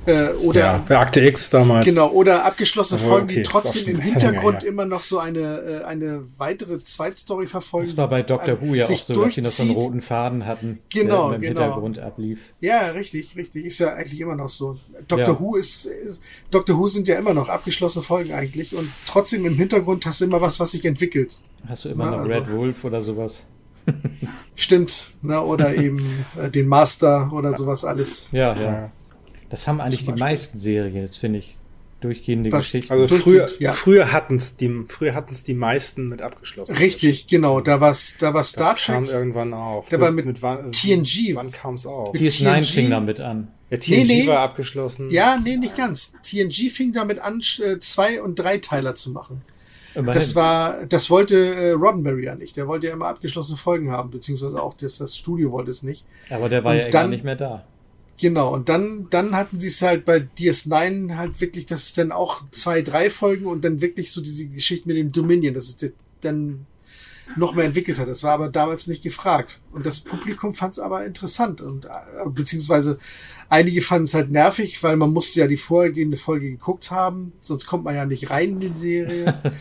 Äh, 0.06 0.30
oder 0.42 0.60
ja, 0.60 0.84
bei 0.86 0.98
Akte 0.98 1.20
X 1.20 1.50
damals. 1.50 1.84
Genau, 1.84 2.10
oder 2.10 2.44
abgeschlossene 2.44 3.00
oh, 3.02 3.08
Folgen, 3.08 3.24
okay, 3.26 3.34
die 3.36 3.42
trotzdem 3.42 3.94
im 3.94 4.00
Hintergrund 4.00 4.62
ja. 4.62 4.68
immer 4.68 4.84
noch 4.84 5.02
so 5.02 5.18
eine, 5.18 5.40
äh, 5.40 5.84
eine 5.84 6.24
weitere 6.36 6.82
Zweitstory 6.82 7.46
verfolgen. 7.46 7.86
Das 7.86 7.96
war 7.96 8.08
bei 8.08 8.22
Dr. 8.22 8.60
Who 8.60 8.74
ja 8.74 8.84
auch 8.84 8.98
so, 8.98 9.24
dass 9.24 9.34
sie 9.34 9.40
noch 9.40 9.50
so 9.50 9.62
einen 9.62 9.72
roten 9.72 10.00
Faden 10.02 10.46
hatten, 10.46 10.80
genau, 10.90 11.28
der 11.28 11.36
im 11.36 11.40
genau. 11.40 11.60
Hintergrund 11.62 11.98
ablief. 11.98 12.40
Ja, 12.60 12.88
richtig, 12.88 13.36
richtig. 13.36 13.64
Ist 13.64 13.78
ja 13.78 13.94
eigentlich 13.94 14.20
immer 14.20 14.36
noch 14.36 14.48
so. 14.48 14.76
Dr. 15.08 15.26
Ja. 15.26 15.40
Who 15.40 15.56
ist, 15.56 15.86
ist, 15.86 16.20
Dr. 16.50 16.78
Who 16.78 16.88
sind 16.88 17.08
ja 17.08 17.18
immer 17.18 17.34
noch 17.34 17.48
abgeschlossene 17.48 18.02
Folgen 18.02 18.32
eigentlich 18.32 18.74
und 18.76 18.90
trotzdem 19.06 19.46
im 19.46 19.54
Hintergrund 19.54 20.04
hast 20.06 20.20
du 20.20 20.26
immer 20.26 20.40
was, 20.40 20.60
was 20.60 20.72
sich 20.72 20.84
entwickelt. 20.84 21.34
Hast 21.66 21.84
du 21.84 21.88
immer 21.88 22.06
Na, 22.06 22.10
noch 22.10 22.18
also, 22.18 22.34
Red 22.34 22.52
Wolf 22.52 22.84
oder 22.84 23.02
sowas? 23.02 23.44
Stimmt, 24.54 25.16
ne? 25.22 25.42
oder 25.42 25.74
eben 25.76 26.24
äh, 26.40 26.50
den 26.50 26.68
Master 26.68 27.30
oder 27.32 27.56
sowas 27.56 27.84
alles. 27.84 28.28
Ja, 28.32 28.54
ja. 28.54 28.90
Das 29.54 29.68
haben 29.68 29.80
eigentlich 29.80 30.02
die 30.02 30.10
meisten 30.10 30.58
Serien, 30.58 31.02
das 31.02 31.16
finde 31.16 31.38
ich. 31.38 31.58
Durchgehende 32.00 32.50
Was, 32.50 32.64
Geschichten. 32.64 32.92
Also 32.92 33.06
früher, 33.06 33.48
ja. 33.60 33.72
früher 33.72 34.10
hatten 34.10 34.36
es 34.36 34.56
die, 34.56 34.84
früher 34.88 35.14
hatten 35.14 35.32
es 35.32 35.44
die 35.44 35.54
meisten 35.54 36.08
mit 36.08 36.22
abgeschlossen. 36.22 36.76
Richtig, 36.76 37.28
genau. 37.28 37.60
Da 37.60 37.80
war 37.80 37.96
da 38.18 38.34
war 38.34 38.42
Star 38.42 38.74
das 38.74 38.84
Trek. 38.84 38.94
kam 38.96 39.04
irgendwann 39.04 39.54
auf. 39.54 39.88
Da 39.88 39.96
mit, 39.96 40.04
war 40.04 40.10
mit, 40.10 40.26
mit 40.26 40.42
wann, 40.42 40.72
TNG. 40.72 41.36
Wann 41.36 41.52
kam 41.52 41.74
es 41.74 41.86
auf? 41.86 42.12
DS9 42.16 42.64
fing 42.64 42.90
damit 42.90 43.20
an. 43.20 43.46
Ja, 43.70 43.76
TNG 43.76 43.90
nee, 43.90 44.04
nee. 44.04 44.26
war 44.26 44.40
abgeschlossen. 44.40 45.10
Ja, 45.12 45.38
nee, 45.42 45.56
nicht 45.56 45.76
ganz. 45.76 46.14
TNG 46.20 46.68
fing 46.72 46.92
damit 46.92 47.20
an, 47.20 47.40
äh, 47.62 47.78
zwei 47.78 48.20
und 48.20 48.40
drei 48.40 48.58
Teiler 48.58 48.96
zu 48.96 49.12
machen. 49.12 49.42
Immerhin. 49.94 50.20
Das 50.20 50.34
war, 50.34 50.86
das 50.86 51.10
wollte 51.10 51.36
äh, 51.36 51.70
Roddenberry 51.70 52.24
ja 52.24 52.34
nicht. 52.34 52.56
Der 52.56 52.66
wollte 52.66 52.88
ja 52.88 52.92
immer 52.92 53.06
abgeschlossene 53.06 53.56
Folgen 53.56 53.92
haben, 53.92 54.10
beziehungsweise 54.10 54.60
auch 54.60 54.74
das, 54.74 54.98
das 54.98 55.16
Studio 55.16 55.52
wollte 55.52 55.70
es 55.70 55.84
nicht. 55.84 56.04
Aber 56.28 56.48
der 56.48 56.64
war 56.64 56.72
und 56.72 56.78
ja 56.78 56.88
dann, 56.90 57.10
nicht 57.10 57.22
mehr 57.22 57.36
da. 57.36 57.64
Genau, 58.20 58.55
und 58.55 58.68
dann, 58.68 59.09
dann 59.11 59.37
hatten 59.37 59.59
sie 59.59 59.66
es 59.68 59.83
halt 59.83 60.05
bei 60.05 60.18
DS9 60.38 61.16
halt 61.16 61.40
wirklich, 61.40 61.66
das 61.66 61.87
ist 61.87 61.98
dann 61.98 62.12
auch 62.12 62.42
zwei, 62.53 62.83
drei 62.83 63.11
Folgen 63.11 63.46
und 63.46 63.64
dann 63.64 63.81
wirklich 63.81 64.12
so 64.12 64.20
diese 64.20 64.46
Geschichte 64.46 64.87
mit 64.87 64.96
dem 64.96 65.11
Dominion. 65.11 65.55
Das 65.55 65.68
ist 65.68 65.94
dann 66.20 66.66
noch 67.37 67.55
mehr 67.55 67.64
entwickelt 67.64 67.98
hat. 67.98 68.09
Das 68.09 68.22
war 68.22 68.33
aber 68.33 68.48
damals 68.48 68.87
nicht 68.87 69.03
gefragt. 69.03 69.61
Und 69.72 69.85
das 69.87 70.00
Publikum 70.00 70.55
fand 70.55 70.74
es 70.74 70.79
aber 70.79 71.05
interessant 71.05 71.61
und 71.61 71.87
äh, 71.87 71.88
beziehungsweise 72.31 72.98
einige 73.48 73.83
fanden 73.83 74.05
es 74.05 74.14
halt 74.14 74.31
nervig, 74.31 74.83
weil 74.83 74.96
man 74.96 75.12
musste 75.12 75.40
ja 75.40 75.46
die 75.46 75.57
vorhergehende 75.57 76.16
Folge 76.16 76.50
geguckt 76.50 76.90
haben, 76.90 77.33
sonst 77.40 77.66
kommt 77.66 77.85
man 77.85 77.94
ja 77.94 78.07
nicht 78.07 78.31
rein 78.31 78.50
in 78.50 78.61
die 78.61 78.72
Serie. 78.72 79.55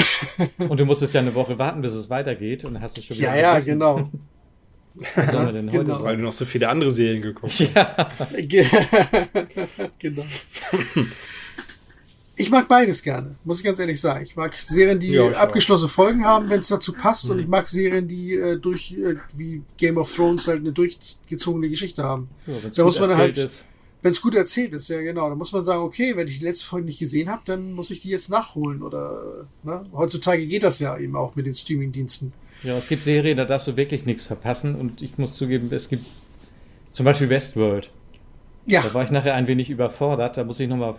und 0.68 0.80
du 0.80 0.84
musstest 0.84 1.14
ja 1.14 1.20
eine 1.20 1.34
Woche 1.34 1.58
warten, 1.58 1.82
bis 1.82 1.92
es 1.92 2.10
weitergeht 2.10 2.64
und 2.64 2.80
hast 2.80 2.96
du 2.96 3.02
schon 3.02 3.16
wieder. 3.16 3.36
Ja, 3.36 3.54
ja, 3.54 3.60
genau. 3.60 4.10
Was 4.94 5.30
soll 5.30 5.44
man 5.44 5.54
denn 5.54 5.70
genau. 5.70 5.94
heute 5.94 6.04
Weil 6.04 6.16
du 6.16 6.22
noch 6.22 6.32
so 6.32 6.44
viele 6.44 6.68
andere 6.68 6.92
Serien 6.92 7.22
geguckt 7.22 7.52
hast. 7.52 7.74
Ja. 7.74 8.12
genau. 9.98 10.24
Ich 12.36 12.50
mag 12.50 12.66
beides 12.66 13.02
gerne, 13.02 13.36
muss 13.44 13.58
ich 13.58 13.64
ganz 13.64 13.78
ehrlich 13.78 14.00
sagen. 14.00 14.24
Ich 14.24 14.36
mag 14.36 14.54
Serien, 14.54 14.98
die 14.98 15.08
ja, 15.08 15.30
abgeschlossene. 15.32 15.88
Folgen 15.88 16.24
haben, 16.24 16.48
wenn 16.50 16.60
es 16.60 16.68
dazu 16.68 16.92
passt, 16.92 17.26
mhm. 17.26 17.30
und 17.32 17.38
ich 17.40 17.46
mag 17.46 17.68
Serien, 17.68 18.08
die 18.08 18.34
äh, 18.34 18.58
durch 18.58 18.92
äh, 18.92 19.16
wie 19.36 19.62
Game 19.76 19.98
of 19.98 20.12
Thrones 20.12 20.48
halt 20.48 20.60
eine 20.60 20.72
durchgezogene 20.72 21.68
Geschichte 21.68 22.02
haben. 22.02 22.28
Ja, 22.46 22.54
da 22.74 22.84
muss 22.84 22.98
man 22.98 23.16
halt, 23.16 23.64
wenn 24.02 24.10
es 24.10 24.20
gut 24.20 24.34
erzählt 24.34 24.72
ist, 24.72 24.88
ja 24.88 25.00
genau, 25.02 25.28
da 25.28 25.36
muss 25.36 25.52
man 25.52 25.62
sagen, 25.62 25.82
okay, 25.82 26.16
wenn 26.16 26.26
ich 26.26 26.38
die 26.38 26.44
letzte 26.44 26.66
Folge 26.66 26.86
nicht 26.86 26.98
gesehen 26.98 27.30
habe, 27.30 27.42
dann 27.44 27.72
muss 27.72 27.90
ich 27.90 28.00
die 28.00 28.08
jetzt 28.08 28.30
nachholen 28.30 28.82
oder 28.82 29.46
ne? 29.62 29.84
heutzutage 29.92 30.46
geht 30.46 30.64
das 30.64 30.80
ja 30.80 30.96
eben 30.98 31.14
auch 31.14 31.36
mit 31.36 31.46
den 31.46 31.54
Streamingdiensten. 31.54 32.32
Ja, 32.62 32.76
es 32.76 32.88
gibt 32.88 33.04
Serien, 33.04 33.36
da 33.36 33.44
darfst 33.44 33.66
du 33.66 33.76
wirklich 33.76 34.04
nichts 34.04 34.24
verpassen 34.24 34.74
und 34.74 35.02
ich 35.02 35.18
muss 35.18 35.34
zugeben, 35.34 35.68
es 35.72 35.88
gibt 35.88 36.06
zum 36.90 37.04
Beispiel 37.04 37.28
Westworld. 37.28 37.90
Ja. 38.66 38.82
Da 38.82 38.94
war 38.94 39.02
ich 39.02 39.10
nachher 39.10 39.34
ein 39.34 39.48
wenig 39.48 39.70
überfordert, 39.70 40.36
da 40.36 40.44
muss 40.44 40.60
ich 40.60 40.68
nochmal 40.68 40.94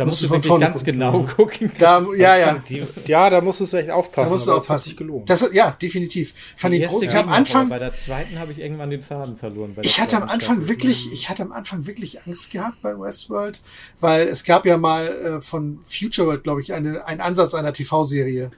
da 0.00 0.06
musst, 0.06 0.22
musst 0.22 0.30
du 0.30 0.48
wirklich 0.48 0.60
ganz 0.60 0.78
gucken. 0.78 0.92
genau 0.94 1.22
gucken. 1.24 1.72
Da, 1.78 2.02
ja, 2.16 2.34
ja. 2.34 2.62
Die, 2.66 2.86
ja, 3.06 3.28
da 3.28 3.42
musst 3.42 3.60
du 3.60 3.76
echt 3.76 3.90
aufpassen. 3.90 4.28
Da 4.28 4.32
musst 4.32 4.46
du 4.46 4.52
aufpassen. 4.52 4.66
Das 4.66 4.80
hat 4.80 4.80
sich 4.84 4.96
gelohnt. 4.96 5.28
Das, 5.28 5.50
ja, 5.52 5.72
definitiv. 5.72 6.32
Fand 6.56 6.74
ich 6.74 6.88
groß. 6.88 7.02
Ich 7.02 7.10
am 7.10 7.28
Anfang. 7.28 7.68
Bei 7.68 7.78
der 7.78 7.94
zweiten 7.94 8.38
habe 8.38 8.50
ich 8.52 8.60
irgendwann 8.60 8.88
den 8.88 9.02
Faden 9.02 9.36
verloren. 9.36 9.76
Ich 9.82 10.00
hatte 10.00 10.16
am 10.16 10.30
Anfang 10.30 10.68
wirklich, 10.68 11.12
ich 11.12 11.28
hatte 11.28 11.42
am 11.42 11.52
Anfang 11.52 11.86
wirklich 11.86 12.22
Angst 12.22 12.50
gehabt 12.50 12.80
bei 12.80 12.98
Westworld, 12.98 13.60
weil 14.00 14.26
es 14.26 14.44
gab 14.44 14.64
ja 14.64 14.78
mal 14.78 15.06
äh, 15.06 15.42
von 15.42 15.80
Future 15.84 16.28
World, 16.28 16.44
glaube 16.44 16.62
ich, 16.62 16.72
eine, 16.72 17.06
einen 17.06 17.20
Ansatz 17.20 17.54
einer 17.54 17.74
TV-Serie 17.74 18.52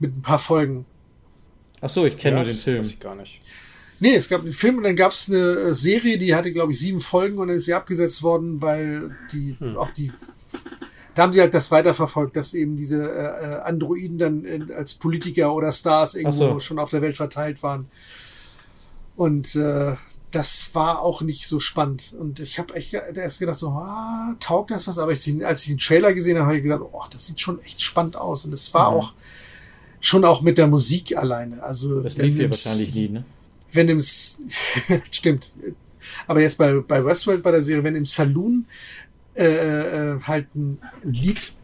mit 0.00 0.16
ein 0.16 0.22
paar 0.22 0.40
Folgen. 0.40 0.86
Ach 1.84 1.90
so, 1.90 2.06
ich 2.06 2.16
kenne 2.16 2.38
ja, 2.38 2.42
nur 2.42 2.50
den 2.50 2.56
Film. 2.56 2.82
Weiß 2.82 2.90
ich 2.90 3.00
gar 3.00 3.14
nicht. 3.14 3.40
Nee, 4.00 4.14
es 4.14 4.30
gab 4.30 4.40
einen 4.40 4.54
Film 4.54 4.78
und 4.78 4.84
dann 4.84 4.96
gab 4.96 5.12
es 5.12 5.28
eine 5.28 5.38
äh, 5.38 5.74
Serie, 5.74 6.16
die 6.16 6.34
hatte, 6.34 6.50
glaube 6.50 6.72
ich, 6.72 6.80
sieben 6.80 7.00
Folgen 7.00 7.36
und 7.38 7.48
dann 7.48 7.58
ist 7.58 7.66
sie 7.66 7.74
abgesetzt 7.74 8.22
worden, 8.22 8.62
weil 8.62 9.14
die 9.32 9.54
hm. 9.58 9.76
auch 9.76 9.90
die 9.90 10.10
da 11.14 11.22
haben 11.22 11.32
sie 11.32 11.40
halt 11.40 11.54
das 11.54 11.70
weiterverfolgt, 11.70 12.34
dass 12.36 12.54
eben 12.54 12.76
diese 12.76 13.04
äh, 13.04 13.44
äh 13.44 13.60
Androiden 13.60 14.18
dann 14.18 14.44
in, 14.44 14.72
als 14.72 14.94
Politiker 14.94 15.54
oder 15.54 15.70
Stars 15.70 16.14
irgendwo 16.14 16.54
so. 16.54 16.60
schon 16.60 16.78
auf 16.78 16.90
der 16.90 17.02
Welt 17.02 17.16
verteilt 17.16 17.62
waren. 17.62 17.88
Und 19.14 19.54
äh, 19.54 19.94
das 20.32 20.70
war 20.72 21.02
auch 21.02 21.20
nicht 21.20 21.46
so 21.46 21.60
spannend. 21.60 22.14
Und 22.18 22.40
ich 22.40 22.58
habe 22.58 22.74
echt 22.74 22.94
erst 22.94 23.38
gedacht, 23.38 23.58
so, 23.58 23.68
ah, 23.68 24.34
taugt 24.40 24.72
das 24.72 24.88
was? 24.88 24.98
Aber 24.98 25.12
ich, 25.12 25.46
als 25.46 25.62
ich 25.62 25.68
den 25.68 25.78
Trailer 25.78 26.12
gesehen 26.14 26.36
habe, 26.36 26.46
habe 26.46 26.56
ich 26.56 26.62
gesagt, 26.64 26.82
oh, 26.82 27.04
das 27.10 27.26
sieht 27.26 27.40
schon 27.40 27.60
echt 27.60 27.80
spannend 27.80 28.16
aus. 28.16 28.44
Und 28.44 28.52
es 28.52 28.74
war 28.74 28.90
mhm. 28.90 28.96
auch 28.96 29.14
schon 30.04 30.24
auch 30.24 30.42
mit 30.42 30.58
der 30.58 30.66
Musik 30.66 31.16
alleine. 31.16 31.62
Also 31.62 32.00
das 32.00 32.16
lief 32.18 32.36
hier 32.36 32.50
wahrscheinlich 32.50 32.94
nie, 32.94 33.08
ne? 33.08 33.24
Wenn 33.72 33.88
im 33.88 34.00
stimmt. 35.10 35.50
Aber 36.26 36.40
jetzt 36.40 36.58
bei, 36.58 36.74
bei 36.74 37.04
Westworld 37.04 37.42
bei 37.42 37.50
der 37.50 37.62
Serie, 37.62 37.82
wenn 37.82 37.96
im 37.96 38.06
Saloon 38.06 38.66
äh, 39.34 40.12
äh, 40.12 40.20
halt 40.20 40.54
ein 40.54 40.78
Lied 41.02 41.54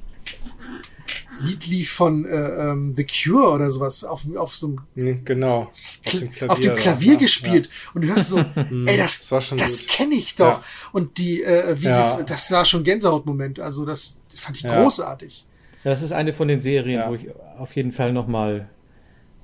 Lied 1.42 1.66
lief 1.66 1.92
von 1.92 2.26
äh, 2.26 2.36
ähm, 2.36 2.94
The 2.94 3.06
Cure 3.06 3.50
oder 3.50 3.70
sowas 3.70 4.04
auf, 4.04 4.26
auf 4.36 4.54
so 4.54 4.66
einem 4.66 4.80
hm, 4.94 5.24
genau 5.24 5.70
auf 6.04 6.12
dem 6.12 6.32
Klavier, 6.32 6.52
auf 6.52 6.60
dem 6.60 6.76
Klavier 6.76 7.16
gespielt 7.16 7.66
ja. 7.66 7.90
und 7.94 8.02
du 8.02 8.08
hörst 8.08 8.28
so 8.28 8.38
hm, 8.54 8.86
ey 8.86 8.96
das 8.96 9.26
das, 9.28 9.54
das 9.56 9.86
kenne 9.86 10.14
ich 10.16 10.34
doch 10.34 10.58
ja. 10.58 10.64
und 10.92 11.16
die 11.16 11.42
äh, 11.42 11.76
wie 11.80 11.86
ja. 11.86 12.18
es, 12.18 12.26
das 12.26 12.50
war 12.50 12.64
schon 12.64 12.84
Gänsehautmoment 12.84 13.60
also 13.60 13.86
das 13.86 14.20
fand 14.34 14.58
ich 14.58 14.64
großartig 14.64 15.46
das 15.84 16.02
ist 16.02 16.12
eine 16.12 16.32
von 16.32 16.48
den 16.48 16.60
Serien 16.60 17.08
wo 17.08 17.14
ich 17.14 17.28
auf 17.58 17.74
jeden 17.76 17.92
Fall 17.92 18.12
noch 18.12 18.26
mal 18.26 18.68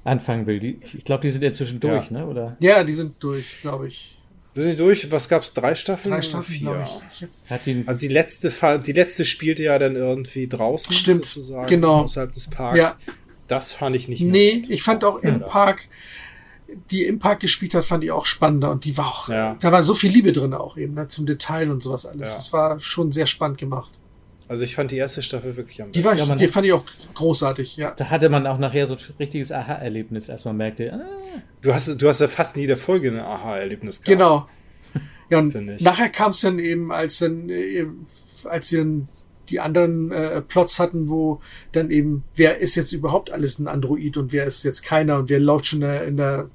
anfangen 0.05 0.47
will 0.47 0.61
die, 0.61 0.79
ich 0.83 1.05
glaube 1.05 1.23
die 1.23 1.31
sind 1.31 1.43
inzwischen 1.45 1.81
durch 1.81 2.11
ne 2.11 2.27
oder 2.27 2.57
ja 2.61 2.85
die 2.85 2.95
sind 2.95 3.23
durch 3.23 3.61
glaube 3.63 3.89
ich 3.89 4.17
sind 4.57 4.71
die 4.71 4.77
durch? 4.77 5.11
Was 5.11 5.29
gab's? 5.29 5.53
Drei 5.53 5.75
Staffeln? 5.75 6.15
Drei 6.15 6.23
Staffeln, 6.23 6.61
glaube 6.61 6.87
ich. 7.13 7.51
Hat 7.51 7.67
die, 7.67 7.85
also 7.87 8.01
die 8.01 8.09
letzte, 8.09 8.51
die 8.87 8.93
letzte 8.93 9.27
spielte 9.27 9.63
ja 9.63 9.79
dann 9.79 9.97
irgendwie 9.97 10.49
draußen. 10.49 10.95
Stimmt, 10.95 11.27
sozusagen, 11.27 11.67
genau. 11.67 12.05
Außerhalb 12.05 12.33
des 12.33 12.49
Parks. 12.49 12.79
Ja. 12.79 12.97
Das 13.49 13.73
fand 13.73 13.95
ich 13.97 14.09
nicht 14.09 14.23
mehr. 14.23 14.33
Nee, 14.33 14.63
ich 14.71 14.83
fand 14.83 15.05
auch 15.05 15.19
im 15.19 15.41
Park, 15.41 15.89
die 16.91 17.05
im 17.05 17.19
Park 17.19 17.41
gespielt 17.41 17.75
hat, 17.75 17.85
fand 17.85 18.03
ich 18.03 18.11
auch 18.11 18.25
spannender 18.25 18.71
und 18.71 18.87
die 18.87 18.97
war 18.97 19.07
auch, 19.07 19.29
ja. 19.29 19.57
da 19.61 19.71
war 19.73 19.83
so 19.83 19.95
viel 19.95 20.11
Liebe 20.11 20.33
drin 20.33 20.55
auch 20.55 20.77
eben, 20.77 20.95
ne, 20.95 21.07
zum 21.07 21.27
Detail 21.27 21.71
und 21.71 21.83
sowas 21.83 22.07
alles. 22.07 22.31
Ja. 22.31 22.37
Das 22.37 22.53
war 22.53 22.81
schon 22.81 23.13
sehr 23.13 23.27
spannend 23.27 23.59
gemacht. 23.59 23.91
Also 24.49 24.63
ich 24.63 24.75
fand 24.75 24.93
die 24.93 24.97
erste 24.97 25.23
Staffel 25.23 25.57
wirklich 25.57 25.83
am 25.83 25.91
besten. 25.91 26.01
Die, 26.01 26.05
war, 26.05 26.15
ja, 26.17 26.35
die 26.37 26.49
fand 26.49 26.67
ich 26.67 26.73
auch 26.73 26.85
großartig, 27.15 27.77
ja. 27.77 27.93
Da 27.97 28.11
hatte 28.11 28.29
man 28.29 28.47
auch 28.47 28.59
nachher 28.59 28.87
so 28.87 28.95
ein 28.95 29.01
richtiges 29.19 29.51
Aha-Erlebnis, 29.51 30.31
als 30.31 30.45
man 30.45 30.57
merkte, 30.57 30.93
ah. 30.93 31.41
Du 31.63 31.75
hast, 31.75 32.01
du 32.01 32.09
hast 32.09 32.21
ja 32.21 32.29
fast 32.29 32.57
in 32.57 32.63
jeder 32.63 32.77
Folge 32.77 33.11
ein 33.11 33.19
Aha-Erlebnis 33.19 34.01
gehabt. 34.01 34.19
Genau. 34.19 34.49
Ja, 35.29 35.39
und 35.39 35.81
nachher 35.83 36.09
kam 36.09 36.31
es 36.31 36.41
dann 36.41 36.61
eben, 36.61 36.93
als 36.93 37.19
dann, 37.19 37.49
äh, 37.49 37.87
als 38.45 38.69
sie 38.69 38.79
dann 38.79 39.09
die 39.49 39.61
anderen 39.61 40.13
äh, 40.13 40.41
Plots 40.43 40.79
hatten, 40.79 41.09
wo 41.09 41.41
dann 41.73 41.91
eben, 41.91 42.25
wer 42.35 42.59
ist 42.59 42.75
jetzt 42.75 42.93
überhaupt 42.93 43.33
alles 43.33 43.59
ein 43.59 43.69
Android 43.69 44.17
und 44.17 44.33
wer 44.33 44.45
ist 44.45 44.63
jetzt 44.63 44.83
keiner 44.83 45.19
und 45.19 45.29
wer 45.29 45.41
läuft 45.41 45.67
schon 45.67 45.83
in 45.83 45.89
der, 45.89 46.05
in 46.05 46.17
der 46.17 46.51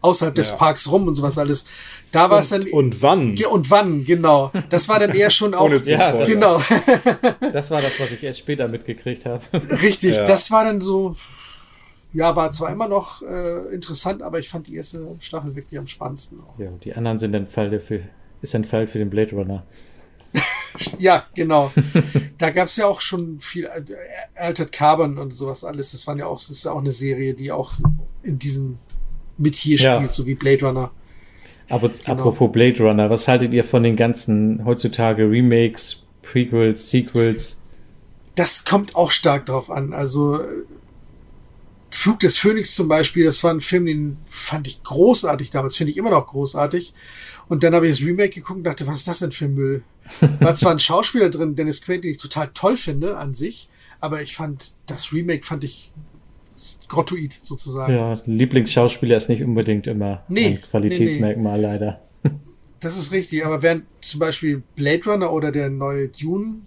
außerhalb 0.00 0.34
ja. 0.34 0.42
des 0.42 0.56
Parks 0.56 0.88
rum 0.90 1.06
und 1.08 1.14
sowas 1.14 1.38
alles. 1.38 1.66
Da 2.12 2.30
war 2.30 2.40
es 2.40 2.50
dann. 2.50 2.62
Und 2.64 3.02
wann? 3.02 3.36
Und 3.50 3.70
wann, 3.70 4.04
genau. 4.04 4.50
Das 4.70 4.88
war 4.88 4.98
dann 4.98 5.14
eher 5.14 5.30
schon 5.30 5.54
auch. 5.54 5.70
ja, 5.70 6.12
das, 6.12 6.28
genau. 6.28 6.60
das 7.52 7.70
war 7.70 7.82
das, 7.82 7.98
was 7.98 8.12
ich 8.12 8.22
erst 8.22 8.40
später 8.40 8.68
mitgekriegt 8.68 9.26
habe. 9.26 9.42
Richtig, 9.82 10.16
ja. 10.16 10.24
das 10.24 10.50
war 10.50 10.64
dann 10.64 10.80
so. 10.80 11.16
Ja, 12.14 12.34
war 12.34 12.50
zwar 12.52 12.72
immer 12.72 12.88
noch 12.88 13.20
äh, 13.20 13.74
interessant, 13.74 14.22
aber 14.22 14.38
ich 14.38 14.48
fand 14.48 14.66
die 14.66 14.76
erste 14.76 15.06
Staffel 15.20 15.54
wirklich 15.54 15.78
am 15.78 15.86
spannendsten. 15.86 16.40
Auch. 16.40 16.58
Ja, 16.58 16.70
die 16.82 16.94
anderen 16.94 17.18
sind 17.18 17.34
ein 17.34 17.46
Fall 17.46 17.78
für, 17.80 18.00
ist 18.40 18.54
ein 18.54 18.64
Fall 18.64 18.86
für 18.86 18.98
den 18.98 19.10
Blade 19.10 19.32
Runner. 19.36 19.62
ja, 20.98 21.26
genau. 21.34 21.70
da 22.38 22.48
gab 22.48 22.68
es 22.68 22.76
ja 22.76 22.86
auch 22.86 23.02
schon 23.02 23.40
viel 23.40 23.64
äh, 23.64 23.82
Altered 24.36 24.72
Carbon 24.72 25.18
und 25.18 25.32
sowas 25.32 25.64
alles. 25.64 25.92
Das 25.92 26.06
waren 26.06 26.18
ja 26.18 26.26
auch, 26.26 26.38
das 26.38 26.50
ist 26.50 26.64
ja 26.64 26.72
auch 26.72 26.78
eine 26.78 26.92
Serie, 26.92 27.34
die 27.34 27.52
auch 27.52 27.72
in 28.22 28.38
diesem 28.38 28.78
mit 29.38 29.54
hier 29.56 29.78
ja. 29.78 29.96
spielt, 29.96 30.12
so 30.12 30.26
wie 30.26 30.34
Blade 30.34 30.66
Runner. 30.66 30.90
Aber 31.68 31.88
genau. 31.88 32.12
apropos 32.12 32.50
Blade 32.52 32.82
Runner, 32.82 33.10
was 33.10 33.28
haltet 33.28 33.52
ihr 33.52 33.64
von 33.64 33.82
den 33.82 33.96
ganzen 33.96 34.64
heutzutage 34.64 35.30
Remakes, 35.30 36.02
Prequels, 36.22 36.90
Sequels? 36.90 37.60
Das 38.34 38.64
kommt 38.64 38.94
auch 38.96 39.10
stark 39.10 39.46
drauf 39.46 39.70
an. 39.70 39.92
Also 39.92 40.40
Flug 41.90 42.20
des 42.20 42.38
Phönix 42.38 42.74
zum 42.74 42.88
Beispiel, 42.88 43.24
das 43.24 43.42
war 43.42 43.52
ein 43.52 43.60
Film, 43.60 43.86
den 43.86 44.18
fand 44.24 44.66
ich 44.66 44.82
großartig 44.82 45.50
damals, 45.50 45.76
finde 45.76 45.90
ich 45.90 45.96
immer 45.96 46.10
noch 46.10 46.26
großartig. 46.26 46.94
Und 47.48 47.64
dann 47.64 47.74
habe 47.74 47.86
ich 47.86 47.96
das 47.96 48.06
Remake 48.06 48.30
geguckt 48.30 48.58
und 48.58 48.64
dachte, 48.64 48.86
was 48.86 48.98
ist 48.98 49.08
das 49.08 49.18
denn 49.20 49.32
für 49.32 49.48
Müll? 49.48 49.82
War 50.40 50.54
zwar 50.54 50.72
ein 50.72 50.78
Schauspieler 50.78 51.28
drin, 51.28 51.56
Dennis 51.56 51.82
Quaid, 51.82 52.04
den 52.04 52.12
ich 52.12 52.18
total 52.18 52.48
toll 52.54 52.76
finde 52.76 53.18
an 53.18 53.34
sich, 53.34 53.68
aber 54.00 54.22
ich 54.22 54.34
fand, 54.34 54.74
das 54.86 55.12
Remake 55.12 55.44
fand 55.44 55.64
ich 55.64 55.92
grottoid 56.88 57.32
sozusagen. 57.32 57.92
Ja, 57.92 58.20
Lieblingsschauspieler 58.24 59.16
ist 59.16 59.28
nicht 59.28 59.42
unbedingt 59.42 59.86
immer 59.86 60.24
nee, 60.28 60.46
ein 60.46 60.60
Qualitätsmerkmal, 60.60 61.58
nee, 61.58 61.66
nee. 61.66 61.72
leider. 61.72 62.00
Das 62.80 62.96
ist 62.96 63.10
richtig, 63.10 63.44
aber 63.44 63.60
während 63.60 63.86
zum 64.02 64.20
Beispiel 64.20 64.62
Blade 64.76 65.02
Runner 65.04 65.32
oder 65.32 65.50
der 65.50 65.68
neue 65.68 66.06
Dune, 66.08 66.58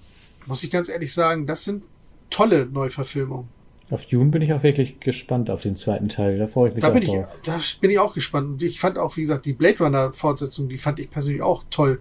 muss 0.45 0.61
ich 0.61 0.69
ganz 0.69 0.89
ehrlich 0.89 1.13
sagen, 1.13 1.47
das 1.47 1.63
sind 1.63 1.83
tolle 2.29 2.65
Neuverfilmungen. 2.65 3.47
Auf 3.91 4.05
Dune 4.05 4.29
bin 4.29 4.41
ich 4.41 4.53
auch 4.53 4.63
wirklich 4.63 4.99
gespannt 4.99 5.49
auf 5.49 5.61
den 5.61 5.75
zweiten 5.75 6.07
Teil. 6.07 6.37
Da 6.37 6.47
freue 6.47 6.69
ich 6.69 6.75
mich 6.75 6.81
da 6.81 6.89
auch 6.89 6.93
bin 6.93 7.03
drauf. 7.03 7.27
Ich, 7.37 7.43
da 7.43 7.59
bin 7.81 7.91
ich 7.91 7.99
auch 7.99 8.13
gespannt. 8.13 8.47
Und 8.47 8.63
ich 8.63 8.79
fand 8.79 8.97
auch, 8.97 9.17
wie 9.17 9.21
gesagt, 9.21 9.45
die 9.45 9.53
Blade 9.53 9.79
Runner 9.79 10.13
Fortsetzung, 10.13 10.69
die 10.69 10.77
fand 10.77 10.99
ich 10.99 11.09
persönlich 11.09 11.41
auch 11.41 11.65
toll. 11.69 11.99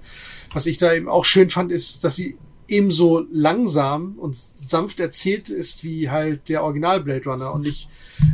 Was 0.52 0.66
ich 0.66 0.78
da 0.78 0.92
eben 0.92 1.08
auch 1.08 1.24
schön 1.24 1.50
fand, 1.50 1.72
ist, 1.72 2.04
dass 2.04 2.14
sie 2.14 2.38
ebenso 2.70 3.26
langsam 3.32 4.16
und 4.18 4.36
sanft 4.36 5.00
erzählt 5.00 5.50
ist 5.50 5.82
wie 5.82 6.08
halt 6.08 6.48
der 6.48 6.62
Original 6.62 7.00
Blade 7.00 7.24
Runner 7.24 7.52
und 7.52 7.62
nicht 7.62 7.88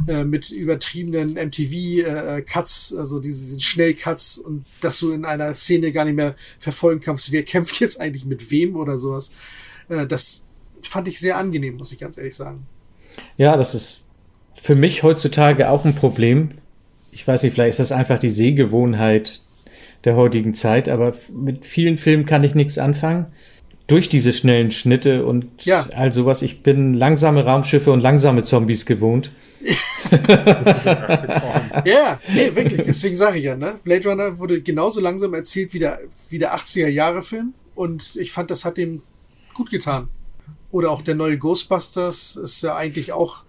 äh, 0.08 0.24
mit 0.24 0.50
übertriebenen 0.50 1.34
MTV-Cuts, 1.34 2.92
äh, 2.92 2.98
also 2.98 3.18
diese, 3.18 3.58
Schnellcuts 3.58 4.38
und 4.38 4.66
dass 4.80 4.98
du 4.98 5.12
in 5.12 5.24
einer 5.24 5.54
Szene 5.54 5.90
gar 5.90 6.04
nicht 6.04 6.16
mehr 6.16 6.34
verfolgen 6.60 7.00
kannst, 7.00 7.32
wer 7.32 7.44
kämpft 7.44 7.80
jetzt 7.80 7.98
eigentlich 7.98 8.26
mit 8.26 8.50
wem 8.50 8.76
oder 8.76 8.98
sowas. 8.98 9.32
Äh, 9.88 10.06
das 10.06 10.46
fand 10.82 11.08
ich 11.08 11.18
sehr 11.18 11.38
angenehm, 11.38 11.76
muss 11.76 11.92
ich 11.92 11.98
ganz 11.98 12.18
ehrlich 12.18 12.36
sagen. 12.36 12.66
Ja, 13.38 13.56
das 13.56 13.74
ist 13.74 14.04
für 14.54 14.76
mich 14.76 15.02
heutzutage 15.02 15.70
auch 15.70 15.86
ein 15.86 15.94
Problem. 15.94 16.50
Ich 17.10 17.26
weiß 17.26 17.42
nicht, 17.42 17.54
vielleicht 17.54 17.70
ist 17.70 17.90
das 17.90 17.92
einfach 17.92 18.18
die 18.18 18.28
Sehgewohnheit 18.28 19.42
der 20.04 20.14
heutigen 20.14 20.52
Zeit, 20.52 20.90
aber 20.90 21.14
mit 21.34 21.64
vielen 21.64 21.96
Filmen 21.96 22.26
kann 22.26 22.44
ich 22.44 22.54
nichts 22.54 22.76
anfangen 22.76 23.32
durch 23.86 24.08
diese 24.08 24.32
schnellen 24.32 24.72
Schnitte 24.72 25.24
und 25.24 25.64
ja. 25.64 25.86
all 25.94 26.12
sowas. 26.12 26.42
Ich 26.42 26.62
bin 26.62 26.94
langsame 26.94 27.44
Raumschiffe 27.44 27.92
und 27.92 28.00
langsame 28.00 28.42
Zombies 28.42 28.84
gewohnt. 28.86 29.30
ja, 31.84 32.20
nee, 32.32 32.54
wirklich. 32.54 32.82
Deswegen 32.84 33.16
sage 33.16 33.38
ich 33.38 33.44
ja, 33.44 33.56
ne? 33.56 33.78
Blade 33.84 34.08
Runner 34.08 34.38
wurde 34.38 34.60
genauso 34.60 35.00
langsam 35.00 35.34
erzählt 35.34 35.72
wie 35.72 35.78
der, 35.78 35.98
wie 36.28 36.38
der 36.38 36.54
80er-Jahre-Film. 36.56 37.54
Und 37.74 38.16
ich 38.16 38.32
fand, 38.32 38.50
das 38.50 38.64
hat 38.64 38.76
dem 38.76 39.02
gut 39.54 39.70
getan. 39.70 40.08
Oder 40.70 40.90
auch 40.90 41.02
der 41.02 41.14
neue 41.14 41.38
Ghostbusters 41.38 42.36
ist 42.36 42.62
ja 42.62 42.76
eigentlich 42.76 43.12
auch 43.12 43.44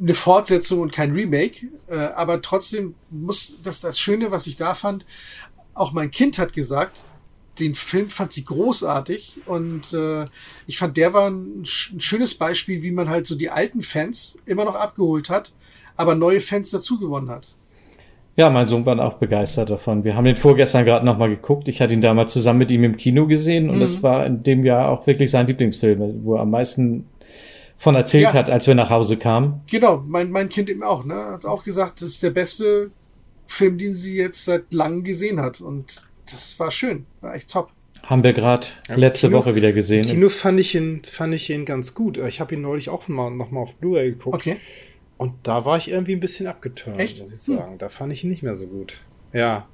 eine 0.00 0.14
Fortsetzung 0.14 0.80
und 0.80 0.92
kein 0.92 1.12
Remake. 1.12 1.66
Äh, 1.88 1.96
aber 2.16 2.40
trotzdem 2.42 2.94
muss 3.10 3.54
das 3.62 3.80
das 3.80 3.98
Schöne, 3.98 4.30
was 4.30 4.46
ich 4.46 4.56
da 4.56 4.74
fand, 4.74 5.04
auch 5.74 5.92
mein 5.92 6.10
Kind 6.10 6.38
hat 6.38 6.52
gesagt, 6.52 7.06
den 7.58 7.74
Film 7.74 8.08
fand 8.08 8.32
sie 8.32 8.44
großartig 8.44 9.42
und 9.46 9.92
äh, 9.92 10.26
ich 10.66 10.78
fand, 10.78 10.96
der 10.96 11.12
war 11.12 11.30
ein, 11.30 11.62
ein, 11.62 12.00
schönes 12.00 12.34
Beispiel, 12.34 12.82
wie 12.82 12.90
man 12.90 13.08
halt 13.08 13.26
so 13.26 13.36
die 13.36 13.50
alten 13.50 13.82
Fans 13.82 14.36
immer 14.46 14.64
noch 14.64 14.74
abgeholt 14.74 15.30
hat, 15.30 15.52
aber 15.96 16.14
neue 16.14 16.40
Fans 16.40 16.70
dazu 16.70 16.98
gewonnen 16.98 17.30
hat. 17.30 17.46
Ja, 18.36 18.50
mein 18.50 18.66
Sohn 18.66 18.84
war 18.84 18.98
auch 18.98 19.14
begeistert 19.14 19.70
davon. 19.70 20.02
Wir 20.02 20.16
haben 20.16 20.24
den 20.24 20.36
vorgestern 20.36 20.84
gerade 20.84 21.06
nochmal 21.06 21.28
geguckt. 21.28 21.68
Ich 21.68 21.80
hatte 21.80 21.92
ihn 21.92 22.00
damals 22.00 22.32
zusammen 22.32 22.58
mit 22.58 22.70
ihm 22.72 22.82
im 22.82 22.96
Kino 22.96 23.28
gesehen 23.28 23.70
und 23.70 23.76
mhm. 23.76 23.80
das 23.80 24.02
war 24.02 24.26
in 24.26 24.42
dem 24.42 24.64
Jahr 24.64 24.88
auch 24.88 25.06
wirklich 25.06 25.30
sein 25.30 25.46
Lieblingsfilm, 25.46 26.24
wo 26.24 26.34
er 26.34 26.40
am 26.40 26.50
meisten 26.50 27.06
von 27.78 27.94
erzählt 27.94 28.24
ja. 28.24 28.32
hat, 28.32 28.50
als 28.50 28.66
wir 28.66 28.74
nach 28.74 28.90
Hause 28.90 29.16
kamen. 29.16 29.60
Genau, 29.70 30.02
mein, 30.06 30.30
mein 30.30 30.48
Kind 30.48 30.68
eben 30.68 30.82
auch, 30.82 31.04
ne? 31.04 31.14
Hat 31.14 31.44
auch 31.44 31.62
gesagt, 31.62 32.02
das 32.02 32.10
ist 32.10 32.22
der 32.22 32.30
beste 32.30 32.90
Film, 33.46 33.78
den 33.78 33.94
sie 33.94 34.16
jetzt 34.16 34.44
seit 34.44 34.72
langem 34.72 35.04
gesehen 35.04 35.40
hat. 35.40 35.60
Und 35.60 36.02
das 36.30 36.58
war 36.58 36.70
schön, 36.70 37.06
war 37.20 37.34
echt 37.34 37.50
top. 37.50 37.70
Haben 38.02 38.22
wir 38.22 38.34
gerade 38.34 38.66
ja, 38.88 38.96
letzte 38.96 39.28
Kino, 39.28 39.38
Woche 39.38 39.54
wieder 39.54 39.72
gesehen. 39.72 40.04
Im 40.04 40.10
Kino 40.10 40.28
fand 40.28 40.60
ich 40.60 40.74
ihn, 40.74 41.02
fand 41.04 41.34
ich 41.34 41.48
ihn 41.48 41.64
ganz 41.64 41.94
gut. 41.94 42.18
Ich 42.18 42.40
habe 42.40 42.54
ihn 42.54 42.60
neulich 42.60 42.90
auch 42.90 43.08
mal, 43.08 43.30
noch 43.30 43.50
mal 43.50 43.60
auf 43.60 43.76
Blu-ray 43.76 44.10
geguckt. 44.10 44.34
Okay. 44.34 44.56
Und 45.16 45.34
da 45.44 45.64
war 45.64 45.78
ich 45.78 45.88
irgendwie 45.88 46.12
ein 46.12 46.20
bisschen 46.20 46.46
abgeturnt, 46.46 46.98
Echt? 46.98 47.20
muss 47.20 47.32
ich 47.32 47.40
sagen. 47.40 47.72
Hm. 47.72 47.78
Da 47.78 47.88
fand 47.88 48.12
ich 48.12 48.24
ihn 48.24 48.30
nicht 48.30 48.42
mehr 48.42 48.56
so 48.56 48.66
gut. 48.66 49.00
Ja. 49.32 49.66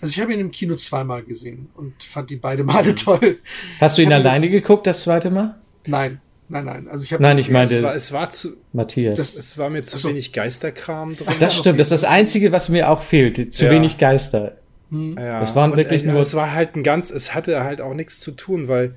Also 0.00 0.12
ich 0.12 0.20
habe 0.20 0.32
ihn 0.32 0.40
im 0.40 0.50
Kino 0.50 0.76
zweimal 0.76 1.22
gesehen 1.22 1.68
und 1.74 2.02
fand 2.02 2.30
die 2.30 2.36
beide 2.36 2.64
Male 2.64 2.94
toll. 2.96 3.38
Hast 3.80 3.98
du 3.98 4.02
ihn 4.02 4.12
alleine 4.12 4.48
geguckt, 4.48 4.86
das 4.86 5.02
zweite 5.02 5.30
Mal? 5.30 5.58
Nein, 5.86 6.20
nein, 6.48 6.64
nein. 6.64 6.88
Also 6.88 7.04
ich 7.04 7.12
habe 7.12 7.22
Nein, 7.22 7.38
ich 7.38 7.50
meine, 7.50 7.70
es 7.70 7.82
war, 7.82 7.94
es 7.94 8.12
war 8.12 8.30
zu 8.30 8.56
Matthias. 8.72 9.18
Das, 9.18 9.36
es 9.36 9.58
war 9.58 9.70
mir 9.70 9.82
zu 9.84 9.96
so. 9.96 10.08
wenig 10.08 10.32
Geisterkram 10.32 11.16
drin. 11.16 11.26
Das 11.40 11.56
stimmt, 11.56 11.80
das 11.80 11.90
ist 11.90 12.02
das 12.02 12.10
einzige, 12.10 12.52
was 12.52 12.68
mir 12.68 12.90
auch 12.90 13.02
fehlt, 13.02 13.52
zu 13.52 13.64
ja. 13.64 13.70
wenig 13.70 13.98
Geister. 13.98 14.58
Hm. 14.90 15.16
Ja, 15.18 15.42
es 15.42 15.54
waren 15.54 15.76
wirklich 15.76 16.02
und, 16.02 16.10
äh, 16.10 16.12
nur. 16.12 16.22
Es 16.22 16.34
war 16.34 16.52
halt 16.52 16.76
ein 16.76 16.82
ganz, 16.82 17.10
es 17.10 17.34
hatte 17.34 17.64
halt 17.64 17.80
auch 17.80 17.94
nichts 17.94 18.20
zu 18.20 18.32
tun, 18.32 18.68
weil 18.68 18.94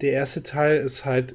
der 0.00 0.12
erste 0.12 0.42
Teil 0.42 0.78
ist 0.78 1.04
halt, 1.04 1.34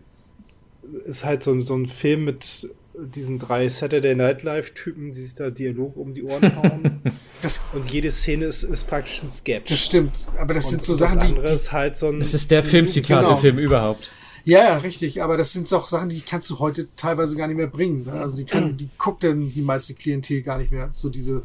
ist 1.05 1.23
halt 1.23 1.43
so, 1.43 1.59
so 1.61 1.75
ein 1.75 1.85
Film 1.85 2.25
mit 2.25 2.67
diesen 2.97 3.39
drei 3.39 3.67
Saturday 3.69 4.15
Night 4.15 4.43
Live-Typen, 4.43 5.11
die 5.11 5.21
sich 5.21 5.35
da 5.35 5.49
Dialog 5.49 5.97
um 5.97 6.13
die 6.13 6.23
Ohren 6.23 6.55
hauen. 6.55 7.01
Das, 7.41 7.61
und 7.73 7.91
jede 7.91 8.09
Szene 8.11 8.45
ist, 8.45 8.63
ist 8.63 8.87
praktisch 8.87 9.21
ein 9.21 9.29
Sketch. 9.29 9.69
Das 9.69 9.85
stimmt, 9.85 10.17
aber 10.39 10.55
das 10.55 10.65
und 10.65 10.71
sind 10.71 10.83
so 10.83 10.95
Sachen, 10.95 11.19
die. 11.19 11.39
Ist 11.41 11.71
halt 11.71 11.97
so 11.97 12.07
ein, 12.07 12.19
das 12.19 12.33
ist 12.33 12.49
der 12.49 12.63
Filmzitate-Film 12.63 13.57
genau. 13.57 13.67
überhaupt. 13.67 14.09
Ja, 14.45 14.59
ja, 14.59 14.77
richtig, 14.77 15.21
aber 15.21 15.37
das 15.37 15.53
sind 15.53 15.71
auch 15.73 15.87
Sachen, 15.87 16.09
die 16.09 16.21
kannst 16.21 16.49
du 16.49 16.59
heute 16.59 16.87
teilweise 16.95 17.35
gar 17.35 17.47
nicht 17.47 17.57
mehr 17.57 17.67
bringen. 17.67 18.05
Ne? 18.05 18.13
Also 18.13 18.37
die, 18.37 18.45
kann, 18.45 18.77
die 18.77 18.89
guckt 18.97 19.23
dann 19.23 19.51
die 19.51 19.61
meiste 19.61 19.93
Klientel 19.95 20.41
gar 20.41 20.57
nicht 20.57 20.71
mehr. 20.71 20.89
So 20.91 21.09
diese 21.09 21.43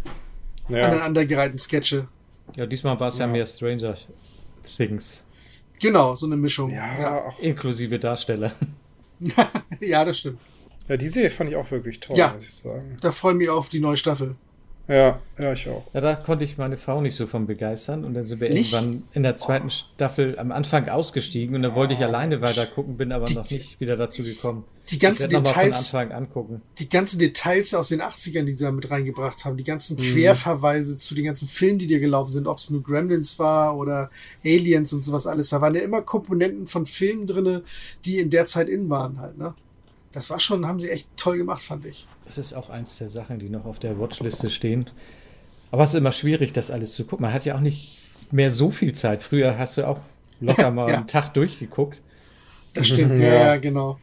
ja. 0.68 0.86
aneinandergereihten 0.86 1.59
Sketche. 1.59 2.09
Ja, 2.57 2.66
diesmal 2.66 2.98
war 2.98 3.09
es 3.09 3.18
ja. 3.18 3.26
ja. 3.26 3.32
mehr 3.32 3.46
Stranger 3.46 3.94
Things. 4.76 5.24
Genau, 5.80 6.14
so 6.14 6.26
eine 6.26 6.36
Mischung. 6.36 6.70
Ja, 6.70 7.01
ja. 7.01 7.34
Inklusive 7.40 7.98
Darsteller. 7.98 8.53
ja, 9.80 10.05
das 10.05 10.18
stimmt. 10.18 10.40
Ja, 10.88 10.96
die 10.96 11.09
Serie 11.09 11.30
fand 11.30 11.51
ich 11.51 11.57
auch 11.57 11.70
wirklich 11.70 12.01
toll, 12.01 12.16
ja, 12.16 12.32
muss 12.34 12.42
ich 12.42 12.53
sagen. 12.53 12.96
Da 13.01 13.12
freue 13.12 13.32
ich 13.32 13.38
mich 13.38 13.48
auf 13.48 13.68
die 13.68 13.80
neue 13.80 13.96
Staffel. 13.96 14.34
Ja, 14.91 15.20
ja, 15.38 15.53
ich 15.53 15.68
auch. 15.68 15.86
Ja, 15.95 16.01
da 16.01 16.16
konnte 16.16 16.43
ich 16.43 16.59
meine 16.59 16.76
Frau 16.76 17.01
nicht 17.01 17.14
so 17.14 17.28
von 17.28 17.47
begeistern 17.47 18.05
und 18.05 18.14
dann 18.14 18.24
sind 18.24 18.41
wir 18.41 18.51
nicht? 18.51 18.72
irgendwann 18.72 19.05
in 19.12 19.22
der 19.22 19.36
zweiten 19.36 19.68
oh. 19.68 19.70
Staffel 19.70 20.36
am 20.36 20.51
Anfang 20.51 20.88
ausgestiegen 20.88 21.55
und 21.55 21.62
da 21.62 21.76
wollte 21.76 21.95
ich 21.95 22.01
alleine 22.01 22.41
weiter 22.41 22.66
gucken, 22.66 22.97
bin 22.97 23.12
aber 23.12 23.26
die, 23.26 23.34
noch 23.34 23.49
nicht 23.49 23.78
wieder 23.78 23.97
dazu 23.97 24.24
gekommen. 24.24 24.64
Die 24.88 24.99
ganzen 24.99 25.30
Details, 25.30 25.95
angucken. 25.95 26.62
die 26.80 26.88
ganzen 26.88 27.20
Details 27.20 27.72
aus 27.72 27.91
den 27.91 28.03
80ern, 28.03 28.43
die 28.43 28.55
sie 28.55 28.64
da 28.64 28.72
mit 28.72 28.91
reingebracht 28.91 29.45
haben, 29.45 29.57
die 29.57 29.62
ganzen 29.62 29.97
mhm. 29.97 30.03
Querverweise 30.03 30.97
zu 30.97 31.14
den 31.14 31.24
ganzen 31.24 31.47
Filmen, 31.47 31.78
die 31.78 31.86
dir 31.86 32.01
gelaufen 32.01 32.32
sind, 32.32 32.49
ob 32.49 32.59
es 32.59 32.68
nur 32.70 32.82
Gremlins 32.82 33.38
war 33.38 33.76
oder 33.76 34.11
Aliens 34.45 34.93
und 34.93 35.05
sowas 35.05 35.28
alles, 35.28 35.51
da 35.51 35.61
waren 35.61 35.76
ja 35.76 35.82
immer 35.82 36.03
Komponenten 36.03 36.66
von 36.66 36.84
Filmen 36.84 37.28
drinne, 37.28 37.62
die 38.05 38.18
in 38.18 38.30
der 38.30 38.47
Zeit 38.47 38.68
in 38.68 38.91
waren 38.91 39.20
halt, 39.20 39.38
ne? 39.38 39.55
Das 40.12 40.28
war 40.30 40.41
schon, 40.41 40.66
haben 40.66 40.80
sie 40.80 40.91
echt 40.91 41.07
toll 41.16 41.36
gemacht, 41.36 41.62
fand 41.62 41.86
ich. 41.86 42.09
Das 42.31 42.39
ist 42.39 42.53
auch 42.53 42.70
eins 42.70 42.97
der 42.99 43.09
Sachen, 43.09 43.41
die 43.41 43.49
noch 43.49 43.64
auf 43.64 43.81
der 43.81 43.99
Watchliste 43.99 44.51
stehen. 44.51 44.89
Aber 45.72 45.83
es 45.83 45.91
ist 45.91 45.97
immer 45.97 46.12
schwierig, 46.12 46.53
das 46.53 46.70
alles 46.70 46.93
zu 46.93 47.05
gucken. 47.05 47.24
Man 47.24 47.33
hat 47.33 47.45
ja 47.45 47.57
auch 47.57 47.61
nicht 47.61 48.09
mehr 48.31 48.53
so 48.53 48.70
viel 48.70 48.93
Zeit. 48.93 49.24
Früher 49.24 49.59
hast 49.59 49.76
du 49.76 49.89
auch 49.89 49.99
locker 50.39 50.70
mal 50.70 50.89
ja. 50.89 50.99
einen 50.99 51.09
Tag 51.09 51.35
durchgeguckt. 51.35 52.01
Das 52.74 52.87
stimmt, 52.87 53.18
ja, 53.18 53.26
ja, 53.26 53.57
genau. 53.57 53.99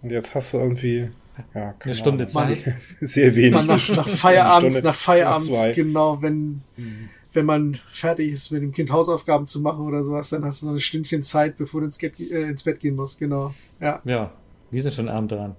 Und 0.00 0.08
jetzt 0.08 0.34
hast 0.34 0.54
du 0.54 0.56
irgendwie 0.56 1.10
ja, 1.54 1.74
eine 1.78 1.94
Stunde 1.94 2.26
Ahnung. 2.34 2.58
Zeit. 2.58 2.76
Sehr 3.02 3.34
wenig. 3.34 3.52
Man 3.52 3.66
nach, 3.66 3.88
nach 3.90 4.08
Feierabend, 4.08 4.82
nach 4.82 4.94
Feierabend, 4.94 5.52
nach 5.52 5.74
genau, 5.74 6.22
wenn, 6.22 6.62
mhm. 6.78 7.10
wenn 7.34 7.44
man 7.44 7.78
fertig 7.88 8.32
ist, 8.32 8.52
mit 8.52 8.62
dem 8.62 8.72
Kind 8.72 8.90
Hausaufgaben 8.90 9.46
zu 9.46 9.60
machen 9.60 9.84
oder 9.84 10.02
sowas, 10.02 10.30
dann 10.30 10.46
hast 10.46 10.62
du 10.62 10.66
noch 10.68 10.72
ein 10.72 10.80
Stündchen 10.80 11.22
Zeit, 11.22 11.58
bevor 11.58 11.82
du 11.82 11.88
ins, 11.88 12.02
äh, 12.02 12.08
ins 12.48 12.62
Bett 12.62 12.80
gehen 12.80 12.96
musst, 12.96 13.18
genau. 13.18 13.52
Ja. 13.80 14.00
Ja, 14.06 14.32
wir 14.70 14.82
sind 14.82 14.94
schon 14.94 15.10
arm 15.10 15.28
dran. 15.28 15.56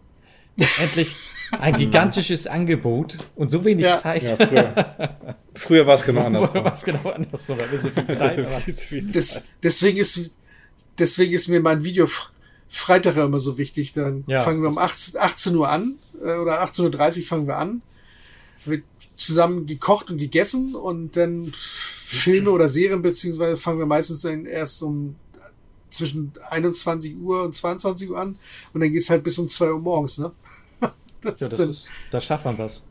Endlich 0.58 1.16
ein 1.60 1.78
gigantisches 1.78 2.48
Angebot 2.48 3.18
und 3.36 3.52
so 3.52 3.66
wenig 3.66 3.86
ja. 3.86 3.98
Zeit. 3.98 4.24
Ja, 4.24 4.36
früher 4.36 5.38
früher 5.54 5.88
war 5.88 5.96
es 5.96 6.04
genau 6.04 6.26
anders. 6.26 6.50
Früher 6.50 6.64
war 6.64 6.74
es 6.74 6.84
genau 6.84 7.10
anders, 7.10 7.48
weil 7.48 7.72
wir 7.72 7.80
so 7.80 7.90
viel 7.90 8.08
Zeit 8.08 8.46
haben. 8.50 9.12
Das, 9.14 9.46
deswegen, 9.62 9.98
ist, 9.98 10.38
deswegen 10.98 11.34
ist 11.34 11.48
mir 11.48 11.60
mein 11.60 11.84
Video 11.84 12.10
Freitag 12.68 13.18
immer 13.18 13.40
so 13.40 13.58
wichtig. 13.58 13.94
Dann 13.94 14.24
ja, 14.28 14.44
fangen 14.44 14.62
wir 14.62 14.70
um 14.70 14.78
18, 14.78 15.20
18 15.20 15.56
Uhr 15.56 15.70
an 15.70 15.96
äh, 16.24 16.34
oder 16.34 16.64
18.30 16.64 17.22
Uhr 17.22 17.26
fangen 17.26 17.48
wir 17.48 17.58
an. 17.58 17.82
Wird 18.66 18.84
zusammen 19.18 19.66
gekocht 19.66 20.12
und 20.12 20.18
gegessen 20.18 20.76
und 20.76 21.16
dann 21.16 21.52
Filme 21.54 22.50
oder 22.52 22.68
Serien, 22.68 23.02
beziehungsweise 23.02 23.58
fangen 23.58 23.80
wir 23.80 23.86
meistens 23.86 24.22
dann 24.22 24.46
erst 24.46 24.84
um 24.84 25.16
zwischen 25.96 26.34
21 26.50 27.18
Uhr 27.18 27.44
und 27.44 27.54
22 27.54 28.10
Uhr 28.10 28.20
an 28.20 28.38
und 28.74 28.82
dann 28.82 28.92
geht's 28.92 29.10
halt 29.10 29.24
bis 29.24 29.40
um 29.40 29.48
2 29.48 29.72
Uhr 29.72 29.80
morgens, 29.80 30.18
ne? 30.18 30.32
Das 31.22 31.40
ja, 31.40 31.50
das 31.50 31.60
dann, 31.60 31.70
ist, 31.72 31.88
da 32.12 32.22
schafft 32.22 32.46
man 32.46 32.58
was. 32.60 32.84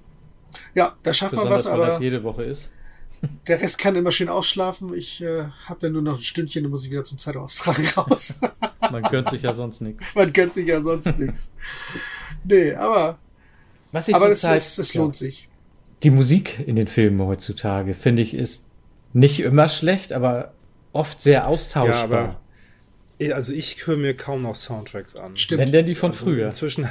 Ja, 0.75 0.97
da 1.03 1.15
schafft 1.15 1.35
man 1.35 1.49
was, 1.49 1.67
aber. 1.67 1.87
das 1.87 2.01
jede 2.01 2.23
Woche 2.25 2.43
ist. 2.43 2.71
Der 3.47 3.61
Rest 3.61 3.79
kann 3.79 3.95
immer 3.95 4.13
schön 4.13 4.29
ausschlafen. 4.29 4.93
Ich 4.95 5.23
äh, 5.23 5.45
habe 5.67 5.81
dann 5.81 5.93
nur 5.93 6.03
noch 6.03 6.19
ein 6.19 6.23
Stündchen, 6.23 6.65
dann 6.65 6.71
muss 6.71 6.85
ich 6.85 6.91
wieder 6.91 7.05
zum 7.05 7.19
Zeitaustragen 7.19 7.87
raus. 7.97 8.41
man 8.91 9.03
gönnt 9.05 9.31
sich 9.31 9.43
ja 9.43 9.55
sonst 9.55 9.81
nichts. 9.81 10.05
Man 10.15 10.33
gönnt 10.33 10.53
sich 10.53 10.67
ja 10.67 10.83
sonst 10.83 11.19
nichts. 11.19 11.53
Nee, 12.45 12.75
aber. 12.75 13.19
Was 13.93 14.09
ich 14.09 14.15
aber 14.15 14.29
es, 14.29 14.43
es, 14.43 14.79
es 14.79 14.95
lohnt 14.95 15.15
ja. 15.15 15.29
sich. 15.29 15.49
Die 16.03 16.11
Musik 16.11 16.63
in 16.67 16.77
den 16.77 16.89
Filmen 16.89 17.21
heutzutage, 17.21 17.95
finde 17.95 18.23
ich, 18.23 18.35
ist 18.35 18.67
nicht 19.13 19.41
immer 19.41 19.69
schlecht, 19.69 20.13
aber 20.13 20.53
oft 20.93 21.23
sehr 21.23 21.47
austauschbar. 21.47 21.95
Ja, 21.95 22.03
aber 22.03 22.41
also 23.33 23.53
ich 23.53 23.87
höre 23.87 23.97
mir 23.97 24.15
kaum 24.15 24.43
noch 24.43 24.57
Soundtracks 24.57 25.17
an. 25.17 25.37
Stimmt. 25.37 25.61
Wenn 25.61 25.73
denn 25.73 25.87
die 25.87 25.95
von 25.95 26.11
also 26.11 26.25
früher. 26.25 26.47
Inzwischen, 26.47 26.89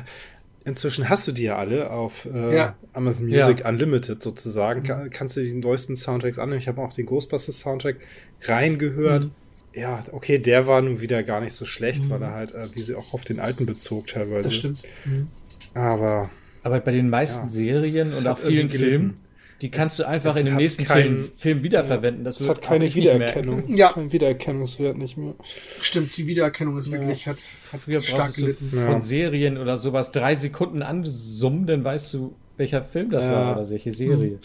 inzwischen 0.65 1.09
hast 1.09 1.28
du 1.28 1.32
die 1.32 1.43
ja 1.43 1.57
alle 1.57 1.89
auf 1.91 2.26
äh, 2.26 2.55
ja. 2.55 2.76
Amazon 2.93 3.28
Music 3.28 3.61
ja. 3.61 3.69
Unlimited 3.69 4.21
sozusagen. 4.21 4.82
Mhm. 4.82 4.86
Kann, 4.86 5.09
kannst 5.09 5.38
du 5.38 5.41
die 5.41 5.53
neuesten 5.53 5.95
Soundtracks 5.95 6.39
annehmen. 6.39 6.59
Ich 6.59 6.67
habe 6.67 6.82
auch 6.82 6.93
den 6.93 7.05
Ghostbusters 7.05 7.59
Soundtrack 7.59 7.97
reingehört. 8.43 9.26
Mhm. 9.26 9.32
Ja, 9.76 10.01
okay, 10.11 10.38
der 10.38 10.67
war 10.67 10.82
nun 10.82 11.01
wieder 11.01 11.24
gar 11.24 11.41
nicht 11.41 11.53
so 11.53 11.65
schlecht, 11.65 12.05
mhm. 12.05 12.09
weil 12.11 12.21
er 12.21 12.32
halt, 12.32 12.53
äh, 12.53 12.67
wie 12.76 12.82
sie 12.82 12.95
auch 12.95 13.13
auf 13.13 13.24
den 13.24 13.39
alten 13.39 13.65
bezog 13.65 14.07
teilweise. 14.07 14.43
Das 14.43 14.55
stimmt. 14.55 14.82
Mhm. 15.05 15.28
Aber. 15.74 16.30
Aber 16.65 16.80
bei 16.80 16.93
den 16.93 17.09
meisten 17.09 17.47
ja, 17.47 17.49
Serien 17.49 18.13
und 18.13 18.26
auch 18.26 18.39
vielen 18.39 18.69
Filmen 18.69 19.22
die 19.64 19.72
kannst 19.72 19.99
es, 19.99 20.05
du 20.05 20.09
einfach 20.09 20.36
in 20.36 20.45
dem 20.45 20.57
nächsten 20.57 20.84
kein, 20.84 21.03
Film, 21.03 21.32
Film, 21.38 21.64
wiederverwenden. 21.64 22.26
Das 22.26 22.38
es 22.39 22.49
hat 22.49 22.61
keine 22.61 22.93
Wiedererkennung. 22.93 23.74
Ja. 23.74 23.93
Kein 23.93 24.11
Wiedererkennungswert 24.11 24.97
nicht 24.97 25.16
mehr. 25.16 25.36
Stimmt, 25.82 26.18
die 26.18 26.28
Wiedererkennung 26.28 26.78
ist 26.78 26.88
ja. 26.88 26.93
wirklich, 26.93 27.28
hat, 27.28 27.38
hat 27.72 27.80
Früher 27.80 28.01
stark 28.01 28.36
gelitten. 28.36 28.72
Ja. 28.76 28.91
Von 28.91 29.01
Serien 29.01 29.57
oder 29.57 29.78
sowas 29.78 30.11
drei 30.11 30.36
Sekunden 30.36 30.84
ansummen, 30.84 31.66
dann 31.66 31.84
weißt 31.84 32.14
du, 32.14 32.36
welcher 32.57 32.84
Film 32.84 33.09
das 33.09 33.24
ja. 33.24 33.32
war 33.32 33.57
oder 33.57 33.70
welche 33.70 33.93
Serie. 33.93 34.32
Hm. 34.32 34.39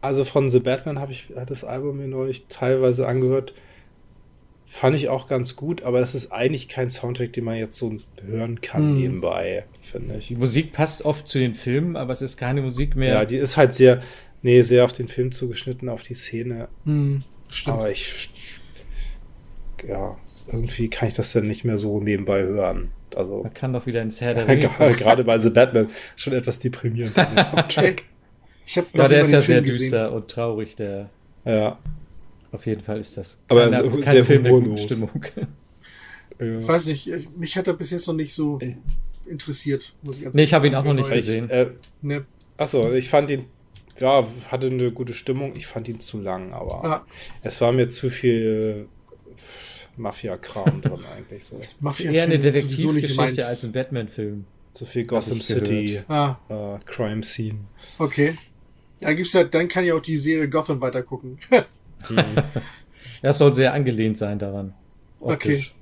Also 0.00 0.24
von 0.24 0.50
The 0.50 0.60
Batman 0.60 0.98
habe 0.98 1.12
ich 1.12 1.28
das 1.46 1.62
Album 1.62 1.98
mir 1.98 2.08
neulich 2.08 2.46
teilweise 2.48 3.06
angehört. 3.06 3.52
Fand 4.68 4.96
ich 4.96 5.08
auch 5.08 5.28
ganz 5.28 5.54
gut, 5.54 5.82
aber 5.82 6.00
das 6.00 6.14
ist 6.14 6.32
eigentlich 6.32 6.68
kein 6.68 6.90
Soundtrack, 6.90 7.32
den 7.32 7.44
man 7.44 7.56
jetzt 7.56 7.78
so 7.78 7.96
hören 8.26 8.60
kann 8.60 8.82
hm. 8.82 8.98
nebenbei, 8.98 9.64
finde 9.80 10.16
ich. 10.16 10.28
Die 10.28 10.36
Musik 10.36 10.72
passt 10.72 11.04
oft 11.04 11.28
zu 11.28 11.38
den 11.38 11.54
Filmen, 11.54 11.96
aber 11.96 12.12
es 12.12 12.20
ist 12.20 12.36
keine 12.36 12.62
Musik 12.62 12.96
mehr. 12.96 13.14
Ja, 13.14 13.24
die 13.24 13.36
ist 13.36 13.56
halt 13.56 13.74
sehr, 13.74 14.02
nee, 14.42 14.62
sehr 14.62 14.84
auf 14.84 14.92
den 14.92 15.06
Film 15.06 15.30
zugeschnitten, 15.30 15.88
auf 15.88 16.02
die 16.02 16.14
Szene. 16.14 16.68
Hm, 16.84 17.22
stimmt. 17.48 17.76
Aber 17.76 17.90
ich, 17.90 18.28
ja, 19.86 20.16
irgendwie 20.52 20.88
kann 20.88 21.08
ich 21.08 21.14
das 21.14 21.32
dann 21.32 21.46
nicht 21.46 21.64
mehr 21.64 21.78
so 21.78 22.00
nebenbei 22.00 22.42
hören. 22.42 22.90
Also, 23.14 23.44
Man 23.44 23.54
kann 23.54 23.72
doch 23.72 23.86
wieder 23.86 24.02
ins 24.02 24.20
Herr 24.20 24.34
der 24.34 24.48
Ringe. 24.48 24.68
Gerade 24.78 25.24
bei 25.24 25.38
The 25.38 25.50
Batman 25.50 25.88
schon 26.16 26.32
etwas 26.32 26.58
deprimierend. 26.58 27.16
ich 28.66 28.78
hab 28.78 28.94
ja, 28.94 29.08
der 29.08 29.20
ist 29.20 29.32
ja 29.32 29.40
sehr 29.40 29.60
düster 29.60 30.12
und 30.12 30.28
traurig, 30.28 30.76
der. 30.76 31.08
Ja. 31.44 31.78
Auf 32.56 32.64
jeden 32.64 32.80
Fall 32.80 32.98
ist 32.98 33.18
das. 33.18 33.36
Aber 33.48 33.68
keiner, 33.68 33.82
kein 33.82 34.02
sehr 34.02 34.24
Film 34.24 34.44
der 34.44 34.52
guten 34.52 34.78
Stimmung. 34.78 35.10
ja. 36.40 36.66
Weiß 36.66 36.86
nicht, 36.86 37.10
mich 37.36 37.54
hat 37.54 37.66
er 37.66 37.74
bis 37.74 37.90
jetzt 37.90 38.06
noch 38.06 38.14
nicht 38.14 38.32
so 38.32 38.58
interessiert, 39.26 39.92
muss 40.00 40.16
ich 40.16 40.24
ganz 40.24 40.34
Nee, 40.34 40.44
ich 40.44 40.54
habe 40.54 40.66
ihn 40.66 40.74
auch 40.74 40.84
noch 40.84 40.94
nicht 40.94 41.10
gesehen. 41.10 41.50
Äh, 41.50 41.66
ne. 42.00 42.24
Achso, 42.56 42.94
ich 42.94 43.10
fand 43.10 43.28
ihn, 43.28 43.44
ja, 43.98 44.26
hatte 44.48 44.68
eine 44.68 44.90
gute 44.90 45.12
Stimmung. 45.12 45.54
Ich 45.54 45.66
fand 45.66 45.86
ihn 45.86 46.00
zu 46.00 46.18
lang, 46.18 46.54
aber 46.54 46.82
ah. 46.82 47.06
es 47.42 47.60
war 47.60 47.72
mir 47.72 47.88
zu 47.88 48.08
viel 48.08 48.88
Mafia-Kram 49.98 50.80
drin 50.80 51.00
eigentlich. 51.14 51.44
So. 51.44 51.60
Mafia 51.80 52.10
eher 52.10 52.22
eine 52.22 52.38
Detektivgeschichte 52.38 53.46
als 53.46 53.64
ein 53.64 53.72
Batman-Film. 53.72 54.46
Zu 54.72 54.86
viel 54.86 55.04
Gotham 55.04 55.42
City, 55.42 56.00
ah. 56.08 56.38
äh, 56.48 56.78
Crime 56.86 57.22
Scene. 57.22 57.58
Okay. 57.98 58.34
Ja, 59.00 59.12
gibt's 59.12 59.34
ja, 59.34 59.44
dann 59.44 59.68
kann 59.68 59.84
ich 59.84 59.92
auch 59.92 60.00
die 60.00 60.16
Serie 60.16 60.48
Gotham 60.48 60.80
weitergucken. 60.80 61.38
das 63.22 63.38
soll 63.38 63.54
sehr 63.54 63.74
angelehnt 63.74 64.18
sein 64.18 64.38
daran. 64.38 64.74
Optisch. 65.20 65.74
Okay. 65.74 65.76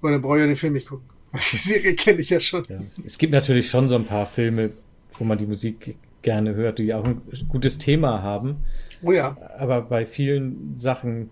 Weil 0.00 0.12
dann 0.12 0.22
brauche 0.22 0.36
ich 0.36 0.40
ja 0.40 0.46
den 0.46 0.56
Film 0.56 0.72
nicht 0.74 0.88
gucken. 0.88 1.06
Die 1.34 1.56
Serie 1.56 1.94
kenne 1.94 2.20
ich 2.20 2.30
ja 2.30 2.40
schon. 2.40 2.62
Ja, 2.68 2.78
es 3.06 3.16
gibt 3.16 3.32
natürlich 3.32 3.70
schon 3.70 3.88
so 3.88 3.94
ein 3.94 4.04
paar 4.04 4.26
Filme, 4.26 4.72
wo 5.14 5.24
man 5.24 5.38
die 5.38 5.46
Musik 5.46 5.96
gerne 6.20 6.54
hört, 6.54 6.78
die 6.78 6.92
auch 6.92 7.04
ein 7.06 7.22
gutes 7.48 7.78
Thema 7.78 8.22
haben. 8.22 8.56
Oh 9.02 9.12
ja. 9.12 9.36
Aber 9.58 9.82
bei 9.82 10.04
vielen 10.06 10.76
Sachen, 10.76 11.30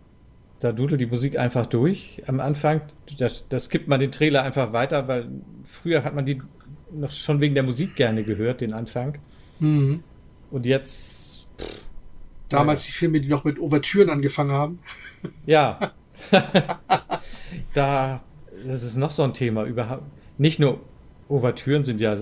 da 0.59 0.73
dudelt 0.73 1.01
die 1.01 1.07
Musik 1.07 1.39
einfach 1.39 1.67
durch 1.67 2.23
am 2.27 2.41
Anfang. 2.41 2.81
Das, 3.19 3.45
das 3.49 3.69
gibt 3.69 3.89
man 3.89 4.01
den 4.01 4.11
Trailer 4.11 4.43
einfach 4.43 4.73
weiter, 4.73 5.07
weil 5.07 5.29
früher 5.65 6.03
hat 6.03 6.15
man 6.15 6.27
die 6.27 6.41
noch 6.93 7.11
schon 7.11 7.41
wegen 7.41 7.55
der 7.55 7.63
Musik 7.63 7.95
gerne 7.95 8.25
gehört, 8.25 8.61
den 8.63 8.73
Anfang. 8.73 9.19
Mhm. 9.59 10.03
Und 10.51 10.67
jetzt. 10.67 11.47
Pff, 11.59 11.90
Damals 12.51 12.85
ja. 12.85 12.89
die 12.89 12.93
Filme, 12.93 13.21
die 13.21 13.29
noch 13.29 13.45
mit 13.45 13.59
Ouvertüren 13.59 14.11
angefangen 14.11 14.53
haben. 14.53 14.79
Ja. 15.47 15.93
da 17.75 18.23
das 18.67 18.83
ist 18.83 18.97
noch 18.97 19.11
so 19.11 19.23
ein 19.23 19.35
Thema. 19.35 19.65
Überhaupt 19.65 20.03
nicht 20.39 20.59
nur 20.59 20.81
Ouvertüren 21.29 21.85
sind 21.85 22.01
ja, 22.01 22.17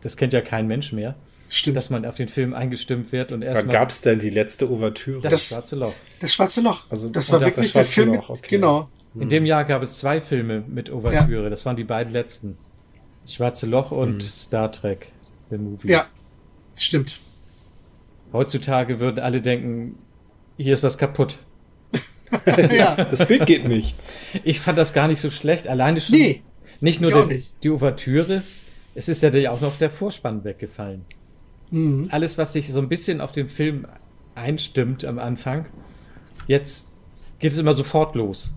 das 0.00 0.16
kennt 0.16 0.32
ja 0.32 0.40
kein 0.40 0.66
Mensch 0.66 0.92
mehr. 0.92 1.16
Stimmt. 1.48 1.76
Dass 1.76 1.90
man 1.90 2.04
auf 2.04 2.16
den 2.16 2.28
Film 2.28 2.54
eingestimmt 2.54 3.12
wird 3.12 3.30
und 3.30 3.42
erstmal. 3.42 3.66
Wann 3.66 3.72
gab 3.72 3.90
es 3.90 4.00
denn 4.00 4.18
die 4.18 4.30
letzte 4.30 4.68
Ouvertüre? 4.68 5.20
Das, 5.20 5.32
das, 5.32 5.48
Schwarze 5.48 5.76
Loch. 5.76 5.94
Das 6.18 6.34
Schwarze 6.34 6.60
Loch. 6.60 6.86
Also, 6.90 7.08
das 7.08 7.30
war 7.30 7.40
wirklich 7.40 7.72
das 7.72 7.72
der 7.72 7.84
Film. 7.84 8.14
Loch, 8.14 8.30
okay. 8.30 8.46
Genau. 8.48 8.90
In 9.14 9.28
dem 9.28 9.46
Jahr 9.46 9.64
gab 9.64 9.82
es 9.82 9.98
zwei 9.98 10.20
Filme 10.20 10.64
mit 10.66 10.90
Ouvertüre. 10.90 11.44
Ja. 11.44 11.50
Das 11.50 11.64
waren 11.64 11.76
die 11.76 11.84
beiden 11.84 12.12
letzten. 12.12 12.58
Das 13.22 13.34
Schwarze 13.34 13.66
Loch 13.66 13.92
und 13.92 14.16
mhm. 14.16 14.20
Star 14.20 14.72
Trek, 14.72 15.12
der 15.50 15.58
Movie. 15.58 15.88
Ja, 15.88 16.06
stimmt. 16.74 17.20
Heutzutage 18.32 19.00
würden 19.00 19.20
alle 19.20 19.40
denken, 19.40 19.96
hier 20.56 20.72
ist 20.72 20.82
was 20.82 20.98
kaputt. 20.98 21.38
ja. 22.76 22.96
Das 22.96 23.26
Bild 23.26 23.46
geht 23.46 23.68
nicht. 23.68 23.94
Ich 24.44 24.60
fand 24.60 24.78
das 24.78 24.92
gar 24.92 25.08
nicht 25.08 25.20
so 25.20 25.30
schlecht. 25.30 25.68
Alleine 25.68 26.00
schon. 26.00 26.16
Nee. 26.16 26.42
Nicht 26.80 27.00
nur 27.00 27.10
der, 27.10 27.26
nicht. 27.26 27.52
die 27.62 27.70
Ouvertüre, 27.70 28.42
es 28.94 29.08
ist 29.08 29.22
ja 29.22 29.50
auch 29.50 29.60
noch 29.60 29.78
der 29.78 29.90
Vorspann 29.90 30.44
weggefallen. 30.44 31.04
Mhm. 31.70 32.08
Alles, 32.10 32.38
was 32.38 32.52
sich 32.52 32.70
so 32.72 32.80
ein 32.80 32.88
bisschen 32.88 33.20
auf 33.20 33.32
den 33.32 33.48
Film 33.48 33.86
einstimmt 34.34 35.04
am 35.04 35.18
Anfang, 35.18 35.66
jetzt 36.46 36.96
geht 37.38 37.52
es 37.52 37.58
immer 37.58 37.74
sofort 37.74 38.14
los. 38.14 38.54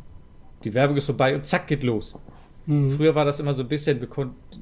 Die 0.64 0.74
Werbung 0.74 0.98
ist 0.98 1.06
vorbei 1.06 1.36
und 1.36 1.46
zack 1.46 1.68
geht 1.68 1.84
los. 1.84 2.18
Mhm. 2.70 2.92
Früher 2.92 3.16
war 3.16 3.26
das 3.26 3.40
immer 3.40 3.56
so 3.56 3.64
ein 3.64 3.68
bisschen, 3.68 4.08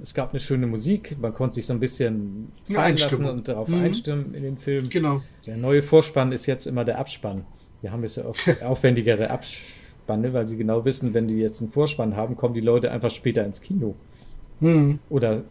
es 0.02 0.14
gab 0.14 0.32
eine 0.32 0.40
schöne 0.40 0.66
Musik, 0.66 1.18
man 1.20 1.34
konnte 1.34 1.56
sich 1.56 1.66
so 1.66 1.74
ein 1.74 1.82
bisschen 1.82 2.54
fallen 2.72 2.96
lassen 2.96 3.26
und 3.26 3.50
darauf 3.50 3.68
mhm. 3.68 3.82
einstimmen 3.82 4.34
in 4.34 4.44
den 4.44 4.58
Film. 4.58 4.90
Genau. 4.90 5.22
Der 5.46 5.58
neue 5.58 5.84
Vorspann 5.84 6.32
ist 6.32 6.46
jetzt 6.46 6.68
immer 6.68 6.86
der 6.86 7.00
Abspann. 7.00 7.46
Die 7.82 7.90
haben 7.90 8.04
jetzt 8.04 8.16
ja 8.16 8.24
auch 8.24 8.36
aufwendigere 8.64 9.30
Abspanne, 9.30 10.32
weil 10.32 10.48
sie 10.48 10.56
genau 10.56 10.86
wissen, 10.86 11.14
wenn 11.14 11.28
die 11.28 11.36
jetzt 11.36 11.60
einen 11.60 11.70
Vorspann 11.70 12.16
haben, 12.16 12.38
kommen 12.38 12.54
die 12.54 12.62
Leute 12.62 12.92
einfach 12.92 13.12
später 13.12 13.44
ins 13.44 13.60
Kino. 13.60 13.94
Mhm. 14.62 15.00
Oder 15.10 15.44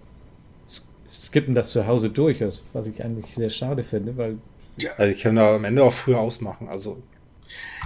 skippen 1.13 1.55
das 1.55 1.73
zu 1.73 1.87
Hause 1.87 2.09
durch, 2.09 2.41
was 2.73 2.87
ich 2.87 3.05
eigentlich 3.05 3.35
sehr 3.35 3.51
schade 3.51 3.83
finde, 3.83 4.17
weil. 4.17 4.39
Also 4.97 5.13
ich 5.13 5.23
kann 5.23 5.37
da 5.37 5.57
am 5.57 5.65
Ende 5.65 5.85
auch 5.85 5.93
früher 5.93 6.21
ausmachen. 6.21 6.69
Also 6.69 7.03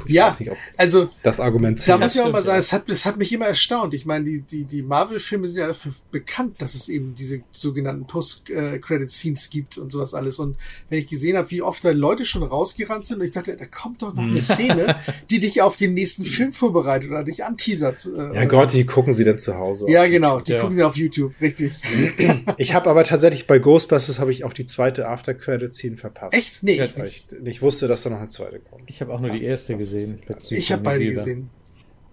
ich 0.06 0.14
ja, 0.14 0.34
nicht, 0.38 0.50
also 0.76 1.08
das 1.22 1.40
Argument 1.40 1.80
Da 1.86 1.98
muss 1.98 2.14
ich 2.14 2.20
auch 2.20 2.32
mal 2.32 2.42
sagen, 2.42 2.58
es 2.58 2.72
hat, 2.72 2.88
es 2.88 3.06
hat 3.06 3.16
mich 3.16 3.32
immer 3.32 3.46
erstaunt. 3.46 3.94
Ich 3.94 4.06
meine, 4.06 4.24
die, 4.24 4.40
die, 4.42 4.64
die 4.64 4.82
Marvel-Filme 4.82 5.46
sind 5.46 5.58
ja 5.58 5.66
dafür 5.66 5.92
bekannt, 6.10 6.60
dass 6.60 6.74
es 6.74 6.88
eben 6.88 7.14
diese 7.14 7.40
sogenannten 7.52 8.06
Post-Credit-Scenes 8.06 9.50
gibt 9.50 9.78
und 9.78 9.92
sowas 9.92 10.14
alles. 10.14 10.38
Und 10.38 10.56
wenn 10.88 10.98
ich 10.98 11.06
gesehen 11.06 11.36
habe, 11.36 11.50
wie 11.50 11.62
oft 11.62 11.84
da 11.84 11.90
Leute 11.90 12.24
schon 12.24 12.42
rausgerannt 12.42 13.06
sind, 13.06 13.20
und 13.20 13.24
ich 13.24 13.30
dachte, 13.32 13.56
da 13.56 13.66
kommt 13.66 14.02
doch 14.02 14.14
noch 14.14 14.22
eine 14.22 14.34
hm. 14.34 14.40
Szene, 14.40 14.96
die 15.30 15.40
dich 15.40 15.62
auf 15.62 15.76
den 15.76 15.94
nächsten 15.94 16.24
Film 16.24 16.52
vorbereitet 16.52 17.10
oder 17.10 17.24
dich 17.24 17.44
anteasert. 17.44 18.06
Äh, 18.06 18.36
ja 18.36 18.44
Gott, 18.46 18.72
die 18.72 18.86
gucken 18.86 19.12
sie 19.12 19.24
denn 19.24 19.38
zu 19.38 19.56
Hause. 19.56 19.86
Ja, 19.88 20.06
genau, 20.06 20.40
die 20.40 20.52
ja. 20.52 20.60
gucken 20.60 20.76
sie 20.76 20.82
auf 20.82 20.96
YouTube, 20.96 21.34
richtig. 21.40 21.72
Ich 22.56 22.74
habe 22.74 22.90
aber 22.90 23.04
tatsächlich 23.04 23.46
bei 23.46 23.58
Ghostbusters 23.58 24.18
habe 24.18 24.32
ich 24.32 24.44
auch 24.44 24.52
die 24.52 24.64
zweite 24.64 25.08
After-Credit-Scene 25.08 25.96
verpasst. 25.96 26.34
Echt? 26.34 26.62
Nee. 26.62 26.82
Ich, 26.82 26.96
ich, 26.96 27.26
ich, 27.44 27.62
wusste, 27.62 27.88
dass 27.88 28.02
da 28.02 28.10
noch 28.10 28.18
eine 28.18 28.28
zweite 28.28 28.58
kommt. 28.58 28.82
Ich 28.88 29.00
habe 29.00 29.12
auch 29.12 29.20
nur 29.20 29.30
die 29.30 29.42
erste 29.42 29.76
gesehen 29.76 29.89
gesehen. 29.92 30.20
Ich 30.50 30.72
habe 30.72 30.82
beide 30.82 31.04
gesehen. 31.04 31.50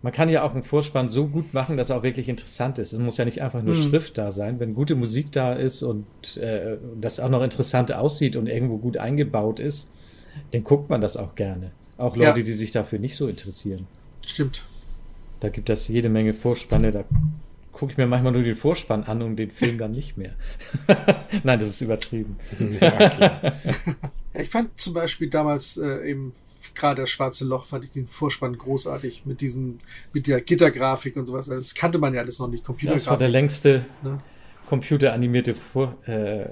Man 0.04 0.14
kann 0.14 0.30
ja 0.30 0.44
auch 0.44 0.54
einen 0.54 0.64
Vorspann 0.64 1.10
so 1.10 1.28
gut 1.28 1.54
machen, 1.54 1.76
dass 1.76 1.90
er 1.90 1.98
auch 1.98 2.04
wirklich 2.04 2.30
interessant 2.30 2.78
ist. 2.78 2.94
Es 2.94 3.00
muss 3.00 3.18
ja 3.18 3.26
nicht 3.26 3.42
einfach 3.42 3.64
nur 3.64 3.76
hm. 3.76 3.82
Schrift 3.82 4.18
da 4.18 4.32
sein. 4.32 4.60
Wenn 4.60 4.74
gute 4.74 4.96
Musik 4.96 5.32
da 5.32 5.54
ist 5.54 5.82
und 5.82 6.06
äh, 6.38 6.78
das 7.00 7.20
auch 7.20 7.30
noch 7.30 7.42
interessant 7.42 7.92
aussieht 7.92 8.36
und 8.36 8.48
irgendwo 8.48 8.78
gut 8.78 8.98
eingebaut 8.98 9.60
ist, 9.60 9.90
dann 10.52 10.64
guckt 10.64 10.90
man 10.90 11.02
das 11.02 11.18
auch 11.18 11.36
gerne. 11.36 11.72
Auch 11.98 12.16
Leute, 12.16 12.40
ja. 12.40 12.44
die 12.44 12.54
sich 12.54 12.72
dafür 12.72 13.00
nicht 13.00 13.16
so 13.16 13.28
interessieren. 13.28 13.88
Stimmt. 14.26 14.64
Da 15.40 15.50
gibt 15.50 15.70
es 15.70 15.88
jede 15.88 16.10
Menge 16.10 16.34
Vorspanne. 16.34 16.92
Da 16.92 17.04
gucke 17.72 17.92
ich 17.92 17.98
mir 17.98 18.08
manchmal 18.08 18.34
nur 18.34 18.44
den 18.44 18.56
Vorspann 18.56 19.04
an 19.04 19.22
und 19.22 19.36
den 19.36 19.52
Film 19.52 19.78
dann 19.78 19.92
nicht 19.92 20.18
mehr. 20.18 20.34
Nein, 21.44 21.60
das 21.60 21.70
ist 21.70 21.82
übertrieben. 21.82 22.38
Ja, 22.80 23.54
ich 24.42 24.50
fand 24.50 24.80
zum 24.80 24.94
Beispiel 24.94 25.30
damals 25.30 25.78
äh, 25.78 26.10
eben 26.10 26.34
gerade 26.76 27.02
das 27.02 27.10
Schwarze 27.10 27.46
Loch 27.46 27.66
fand 27.66 27.86
ich 27.86 27.92
den 27.92 28.08
Vorspann 28.08 28.58
großartig 28.58 29.26
mit 29.26 29.42
diesem, 29.42 29.78
mit 30.14 30.28
der 30.28 30.42
Gittergrafik 30.42 31.16
und 31.18 31.26
sowas. 31.26 31.50
Also 31.50 31.62
das 31.62 31.76
kannte 31.76 31.98
man 31.98 32.14
ja 32.14 32.22
alles 32.22 32.40
noch 32.40 32.48
nicht. 32.48 32.64
Computergrafik. 32.64 33.06
das 33.06 33.12
war 33.12 33.18
der 33.18 33.30
längste 33.30 33.86
ne? 34.04 34.22
computeranimierte 34.68 35.56
Vor 35.56 35.98
äh, 36.06 36.50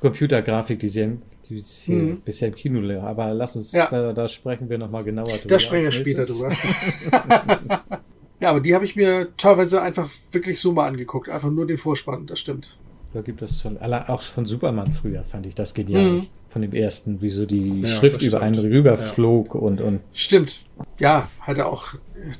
Computergrafik, 0.00 0.78
die 0.80 0.88
sie 0.88 1.18
die 1.48 1.58
ist 1.58 1.88
mhm. 1.88 2.22
bisher 2.24 2.48
im 2.48 2.56
Kino 2.56 3.00
Aber 3.02 3.32
lass 3.32 3.54
uns, 3.54 3.70
ja. 3.70 3.86
da, 3.88 4.12
da, 4.12 4.28
sprechen 4.28 4.68
wir 4.68 4.78
nochmal 4.78 5.04
genauer 5.04 5.28
drüber. 5.28 5.46
Da 5.46 5.58
sprechen 5.60 5.84
wir 5.84 5.92
später 5.92 6.26
drüber. 6.26 6.50
ja, 8.40 8.50
aber 8.50 8.58
die 8.58 8.74
habe 8.74 8.84
ich 8.84 8.96
mir 8.96 9.28
teilweise 9.36 9.80
einfach 9.80 10.08
wirklich 10.32 10.60
so 10.60 10.72
mal 10.72 10.88
angeguckt. 10.88 11.28
Einfach 11.28 11.50
nur 11.50 11.64
den 11.64 11.78
Vorspann, 11.78 12.26
das 12.26 12.40
stimmt. 12.40 12.76
Da 13.14 13.20
gibt 13.20 13.42
es 13.42 13.60
schon, 13.60 13.78
auch 13.78 14.22
von 14.22 14.44
Superman 14.44 14.92
früher 14.92 15.22
fand 15.22 15.46
ich 15.46 15.54
das 15.54 15.72
genial. 15.72 16.02
Mhm 16.02 16.26
von 16.56 16.62
dem 16.62 16.72
ersten, 16.72 17.20
wie 17.20 17.28
so 17.28 17.44
die 17.44 17.82
ja, 17.82 17.86
Schrift 17.86 18.22
über 18.22 18.40
einen 18.40 18.58
rüberflog 18.58 19.54
ja. 19.54 19.60
und, 19.60 19.82
und. 19.82 20.00
Stimmt. 20.14 20.60
Ja, 20.98 21.28
hatte 21.40 21.66
auch 21.66 21.92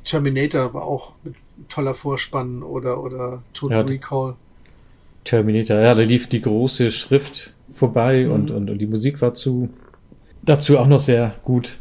Terminator 0.04 0.72
war 0.72 0.84
auch 0.84 1.12
mit 1.22 1.34
toller 1.68 1.92
Vorspann 1.92 2.62
oder, 2.62 3.02
oder 3.02 3.42
Total 3.52 3.80
ja, 3.80 3.84
Recall. 3.84 4.34
Terminator, 5.24 5.76
ja, 5.76 5.94
da 5.94 6.00
lief 6.00 6.28
die 6.28 6.40
große 6.40 6.90
Schrift 6.92 7.52
vorbei 7.70 8.24
mhm. 8.24 8.32
und, 8.32 8.50
und, 8.52 8.70
und 8.70 8.78
die 8.78 8.86
Musik 8.86 9.20
war 9.20 9.34
zu. 9.34 9.68
Dazu 10.42 10.78
auch 10.78 10.86
noch 10.86 11.00
sehr 11.00 11.34
gut. 11.44 11.78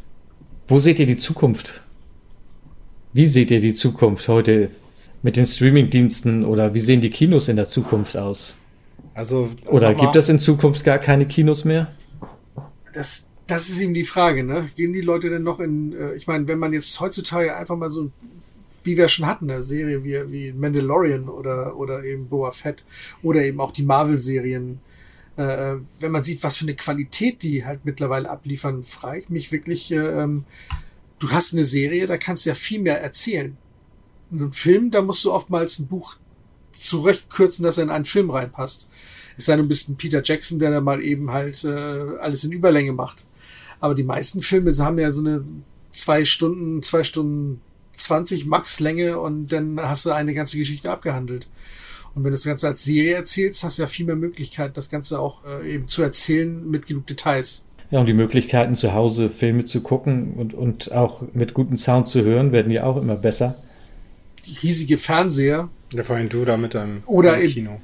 Wo 0.67 0.77
seht 0.77 0.99
ihr 0.99 1.05
die 1.05 1.15
Zukunft? 1.15 1.83
Wie 3.13 3.27
seht 3.27 3.49
ihr 3.49 3.61
die 3.61 3.73
Zukunft 3.73 4.27
heute 4.27 4.71
mit 5.23 5.37
den 5.37 5.45
Streamingdiensten 5.45 6.43
oder 6.43 6.73
wie 6.73 6.81
sehen 6.81 6.99
die 6.99 7.11
Kinos 7.11 7.47
in 7.47 7.55
der 7.55 7.69
Zukunft 7.69 8.17
aus? 8.17 8.57
Also, 9.13 9.47
oder 9.67 9.93
gibt 9.93 10.17
es 10.17 10.27
in 10.27 10.39
Zukunft 10.39 10.83
gar 10.83 10.97
keine 10.97 11.25
Kinos 11.25 11.63
mehr? 11.63 11.87
Das, 12.95 13.29
das 13.45 13.69
ist 13.69 13.79
eben 13.81 13.93
die 13.93 14.05
Frage, 14.05 14.43
ne? 14.43 14.67
Gehen 14.75 14.93
die 14.93 15.01
Leute 15.01 15.29
denn 15.29 15.43
noch 15.43 15.59
in, 15.59 15.93
äh, 15.93 16.15
ich 16.15 16.27
meine, 16.27 16.47
wenn 16.47 16.59
man 16.59 16.73
jetzt 16.73 16.99
heutzutage 16.99 17.55
einfach 17.55 17.75
mal 17.75 17.91
so, 17.91 18.11
wie 18.83 18.97
wir 18.97 19.09
schon 19.09 19.25
hatten, 19.25 19.49
eine 19.49 19.63
Serie 19.63 20.03
wie, 20.03 20.31
wie 20.31 20.53
Mandalorian 20.53 21.27
oder, 21.27 21.75
oder 21.75 22.03
eben 22.03 22.29
Boa 22.29 22.51
Fett 22.51 22.83
oder 23.21 23.43
eben 23.43 23.59
auch 23.59 23.71
die 23.71 23.83
Marvel-Serien, 23.83 24.79
äh, 25.37 25.75
wenn 25.99 26.11
man 26.11 26.23
sieht, 26.23 26.43
was 26.43 26.57
für 26.57 26.65
eine 26.65 26.75
Qualität 26.75 27.43
die 27.43 27.65
halt 27.65 27.81
mittlerweile 27.83 28.29
abliefern, 28.29 28.83
frage 28.83 29.19
ich 29.19 29.29
mich 29.29 29.51
wirklich, 29.51 29.91
äh, 29.91 29.97
ähm, 29.97 30.45
du 31.19 31.29
hast 31.31 31.53
eine 31.53 31.65
Serie, 31.65 32.07
da 32.07 32.17
kannst 32.17 32.45
du 32.45 32.51
ja 32.51 32.55
viel 32.55 32.81
mehr 32.81 33.01
erzählen. 33.01 33.57
Ein 34.31 34.53
Film, 34.53 34.91
da 34.91 35.01
musst 35.01 35.25
du 35.25 35.33
oftmals 35.33 35.79
ein 35.79 35.87
Buch 35.87 36.17
zurechtkürzen, 36.71 37.63
dass 37.63 37.77
er 37.77 37.83
in 37.85 37.89
einen 37.89 38.05
Film 38.05 38.29
reinpasst. 38.29 38.89
Es 39.37 39.45
sei 39.45 39.53
denn, 39.53 39.63
du 39.63 39.69
bist 39.69 39.89
ein 39.89 39.97
Peter 39.97 40.21
Jackson, 40.23 40.59
der 40.59 40.71
da 40.71 40.81
mal 40.81 41.01
eben 41.03 41.31
halt 41.31 41.63
äh, 41.63 42.17
alles 42.19 42.43
in 42.43 42.51
Überlänge 42.51 42.93
macht. 42.93 43.25
Aber 43.79 43.95
die 43.95 44.03
meisten 44.03 44.41
Filme 44.41 44.71
haben 44.77 44.99
ja 44.99 45.11
so 45.11 45.21
eine 45.21 45.43
zwei 45.91 46.25
Stunden, 46.25 46.81
zwei 46.81 47.03
Stunden 47.03 47.61
20 47.97 48.45
Max 48.45 48.79
Länge 48.79 49.19
und 49.19 49.51
dann 49.51 49.79
hast 49.81 50.05
du 50.05 50.11
eine 50.11 50.33
ganze 50.33 50.57
Geschichte 50.57 50.91
abgehandelt. 50.91 51.47
Und 52.13 52.23
wenn 52.23 52.31
du 52.31 52.35
das 52.35 52.45
Ganze 52.45 52.67
als 52.67 52.83
Serie 52.83 53.13
erzählst, 53.13 53.63
hast 53.63 53.77
du 53.77 53.83
ja 53.83 53.87
viel 53.87 54.05
mehr 54.05 54.15
Möglichkeiten, 54.15 54.73
das 54.73 54.89
Ganze 54.89 55.19
auch 55.19 55.41
äh, 55.45 55.73
eben 55.73 55.87
zu 55.87 56.01
erzählen 56.01 56.69
mit 56.69 56.87
genug 56.87 57.07
Details. 57.07 57.65
Ja, 57.91 57.99
und 57.99 58.05
die 58.07 58.13
Möglichkeiten 58.13 58.75
zu 58.75 58.93
Hause 58.93 59.29
Filme 59.29 59.65
zu 59.65 59.81
gucken 59.81 60.33
und, 60.33 60.53
und 60.53 60.91
auch 60.91 61.23
mit 61.33 61.53
gutem 61.53 61.77
Sound 61.77 62.07
zu 62.07 62.23
hören, 62.23 62.51
werden 62.51 62.71
ja 62.71 62.83
auch 62.83 62.97
immer 62.97 63.15
besser. 63.15 63.55
Die 64.45 64.57
riesige 64.59 64.97
Fernseher. 64.97 65.69
Ja, 65.93 66.03
vor 66.03 66.15
allem 66.15 66.29
du 66.29 66.45
da 66.45 66.57
mit 66.57 66.73
deinem 66.73 67.03
Oder 67.05 67.37
Kino. 67.37 67.79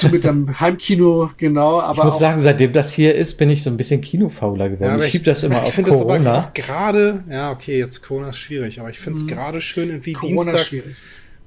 Du 0.00 0.08
mit 0.08 0.24
deinem 0.24 0.58
Heimkino, 0.60 1.30
genau. 1.36 1.80
Aber 1.80 1.98
ich 1.98 2.04
muss 2.04 2.18
sagen, 2.18 2.40
seitdem 2.40 2.72
das 2.72 2.94
hier 2.94 3.14
ist, 3.14 3.36
bin 3.36 3.50
ich 3.50 3.62
so 3.62 3.68
ein 3.68 3.76
bisschen 3.76 4.00
kinofauler 4.00 4.70
geworden. 4.70 4.98
Ja, 4.98 5.04
ich 5.04 5.10
schiebe 5.10 5.24
das 5.24 5.42
immer 5.42 5.62
auf 5.62 5.76
Corona. 5.82 6.50
gerade, 6.54 7.22
ja, 7.28 7.50
okay, 7.50 7.78
jetzt 7.78 8.02
Corona 8.02 8.30
ist 8.30 8.38
schwierig, 8.38 8.80
aber 8.80 8.88
ich 8.88 8.98
finde 8.98 9.18
es 9.18 9.24
mhm. 9.24 9.28
gerade 9.28 9.60
schön, 9.60 9.90
irgendwie 9.90 10.14
Corona 10.14 10.52
Dienstags, 10.52 10.66
schwierig 10.66 10.96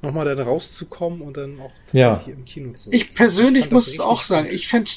nochmal 0.01 0.25
dann 0.25 0.39
rauszukommen 0.39 1.21
und 1.21 1.37
dann 1.37 1.59
auch 1.59 1.71
ja. 1.91 2.21
hier 2.23 2.33
im 2.33 2.45
Kino 2.45 2.71
zu 2.73 2.89
sitzen. 2.89 2.95
Ich 2.95 3.15
persönlich 3.15 3.65
ich 3.65 3.71
muss 3.71 3.87
es 3.87 3.99
auch 3.99 4.21
sagen, 4.21 4.47
ich 4.51 4.67
fände 4.67 4.89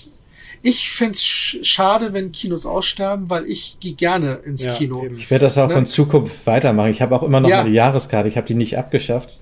ich 0.62 0.90
fände 0.90 1.16
schade, 1.18 2.12
wenn 2.12 2.32
Kinos 2.32 2.66
aussterben, 2.66 3.30
weil 3.30 3.46
ich 3.46 3.78
gehe 3.80 3.94
gerne 3.94 4.40
ins 4.44 4.64
ja, 4.64 4.74
Kino. 4.74 5.02
Eben. 5.04 5.16
Ich 5.16 5.30
werde 5.30 5.46
das 5.46 5.56
auch 5.56 5.68
ne? 5.68 5.78
in 5.78 5.86
Zukunft 5.86 6.46
weitermachen. 6.46 6.90
Ich 6.90 7.00
habe 7.00 7.16
auch 7.16 7.22
immer 7.22 7.40
noch 7.40 7.48
ja. 7.48 7.60
eine 7.60 7.70
Jahreskarte. 7.70 8.28
Ich 8.28 8.36
habe 8.36 8.46
die 8.46 8.54
nicht 8.54 8.76
abgeschafft. 8.76 9.40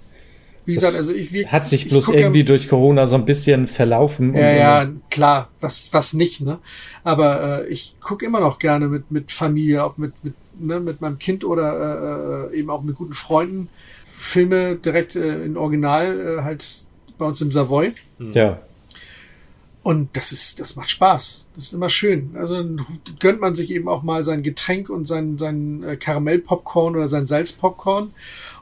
Wie 0.68 0.74
gesagt, 0.74 0.96
also 0.96 1.14
ich 1.14 1.32
wir, 1.32 1.50
hat 1.50 1.66
sich 1.66 1.88
bloß 1.88 2.10
irgendwie 2.10 2.40
ja, 2.40 2.44
durch 2.44 2.68
Corona 2.68 3.06
so 3.06 3.14
ein 3.14 3.24
bisschen 3.24 3.66
verlaufen. 3.66 4.34
Ja, 4.34 4.50
ja, 4.50 4.90
klar, 5.10 5.48
was 5.62 5.88
was 5.92 6.12
nicht, 6.12 6.42
ne? 6.42 6.58
Aber 7.04 7.62
äh, 7.64 7.68
ich 7.68 7.96
gucke 8.00 8.26
immer 8.26 8.38
noch 8.38 8.58
gerne 8.58 8.86
mit 8.86 9.10
mit 9.10 9.32
Familie, 9.32 9.82
auch 9.82 9.96
mit 9.96 10.12
mit 10.22 10.34
ne, 10.60 10.78
mit 10.78 11.00
meinem 11.00 11.18
Kind 11.18 11.42
oder 11.42 12.50
äh, 12.52 12.54
äh 12.54 12.58
eben 12.58 12.68
auch 12.68 12.82
mit 12.82 12.96
guten 12.96 13.14
Freunden 13.14 13.70
Filme 14.04 14.76
direkt 14.76 15.16
äh, 15.16 15.42
in 15.42 15.56
Original 15.56 16.20
äh, 16.20 16.42
halt 16.42 16.84
bei 17.16 17.24
uns 17.24 17.40
im 17.40 17.50
Savoy. 17.50 17.94
Hm. 18.18 18.32
Ja. 18.32 18.60
Und 19.82 20.18
das 20.18 20.32
ist, 20.32 20.60
das 20.60 20.76
macht 20.76 20.90
Spaß. 20.90 21.46
Das 21.54 21.64
ist 21.64 21.72
immer 21.72 21.88
schön. 21.88 22.32
Also 22.34 22.62
gönnt 23.20 23.40
man 23.40 23.54
sich 23.54 23.70
eben 23.70 23.88
auch 23.88 24.02
mal 24.02 24.22
sein 24.22 24.42
Getränk 24.42 24.90
und 24.90 25.06
sein, 25.06 25.38
sein 25.38 25.82
äh, 25.82 25.96
Karamellpopcorn 25.96 26.94
oder 26.94 27.08
sein 27.08 27.24
Salzpopcorn. 27.24 28.10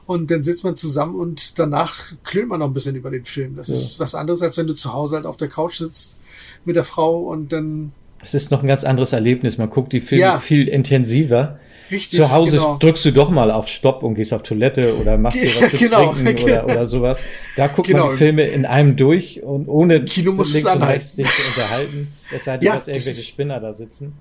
Und 0.07 0.31
dann 0.31 0.41
sitzt 0.41 0.63
man 0.63 0.77
zusammen 0.77 1.19
und 1.19 1.59
danach 1.59 2.13
klönt 2.23 2.47
man 2.47 2.61
noch 2.61 2.67
ein 2.67 2.73
bisschen 2.73 2.95
über 2.95 3.11
den 3.11 3.25
Film. 3.25 3.57
Das 3.57 3.67
ja. 3.67 3.73
ist 3.73 3.99
was 3.99 4.15
anderes, 4.15 4.41
als 4.41 4.57
wenn 4.57 4.65
du 4.65 4.73
zu 4.73 4.93
Hause 4.93 5.17
halt 5.17 5.25
auf 5.25 5.35
der 5.35 5.49
Couch 5.49 5.75
sitzt 5.75 6.19
mit 6.63 6.77
der 6.77 6.85
Frau 6.85 7.19
und 7.19 7.51
dann. 7.51 7.91
Es 8.21 8.33
ist 8.33 8.49
noch 8.49 8.63
ein 8.63 8.67
ganz 8.67 8.85
anderes 8.85 9.11
Erlebnis. 9.11 9.57
Man 9.57 9.69
guckt 9.69 9.91
die 9.91 9.99
Filme 9.99 10.23
ja. 10.23 10.39
viel 10.39 10.69
intensiver. 10.69 11.59
Richtig, 11.91 12.19
Zu 12.19 12.31
Hause 12.31 12.57
genau. 12.57 12.77
drückst 12.77 13.05
du 13.05 13.11
doch 13.11 13.29
mal 13.29 13.51
auf 13.51 13.67
Stopp 13.67 14.03
und 14.03 14.15
gehst 14.15 14.33
auf 14.33 14.43
Toilette 14.43 14.97
oder 14.97 15.17
machst 15.17 15.41
dir 15.41 15.49
was 15.61 15.71
zu 15.71 15.77
genau, 15.77 16.13
trinken 16.13 16.43
oder, 16.43 16.65
oder 16.65 16.87
sowas. 16.87 17.19
Da 17.55 17.67
guckt 17.67 17.87
genau. 17.87 18.05
man 18.05 18.11
die 18.13 18.17
Filme 18.17 18.43
in 18.43 18.65
einem 18.65 18.95
durch 18.97 19.43
und 19.43 19.69
ohne 19.69 20.03
Kino 20.03 20.33
muss 20.33 20.53
links 20.53 20.73
und 20.73 20.83
rechts 20.83 21.15
sich 21.15 21.27
zu 21.27 21.47
unterhalten. 21.47 22.07
Es 22.33 22.45
sei 22.45 22.57
denn, 22.57 22.65
ja, 22.65 22.75
dass 22.75 22.87
irgendwelche 22.87 23.21
Spinner 23.21 23.59
da 23.59 23.73
sitzen. 23.73 24.13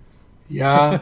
Ja. 0.48 1.00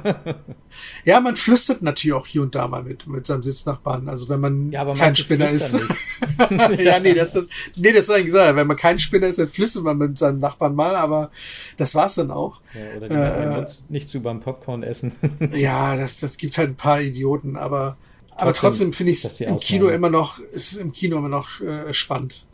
ja, 1.04 1.20
man 1.20 1.36
flüstert 1.36 1.82
natürlich 1.82 2.14
auch 2.14 2.26
hier 2.26 2.42
und 2.42 2.54
da 2.54 2.68
mal 2.68 2.82
mit, 2.82 3.06
mit 3.06 3.26
seinem 3.26 3.42
Sitznachbarn. 3.42 4.08
Also 4.08 4.28
wenn 4.28 4.40
man 4.40 4.72
ja, 4.72 4.84
kein 4.94 5.16
Spinner 5.16 5.48
ist. 5.48 5.74
ja, 6.78 6.98
nee, 7.00 7.14
das, 7.14 7.32
das, 7.32 7.46
nee, 7.76 7.92
das 7.92 8.06
soll 8.06 8.18
ich 8.18 8.26
gesagt. 8.26 8.56
Wenn 8.56 8.66
man 8.66 8.76
kein 8.76 8.98
Spinner 8.98 9.26
ist, 9.26 9.38
dann 9.38 9.48
flüstert 9.48 9.84
man 9.84 9.98
mit 9.98 10.18
seinem 10.18 10.38
Nachbarn 10.38 10.74
mal, 10.74 10.96
aber 10.96 11.30
das 11.76 11.94
war's 11.94 12.14
dann 12.16 12.30
auch. 12.30 12.60
Ja, 12.74 12.96
oder 12.96 13.08
die 13.08 13.60
äh, 13.60 13.66
nicht 13.88 14.08
zu 14.08 14.20
beim 14.20 14.40
Popcorn 14.40 14.82
essen. 14.82 15.12
ja, 15.52 15.96
das, 15.96 16.20
das 16.20 16.36
gibt 16.36 16.56
halt 16.58 16.70
ein 16.70 16.76
paar 16.76 17.00
Idioten, 17.00 17.56
aber 17.56 17.96
trotzdem, 18.28 18.38
aber 18.38 18.52
trotzdem 18.52 18.92
finde 18.92 19.12
ich 19.12 19.24
es 19.24 19.40
im 19.40 19.58
Kino 19.58 19.88
immer 19.88 20.10
noch, 20.10 20.38
ist 20.38 20.76
im 20.76 20.92
Kino 20.92 21.18
immer 21.18 21.28
noch 21.28 21.60
äh, 21.60 21.92
spannend. 21.92 22.46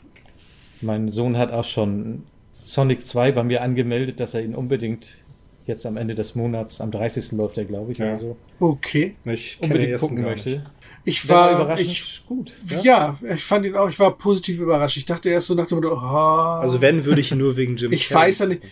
Mein 0.80 1.10
Sohn 1.10 1.36
hat 1.36 1.52
auch 1.52 1.64
schon 1.64 2.24
Sonic 2.62 3.06
2 3.06 3.32
bei 3.32 3.42
mir 3.42 3.62
angemeldet, 3.62 4.20
dass 4.20 4.34
er 4.34 4.42
ihn 4.42 4.54
unbedingt 4.54 5.18
Jetzt 5.66 5.86
am 5.86 5.96
Ende 5.96 6.14
des 6.14 6.34
Monats, 6.34 6.80
am 6.80 6.90
30. 6.90 7.32
läuft 7.32 7.58
er, 7.58 7.64
glaube 7.64 7.92
ich, 7.92 7.98
ja. 7.98 8.06
oder 8.06 8.16
so. 8.18 8.36
Okay. 8.58 9.14
Ich 9.24 9.58
unbedingt 9.60 9.98
gucken 9.98 10.22
möchte. 10.22 10.64
Ich 11.04 11.28
war, 11.28 11.68
war 11.68 11.80
ich, 11.80 12.22
gut. 12.26 12.52
Ja? 12.68 12.80
ja? 12.82 13.34
ich 13.34 13.42
fand 13.42 13.66
ihn 13.66 13.76
auch, 13.76 13.88
ich 13.88 13.98
war 13.98 14.16
positiv 14.16 14.60
überrascht. 14.60 14.96
Ich 14.96 15.06
dachte 15.06 15.28
erst 15.28 15.46
so 15.46 15.54
nach 15.54 15.66
dem 15.66 15.76
Motto, 15.76 15.92
oh. 15.92 15.96
Also 15.96 16.80
wenn, 16.80 17.04
würde 17.04 17.20
ich 17.20 17.30
ihn 17.32 17.38
nur 17.38 17.56
wegen 17.56 17.76
Jim 17.76 17.92
ich 17.92 18.08
Carrey. 18.08 18.30
Ich 18.30 18.38
weiß 18.38 18.38
ja 18.40 18.46
nicht. 18.46 18.62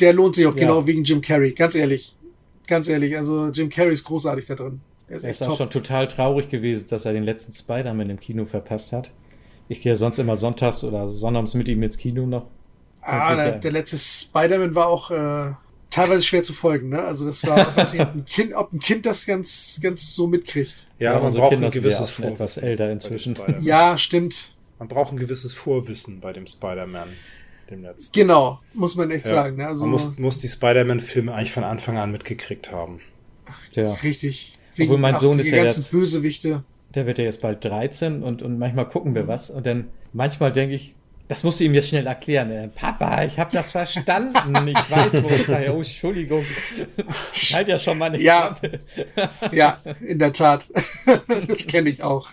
Der 0.00 0.12
lohnt 0.12 0.34
sich 0.34 0.46
auch 0.46 0.54
ja. 0.54 0.60
genau 0.60 0.86
wegen 0.86 1.04
Jim 1.04 1.20
Carrey, 1.20 1.52
ganz 1.52 1.74
ehrlich. 1.74 2.16
Ganz 2.66 2.88
ehrlich, 2.88 3.16
also 3.16 3.48
Jim 3.48 3.70
Carrey 3.70 3.92
ist 3.92 4.04
großartig 4.04 4.44
da 4.46 4.54
drin. 4.56 4.80
Er 5.08 5.16
ist, 5.16 5.24
er 5.24 5.30
ist 5.30 5.42
auch 5.42 5.48
top. 5.48 5.56
schon 5.58 5.70
total 5.70 6.08
traurig 6.08 6.48
gewesen, 6.48 6.86
dass 6.88 7.04
er 7.04 7.12
den 7.12 7.22
letzten 7.22 7.52
Spider-Man 7.52 8.10
im 8.10 8.20
Kino 8.20 8.44
verpasst 8.44 8.92
hat. 8.92 9.12
Ich 9.68 9.80
gehe 9.80 9.96
sonst 9.96 10.18
immer 10.18 10.36
sonntags 10.36 10.82
oder 10.84 11.08
sonnabends 11.08 11.54
mit 11.54 11.68
ihm 11.68 11.82
ins 11.82 11.96
Kino 11.96 12.26
noch. 12.26 12.46
Ah, 13.06 13.36
der, 13.36 13.52
der, 13.52 13.72
letzte 13.72 13.98
Spider-Man 13.98 14.74
war 14.74 14.88
auch 14.88 15.10
äh, 15.10 15.52
teilweise 15.90 16.22
schwer 16.22 16.42
zu 16.42 16.52
folgen, 16.52 16.88
ne? 16.88 17.02
Also 17.02 17.24
das 17.26 17.46
war, 17.46 17.76
weiß 17.76 17.94
nicht, 17.94 18.02
ob 18.02 18.14
ein 18.14 18.24
Kind, 18.24 18.54
ob 18.54 18.72
ein 18.72 18.80
Kind 18.80 19.06
das 19.06 19.26
ganz, 19.26 19.80
ganz 19.82 20.14
so 20.14 20.26
mitkriegt. 20.26 20.88
Ja, 20.98 21.14
ja 21.14 21.20
man 21.20 21.32
braucht 21.32 21.52
Kinder 21.52 21.66
ein 21.66 21.72
gewisses 21.72 22.10
Vorwissen. 22.10 22.34
Etwas 22.34 22.58
älter 22.58 22.90
inzwischen. 22.90 23.36
Ja, 23.60 23.96
stimmt. 23.96 24.54
Man 24.78 24.88
braucht 24.88 25.12
ein 25.12 25.16
gewisses 25.16 25.54
Vorwissen 25.54 26.20
bei 26.20 26.32
dem 26.32 26.46
Spider-Man. 26.46 27.08
Dem 27.70 27.82
letzten. 27.82 28.12
Genau, 28.12 28.60
muss 28.74 28.94
man 28.94 29.10
echt 29.10 29.26
ja. 29.26 29.32
sagen. 29.32 29.56
Ne? 29.56 29.66
Also, 29.66 29.84
man 29.84 29.90
muss, 29.90 30.18
muss 30.18 30.38
die 30.38 30.48
Spider-Man-Filme 30.48 31.34
eigentlich 31.34 31.52
von 31.52 31.64
Anfang 31.64 31.96
an 31.96 32.12
mitgekriegt 32.12 32.70
haben. 32.70 33.00
Ja. 33.72 33.92
Richtig. 33.92 34.52
Wegen, 34.76 34.90
Obwohl 34.90 35.00
mein 35.00 35.18
Sohn 35.18 35.38
ist 35.38 35.50
ja 35.50 35.64
jetzt, 35.64 35.90
Bösewichte. 35.90 36.62
Der 36.94 37.06
wird 37.06 37.18
ja 37.18 37.24
jetzt 37.24 37.40
bald 37.40 37.64
13 37.64 38.22
und, 38.22 38.42
und 38.42 38.58
manchmal 38.58 38.88
gucken 38.88 39.14
wir 39.14 39.26
was 39.26 39.50
und 39.50 39.66
dann 39.66 39.88
manchmal 40.12 40.52
denke 40.52 40.74
ich, 40.74 40.94
das 41.28 41.42
musst 41.42 41.60
du 41.60 41.64
ihm 41.64 41.74
jetzt 41.74 41.88
schnell 41.88 42.06
erklären. 42.06 42.50
Äh, 42.50 42.68
Papa, 42.68 43.24
ich 43.24 43.38
habe 43.38 43.50
das 43.52 43.72
verstanden. 43.72 44.68
Ich 44.68 44.90
weiß, 44.90 45.22
wo 45.22 45.28
ich 45.28 45.46
sage, 45.46 45.72
oh, 45.74 45.78
Entschuldigung. 45.78 46.44
Ich 47.32 47.54
halt 47.54 47.68
ja 47.68 47.78
schon 47.78 47.98
mal 47.98 48.06
eine 48.06 48.20
ja. 48.20 48.56
Klappe. 48.60 48.78
ja, 49.52 49.80
in 50.00 50.18
der 50.18 50.32
Tat. 50.32 50.68
Das 51.48 51.66
kenne 51.66 51.90
ich 51.90 52.02
auch. 52.02 52.28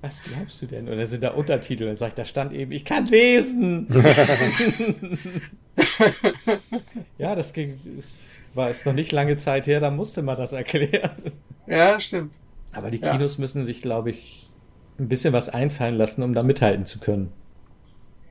Was 0.00 0.24
glaubst 0.24 0.60
du 0.62 0.66
denn? 0.66 0.88
Oder 0.88 1.06
sind 1.06 1.22
da 1.22 1.30
Untertitel? 1.30 1.88
Und 1.88 1.96
sagt, 1.96 2.18
da 2.18 2.24
stand 2.24 2.52
eben, 2.52 2.72
ich 2.72 2.84
kann 2.84 3.06
lesen. 3.06 3.86
ja, 7.18 7.34
das 7.34 7.52
ging, 7.52 7.78
das 7.96 8.16
war 8.54 8.68
es 8.70 8.84
noch 8.84 8.92
nicht 8.92 9.12
lange 9.12 9.36
Zeit 9.36 9.66
her, 9.66 9.80
da 9.80 9.90
musste 9.90 10.22
man 10.22 10.36
das 10.36 10.52
erklären. 10.52 11.16
Ja, 11.66 12.00
stimmt. 12.00 12.38
Aber 12.72 12.90
die 12.90 12.98
Kinos 12.98 13.36
ja. 13.36 13.40
müssen 13.40 13.64
sich, 13.64 13.82
glaube 13.82 14.10
ich, 14.10 14.41
ein 14.98 15.08
bisschen 15.08 15.32
was 15.32 15.48
einfallen 15.48 15.96
lassen, 15.96 16.22
um 16.22 16.34
da 16.34 16.42
mithalten 16.42 16.86
zu 16.86 16.98
können. 16.98 17.32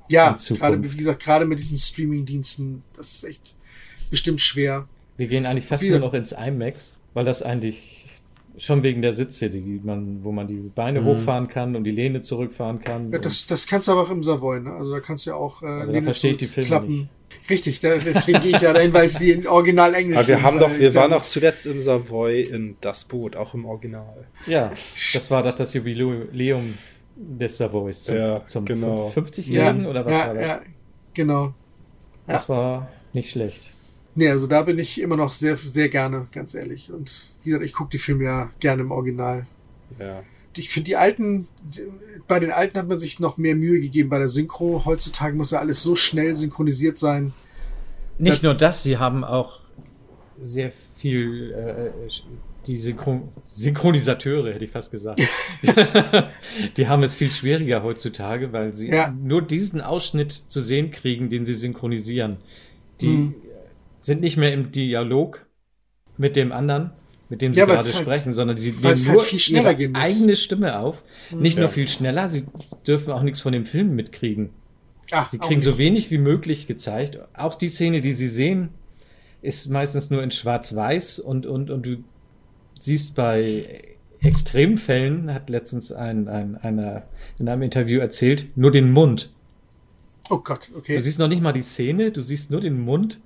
Ja, 0.09 0.38
gerade, 0.49 0.84
wie 0.84 0.97
gesagt, 0.97 1.24
gerade 1.24 1.45
mit 1.45 1.59
diesen 1.59 1.78
Streaming-Diensten, 1.78 2.84
das 2.97 3.14
ist 3.14 3.24
echt 3.24 3.55
bestimmt 4.09 4.41
schwer. 4.41 4.88
Wir 5.18 5.28
gehen 5.28 5.45
eigentlich 5.45 5.66
fast 5.66 5.84
nur 5.84 5.99
noch 5.99 6.14
ins 6.14 6.34
IMAX, 6.34 6.95
weil 7.14 7.26
das 7.26 7.41
eigentlich 7.41 8.01
schon 8.57 8.84
wegen 8.84 9.01
der 9.01 9.14
Sitze, 9.14 9.49
die 9.49 9.80
man, 9.84 10.24
wo 10.24 10.32
man 10.32 10.47
die 10.47 10.72
Beine 10.76 11.01
mhm. 11.01 11.05
hochfahren 11.05 11.47
kann 11.47 11.76
und 11.76 11.84
die 11.86 11.91
Lehne 11.91 12.22
zurückfahren 12.22 12.82
kann. 12.82 13.12
Ja, 13.12 13.20
das, 13.20 13.45
das 13.45 13.66
kannst 13.66 13.88
du 13.88 13.93
aber 13.93 14.01
auch 14.01 14.09
im 14.12 14.24
Savoy, 14.24 14.59
ne? 14.59 14.74
Also 14.74 14.91
da 14.91 14.99
kannst 14.99 15.26
du 15.26 15.32
ja 15.32 15.36
auch 15.36 15.62
äh, 15.64 15.86
Lehne 15.86 15.93
da 15.93 16.01
verstehe 16.03 16.32
ich 16.32 16.38
die 16.38 16.47
Filme 16.47 16.82
nicht. 16.82 17.07
Richtig, 17.49 17.79
deswegen 17.79 18.41
gehe 18.41 18.55
ich 18.55 18.61
ja 18.61 18.73
dahin, 18.73 18.93
weil 18.93 19.09
sie 19.09 19.32
in 19.32 19.47
Original 19.47 19.93
Englisch 19.93 20.17
Aber 20.17 20.27
wir 20.27 20.36
sind, 20.36 20.43
haben 20.43 20.59
doch, 20.59 20.77
wir 20.77 20.95
waren 20.95 21.11
doch 21.11 21.23
zuletzt 21.23 21.65
im 21.65 21.82
Savoy 21.82 22.41
in 22.41 22.77
Das 22.82 23.05
Boot, 23.05 23.36
auch 23.36 23.53
im 23.53 23.65
Original. 23.65 24.25
Ja, 24.47 24.71
das 25.13 25.32
war 25.32 25.43
doch 25.43 25.53
das 25.53 25.73
Jubiläum 25.73 26.77
des 27.15 27.57
Savoys 27.57 28.03
zum, 28.03 28.15
ja, 28.15 28.47
zum 28.47 28.65
genau. 28.65 29.11
50-Jährigen 29.15 29.84
ja, 29.84 29.89
oder 29.89 30.05
was 30.05 30.13
ja, 30.13 30.27
war 30.27 30.34
das? 30.34 30.47
Ja, 30.47 30.61
genau. 31.13 31.53
Das 32.27 32.47
war 32.47 32.89
nicht 33.13 33.29
schlecht. 33.29 33.71
Nee, 34.15 34.29
also 34.29 34.47
da 34.47 34.61
bin 34.61 34.77
ich 34.77 34.99
immer 35.01 35.15
noch 35.15 35.32
sehr, 35.32 35.55
sehr 35.57 35.89
gerne, 35.89 36.27
ganz 36.32 36.53
ehrlich. 36.53 36.91
Und 36.91 37.32
wie 37.43 37.49
gesagt, 37.49 37.65
ich 37.65 37.73
gucke 37.73 37.91
die 37.91 37.97
Filme 37.97 38.25
ja 38.25 38.51
gerne 38.59 38.82
im 38.82 38.91
Original. 38.91 39.47
Ja. 39.99 40.23
Ich 40.57 40.69
finde 40.69 40.85
die 40.87 40.95
alten, 40.95 41.47
bei 42.27 42.39
den 42.39 42.51
alten 42.51 42.77
hat 42.77 42.87
man 42.87 42.99
sich 42.99 43.19
noch 43.19 43.37
mehr 43.37 43.55
Mühe 43.55 43.79
gegeben 43.79 44.09
bei 44.09 44.19
der 44.19 44.27
Synchro. 44.27 44.83
Heutzutage 44.85 45.35
muss 45.35 45.51
ja 45.51 45.59
alles 45.59 45.81
so 45.81 45.95
schnell 45.95 46.35
synchronisiert 46.35 46.97
sein. 46.97 47.33
Nicht 48.17 48.37
das, 48.37 48.43
nur 48.43 48.53
das, 48.53 48.83
sie 48.83 48.97
haben 48.97 49.23
auch 49.23 49.61
sehr 50.41 50.71
viel 50.97 51.51
äh, 51.51 52.09
die 52.67 52.77
Synchron 52.77 53.29
Synchronisateure, 53.47 54.53
hätte 54.53 54.65
ich 54.65 54.71
fast 54.71 54.91
gesagt. 54.91 55.21
die 56.77 56.87
haben 56.87 57.03
es 57.03 57.15
viel 57.15 57.31
schwieriger 57.31 57.83
heutzutage, 57.83 58.53
weil 58.53 58.73
sie 58.73 58.89
ja. 58.89 59.11
nur 59.11 59.41
diesen 59.41 59.81
Ausschnitt 59.81 60.43
zu 60.47 60.61
sehen 60.61 60.91
kriegen, 60.91 61.29
den 61.29 61.45
sie 61.45 61.55
synchronisieren. 61.55 62.37
Die 63.01 63.07
hm. 63.07 63.35
sind 63.99 64.21
nicht 64.21 64.37
mehr 64.37 64.53
im 64.53 64.71
Dialog 64.71 65.45
mit 66.17 66.35
dem 66.35 66.51
anderen, 66.51 66.91
mit 67.32 67.41
dem 67.41 67.53
sie 67.53 67.61
ja, 67.61 67.65
gerade 67.65 67.84
halt, 67.84 67.95
sprechen, 67.95 68.34
sondern 68.34 68.57
sie 68.57 68.71
nehmen 68.71 68.84
halt 68.84 69.07
nur 69.07 69.65
halt 69.65 69.79
ihre 69.79 69.95
eigene 69.95 70.36
Stimme 70.36 70.77
auf. 70.77 71.03
Hm. 71.29 71.39
Nicht 71.39 71.55
ja. 71.55 71.61
nur 71.61 71.69
viel 71.69 71.88
schneller, 71.88 72.29
sie 72.29 72.43
dürfen 72.86 73.11
auch 73.11 73.23
nichts 73.23 73.39
von 73.39 73.53
dem 73.53 73.65
Film 73.65 73.95
mitkriegen. 73.95 74.49
Ach, 75.11 75.29
sie 75.29 75.39
kriegen 75.39 75.63
so 75.63 75.77
wenig 75.77 76.11
wie 76.11 76.17
möglich 76.17 76.67
gezeigt. 76.67 77.19
Auch 77.34 77.55
die 77.55 77.69
Szene, 77.69 78.01
die 78.01 78.11
sie 78.11 78.27
sehen, 78.27 78.69
ist 79.41 79.69
meistens 79.69 80.09
nur 80.09 80.21
in 80.21 80.32
Schwarz-Weiß 80.32 81.19
und, 81.19 81.45
und, 81.45 81.69
und 81.69 81.86
du 81.86 82.03
siehst 82.79 83.15
bei 83.15 83.65
Extremfällen, 84.21 85.34
hat 85.34 85.49
letztens 85.49 85.91
ein, 85.91 86.27
ein, 86.27 86.57
einer 86.57 87.03
in 87.39 87.47
einem 87.47 87.63
Interview 87.63 87.99
erzählt, 87.99 88.57
nur 88.57 88.71
den 88.71 88.91
Mund. 88.91 89.32
Oh 90.29 90.39
Gott, 90.39 90.69
okay. 90.77 90.97
Du 90.97 91.03
siehst 91.03 91.17
noch 91.17 91.27
nicht 91.29 91.41
mal 91.41 91.53
die 91.53 91.61
Szene, 91.61 92.11
du 92.11 92.21
siehst 92.21 92.51
nur 92.51 92.59
den 92.59 92.79
Mund 92.79 93.19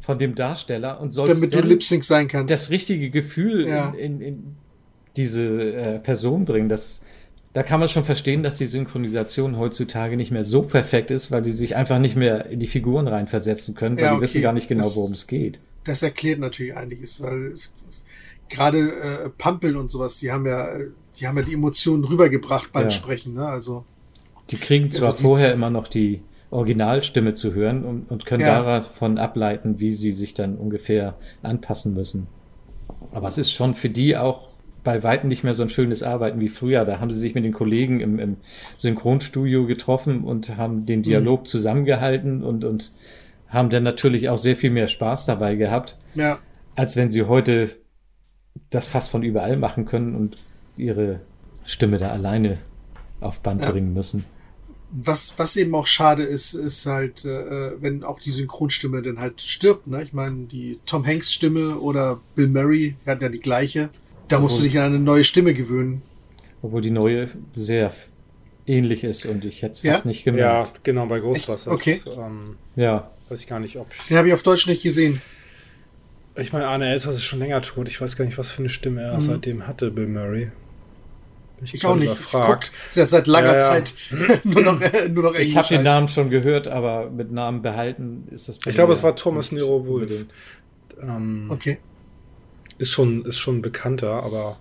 von 0.00 0.18
dem 0.18 0.34
Darsteller 0.34 1.00
und 1.00 1.12
sollst 1.12 1.34
damit 1.34 1.54
du 1.54 1.60
Lip 1.60 1.82
Sync 1.82 2.04
sein 2.04 2.28
kannst. 2.28 2.52
Das 2.52 2.70
richtige 2.70 3.10
Gefühl 3.10 3.68
ja. 3.68 3.90
in, 3.90 4.20
in, 4.20 4.20
in, 4.20 4.56
diese 5.16 5.72
äh, 5.72 5.98
Person 5.98 6.44
bringen. 6.44 6.68
Das, 6.68 7.02
da 7.52 7.62
kann 7.62 7.80
man 7.80 7.88
schon 7.88 8.04
verstehen, 8.04 8.42
dass 8.42 8.56
die 8.56 8.66
Synchronisation 8.66 9.58
heutzutage 9.58 10.16
nicht 10.16 10.30
mehr 10.30 10.44
so 10.44 10.62
perfekt 10.62 11.10
ist, 11.10 11.30
weil 11.30 11.42
die 11.42 11.52
sich 11.52 11.76
einfach 11.76 11.98
nicht 11.98 12.16
mehr 12.16 12.50
in 12.50 12.60
die 12.60 12.66
Figuren 12.66 13.08
reinversetzen 13.08 13.74
können, 13.74 13.96
weil 13.96 14.04
ja, 14.04 14.10
okay. 14.12 14.18
die 14.18 14.22
wissen 14.22 14.42
gar 14.42 14.52
nicht 14.52 14.68
genau, 14.68 14.86
worum 14.94 15.12
es 15.12 15.26
geht. 15.26 15.58
Das 15.84 16.02
erklärt 16.02 16.38
natürlich 16.38 16.76
einiges, 16.76 17.22
weil 17.22 17.54
gerade 18.48 18.78
äh, 18.78 19.30
Pampeln 19.36 19.76
und 19.76 19.90
sowas, 19.90 20.18
die 20.18 20.30
haben 20.30 20.46
ja, 20.46 20.68
die 21.18 21.26
haben 21.26 21.36
ja 21.36 21.42
die 21.42 21.54
Emotionen 21.54 22.04
rübergebracht 22.04 22.72
beim 22.72 22.84
ja. 22.84 22.90
Sprechen, 22.90 23.34
ne? 23.34 23.46
Also. 23.46 23.84
Die 24.50 24.56
kriegen 24.56 24.90
zwar 24.90 25.12
also, 25.12 25.24
vorher 25.24 25.52
immer 25.52 25.70
noch 25.70 25.88
die 25.88 26.22
Originalstimme 26.50 27.34
zu 27.34 27.54
hören 27.54 27.84
und, 27.84 28.10
und 28.10 28.24
können 28.24 28.42
ja. 28.42 28.62
davon 28.62 29.18
ableiten, 29.18 29.80
wie 29.80 29.90
sie 29.90 30.12
sich 30.12 30.34
dann 30.34 30.56
ungefähr 30.56 31.16
anpassen 31.42 31.94
müssen. 31.94 32.26
Aber 33.12 33.28
es 33.28 33.38
ist 33.38 33.52
schon 33.52 33.74
für 33.74 33.90
die 33.90 34.16
auch 34.16 34.48
bei 34.84 35.02
weitem 35.02 35.28
nicht 35.28 35.44
mehr 35.44 35.54
so 35.54 35.62
ein 35.62 35.68
schönes 35.68 36.02
Arbeiten 36.02 36.40
wie 36.40 36.48
früher. 36.48 36.84
Da 36.86 37.00
haben 37.00 37.10
sie 37.10 37.20
sich 37.20 37.34
mit 37.34 37.44
den 37.44 37.52
Kollegen 37.52 38.00
im, 38.00 38.18
im 38.18 38.36
Synchronstudio 38.78 39.66
getroffen 39.66 40.24
und 40.24 40.56
haben 40.56 40.86
den 40.86 41.02
Dialog 41.02 41.40
mhm. 41.40 41.46
zusammengehalten 41.46 42.42
und, 42.42 42.64
und 42.64 42.92
haben 43.48 43.68
dann 43.70 43.82
natürlich 43.82 44.28
auch 44.28 44.38
sehr 44.38 44.56
viel 44.56 44.70
mehr 44.70 44.86
Spaß 44.86 45.26
dabei 45.26 45.56
gehabt, 45.56 45.98
ja. 46.14 46.38
als 46.76 46.96
wenn 46.96 47.10
sie 47.10 47.24
heute 47.24 47.68
das 48.70 48.86
fast 48.86 49.10
von 49.10 49.22
überall 49.22 49.56
machen 49.56 49.84
können 49.84 50.14
und 50.14 50.36
ihre 50.76 51.20
Stimme 51.66 51.98
da 51.98 52.10
alleine 52.10 52.58
auf 53.20 53.40
Band 53.40 53.62
ja. 53.62 53.70
bringen 53.70 53.92
müssen. 53.92 54.24
Was, 54.90 55.34
was 55.36 55.56
eben 55.56 55.74
auch 55.74 55.86
schade 55.86 56.22
ist, 56.22 56.54
ist 56.54 56.86
halt, 56.86 57.24
äh, 57.24 57.82
wenn 57.82 58.04
auch 58.04 58.18
die 58.20 58.30
Synchronstimme 58.30 59.02
dann 59.02 59.20
halt 59.20 59.40
stirbt. 59.42 59.86
Ne? 59.86 60.02
Ich 60.02 60.14
meine, 60.14 60.46
die 60.46 60.80
Tom 60.86 61.06
Hanks 61.06 61.32
Stimme 61.32 61.78
oder 61.78 62.20
Bill 62.34 62.48
Murray 62.48 62.96
hatten 63.06 63.22
ja 63.22 63.28
die 63.28 63.40
gleiche. 63.40 63.90
Da 64.28 64.36
obwohl, 64.36 64.44
musst 64.44 64.60
du 64.60 64.62
dich 64.64 64.78
an 64.78 64.86
eine 64.86 64.98
neue 64.98 65.24
Stimme 65.24 65.52
gewöhnen. 65.52 66.02
Obwohl 66.62 66.80
die 66.80 66.90
neue 66.90 67.28
sehr 67.54 67.92
ähnlich 68.66 69.04
ist 69.04 69.26
und 69.26 69.44
ich 69.44 69.62
hätte 69.62 69.74
es 69.74 69.82
ja? 69.82 69.92
fast 69.94 70.06
nicht 70.06 70.24
gemerkt. 70.24 70.76
Ja, 70.76 70.80
genau, 70.82 71.06
bei 71.06 71.20
Ghostbusters. 71.20 71.68
Okay. 71.68 72.00
Ähm, 72.16 72.56
ja. 72.76 73.10
Weiß 73.28 73.40
ich 73.40 73.46
gar 73.46 73.60
nicht, 73.60 73.76
ob. 73.76 73.88
Den 74.08 74.16
habe 74.16 74.28
ich 74.28 74.34
auf 74.34 74.42
Deutsch 74.42 74.66
nicht 74.66 74.82
gesehen. 74.82 75.20
Ich 76.36 76.52
meine, 76.52 76.66
Arne 76.66 76.90
Elster 76.90 77.10
ist 77.10 77.24
schon 77.24 77.40
länger 77.40 77.60
tot. 77.62 77.88
Ich 77.88 78.00
weiß 78.00 78.16
gar 78.16 78.24
nicht, 78.24 78.38
was 78.38 78.50
für 78.50 78.60
eine 78.60 78.68
Stimme 78.68 79.02
er 79.02 79.16
mhm. 79.16 79.20
seitdem 79.20 79.66
hatte, 79.66 79.90
Bill 79.90 80.06
Murray. 80.06 80.50
Ich, 81.62 81.74
ich 81.74 81.86
auch 81.86 81.96
nicht. 81.96 82.32
Guckt, 82.32 82.72
ist 82.88 82.96
ja 82.96 83.06
seit 83.06 83.26
langer 83.26 83.54
ja, 83.54 83.54
ja. 83.54 83.60
Zeit 83.60 83.94
nur 84.44 84.62
noch, 84.62 84.80
äh, 84.80 85.08
nur 85.08 85.24
noch 85.24 85.34
Ich 85.34 85.56
habe 85.56 85.68
den 85.68 85.82
Namen 85.82 86.08
schon 86.08 86.30
gehört, 86.30 86.68
aber 86.68 87.10
mit 87.10 87.32
Namen 87.32 87.62
behalten 87.62 88.28
ist 88.30 88.48
das. 88.48 88.58
Ich 88.64 88.74
glaube, 88.74 88.92
es 88.92 89.02
war 89.02 89.16
Thomas 89.16 89.52
Nero 89.52 89.86
Wolf. 89.86 90.26
Ähm, 91.00 91.50
okay. 91.50 91.78
Ist 92.78 92.90
schon, 92.90 93.24
ist 93.24 93.38
schon 93.38 93.60
bekannter, 93.62 94.22
aber 94.22 94.56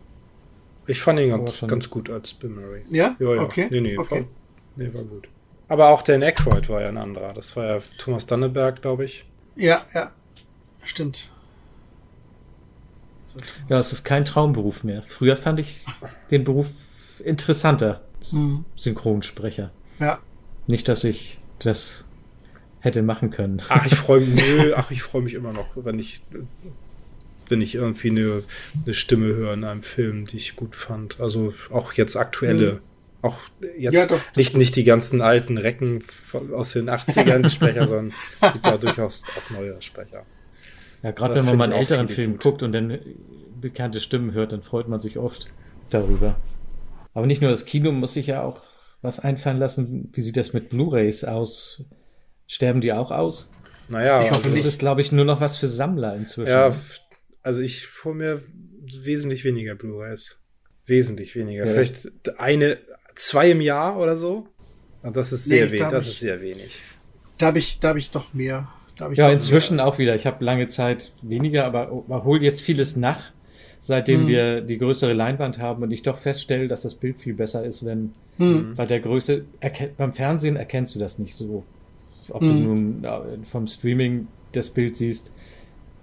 ich 0.87 1.01
fand 1.01 1.19
ihn 1.19 1.29
ganz, 1.29 1.63
ganz 1.67 1.89
gut 1.89 2.09
als 2.09 2.33
Bill 2.33 2.49
Murray. 2.49 2.81
Ja? 2.89 3.15
Ja, 3.19 3.35
ja. 3.35 3.41
Okay. 3.41 3.67
Nee, 3.69 3.81
nee, 3.81 3.97
okay. 3.97 4.21
War, 4.21 4.27
nee, 4.75 4.93
war 4.93 5.03
gut. 5.03 5.27
Aber 5.67 5.89
auch 5.89 6.01
Dan 6.01 6.23
Aykroyd 6.23 6.69
war 6.69 6.81
ja 6.81 6.87
ein 6.87 6.97
anderer. 6.97 7.33
Das 7.33 7.55
war 7.55 7.65
ja 7.65 7.81
Thomas 7.97 8.25
Danneberg, 8.25 8.81
glaube 8.81 9.05
ich. 9.05 9.25
Ja, 9.55 9.81
ja. 9.93 10.11
Stimmt. 10.83 11.29
Ja, 13.69 13.79
es 13.79 13.91
ist 13.91 14.03
kein 14.03 14.25
Traumberuf 14.25 14.83
mehr. 14.83 15.03
Früher 15.07 15.35
fand 15.35 15.59
ich 15.59 15.85
den 16.31 16.43
Beruf 16.43 16.67
interessanter. 17.27 18.01
Mhm. 18.31 18.65
Synchronsprecher. 18.75 19.71
Ja. 19.99 20.19
Nicht, 20.67 20.87
dass 20.87 21.03
ich 21.03 21.39
das 21.59 22.05
hätte 22.79 23.01
machen 23.01 23.31
können. 23.31 23.61
Ach, 23.69 23.85
ich 23.85 23.95
freue 23.95 24.21
mich, 24.21 24.43
ach, 24.75 24.91
ich 24.91 25.01
freue 25.01 25.21
mich 25.21 25.33
immer 25.33 25.53
noch, 25.53 25.75
wenn 25.75 25.99
ich, 25.99 26.21
wenn 27.49 27.61
ich 27.61 27.75
irgendwie 27.75 28.09
eine, 28.09 28.43
eine 28.85 28.93
Stimme 28.93 29.27
höre 29.27 29.53
in 29.53 29.63
einem 29.63 29.83
Film, 29.83 30.25
die 30.25 30.37
ich 30.37 30.55
gut 30.55 30.75
fand. 30.75 31.19
Also 31.19 31.53
auch 31.71 31.93
jetzt 31.93 32.15
aktuelle. 32.15 32.73
Mhm. 32.73 32.79
Auch 33.23 33.39
jetzt 33.77 33.93
ja, 33.95 34.05
doch, 34.05 34.19
nicht, 34.35 34.55
nicht 34.55 34.75
die 34.75 34.83
ganzen 34.83 35.21
alten 35.21 35.57
Recken 35.57 36.03
aus 36.53 36.73
den 36.73 36.87
80ern 36.89 37.41
die 37.41 37.49
Sprecher, 37.55 37.87
sondern 37.87 38.13
gibt 38.53 38.65
da 38.65 38.77
durchaus 38.77 39.23
auch 39.23 39.49
neue 39.49 39.81
Sprecher. 39.81 40.23
Ja, 41.01 41.11
gerade 41.11 41.35
wenn 41.35 41.45
man 41.45 41.57
mal 41.57 41.63
einen 41.65 41.73
älteren 41.73 42.09
Film 42.09 42.33
gut. 42.33 42.41
guckt 42.41 42.63
und 42.63 42.73
dann 42.73 42.99
bekannte 43.59 43.99
Stimmen 43.99 44.33
hört, 44.33 44.51
dann 44.51 44.61
freut 44.61 44.87
man 44.87 45.01
sich 45.01 45.17
oft 45.17 45.47
darüber. 45.89 46.35
Aber 47.17 47.25
nicht 47.25 47.41
nur 47.41 47.49
das 47.49 47.65
Kino 47.65 47.91
muss 47.91 48.13
sich 48.13 48.27
ja 48.27 48.43
auch 48.43 48.61
was 49.01 49.19
einfallen 49.19 49.57
lassen. 49.57 50.11
Wie 50.13 50.21
sieht 50.21 50.37
das 50.37 50.53
mit 50.53 50.69
Blu-rays 50.69 51.23
aus? 51.23 51.83
Sterben 52.45 52.79
die 52.79 52.93
auch 52.93 53.09
aus? 53.09 53.49
Naja, 53.89 54.19
ich 54.21 54.29
hoffe, 54.29 54.49
also 54.49 54.55
das 54.55 54.65
ist, 54.65 54.77
glaube 54.77 55.01
ich, 55.01 55.11
nur 55.11 55.25
noch 55.25 55.41
was 55.41 55.57
für 55.57 55.67
Sammler 55.67 56.15
inzwischen. 56.15 56.51
Ja, 56.51 56.75
also 57.41 57.59
ich 57.59 57.87
vor 57.87 58.13
mir 58.13 58.43
wesentlich 59.01 59.43
weniger 59.43 59.73
Blu-rays. 59.73 60.37
Wesentlich 60.85 61.35
weniger. 61.35 61.65
Ja, 61.65 61.71
Vielleicht 61.71 62.37
eine, 62.39 62.77
zwei 63.15 63.49
im 63.49 63.61
Jahr 63.61 63.97
oder 63.97 64.15
so. 64.15 64.49
Und 65.01 65.17
das 65.17 65.33
ist 65.33 65.45
sehr 65.45 65.65
nee, 65.65 65.71
wenig. 65.71 65.87
Das 65.89 66.05
ich, 66.05 66.11
ist 66.11 66.19
sehr 66.19 66.39
wenig. 66.39 66.79
Da 67.39 67.47
habe 67.47 67.57
ich, 67.57 67.79
da 67.79 67.87
habe 67.87 67.97
ich 67.97 68.11
doch 68.11 68.35
mehr. 68.35 68.71
Ich 69.11 69.17
ja, 69.17 69.31
inzwischen 69.31 69.77
mehr. 69.77 69.87
auch 69.87 69.97
wieder. 69.97 70.13
Ich 70.13 70.27
habe 70.27 70.45
lange 70.45 70.67
Zeit 70.67 71.13
weniger, 71.23 71.65
aber 71.65 72.03
man 72.07 72.23
holt 72.23 72.43
jetzt 72.43 72.61
vieles 72.61 72.95
nach 72.95 73.31
seitdem 73.79 74.21
hm. 74.21 74.27
wir 74.27 74.61
die 74.61 74.77
größere 74.77 75.13
Leinwand 75.13 75.59
haben 75.59 75.83
und 75.83 75.91
ich 75.91 76.03
doch 76.03 76.17
feststelle, 76.17 76.67
dass 76.67 76.81
das 76.81 76.95
Bild 76.95 77.19
viel 77.19 77.33
besser 77.33 77.63
ist, 77.63 77.85
wenn 77.85 78.13
hm. 78.37 78.73
bei 78.75 78.85
der 78.85 78.99
Größe, 78.99 79.45
beim 79.97 80.13
Fernsehen 80.13 80.55
erkennst 80.55 80.95
du 80.95 80.99
das 80.99 81.19
nicht 81.19 81.35
so. 81.35 81.63
Ob 82.29 82.41
hm. 82.41 82.47
du 82.47 82.53
nun 82.53 83.03
äh, 83.03 83.45
vom 83.45 83.67
Streaming 83.67 84.27
das 84.51 84.69
Bild 84.69 84.97
siehst. 84.97 85.31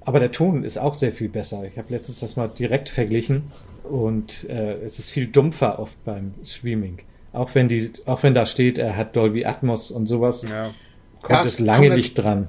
Aber 0.03 0.21
der 0.21 0.33
Ton 0.33 0.65
ist 0.65 0.79
auch 0.79 0.95
sehr 0.95 1.13
viel 1.13 1.29
besser. 1.29 1.65
Ich 1.65 1.79
habe 1.79 1.89
letztens 1.91 2.21
das 2.21 2.37
mal 2.37 2.49
direkt 2.49 2.89
verglichen 2.89 3.45
und 3.85 4.49
äh, 4.49 4.75
es 4.83 4.99
ist 4.99 5.11
viel 5.11 5.27
dumpfer 5.27 5.79
oft 5.79 6.03
beim 6.05 6.35
Streaming. 6.43 6.99
Auch 7.33 7.55
wenn 7.55 7.69
die, 7.69 7.91
auch 8.07 8.23
wenn 8.23 8.35
da 8.35 8.47
steht, 8.47 8.79
er 8.79 8.97
hat 8.97 9.17
Dolby 9.17 9.45
Atmos 9.45 9.91
und 9.91 10.07
sowas, 10.07 10.45
ja. 10.49 10.73
kommt 11.23 11.41
ja, 11.41 11.45
es 11.45 11.59
lange 11.59 11.89
kommt 11.89 11.97
nicht 11.97 12.15
dran 12.15 12.49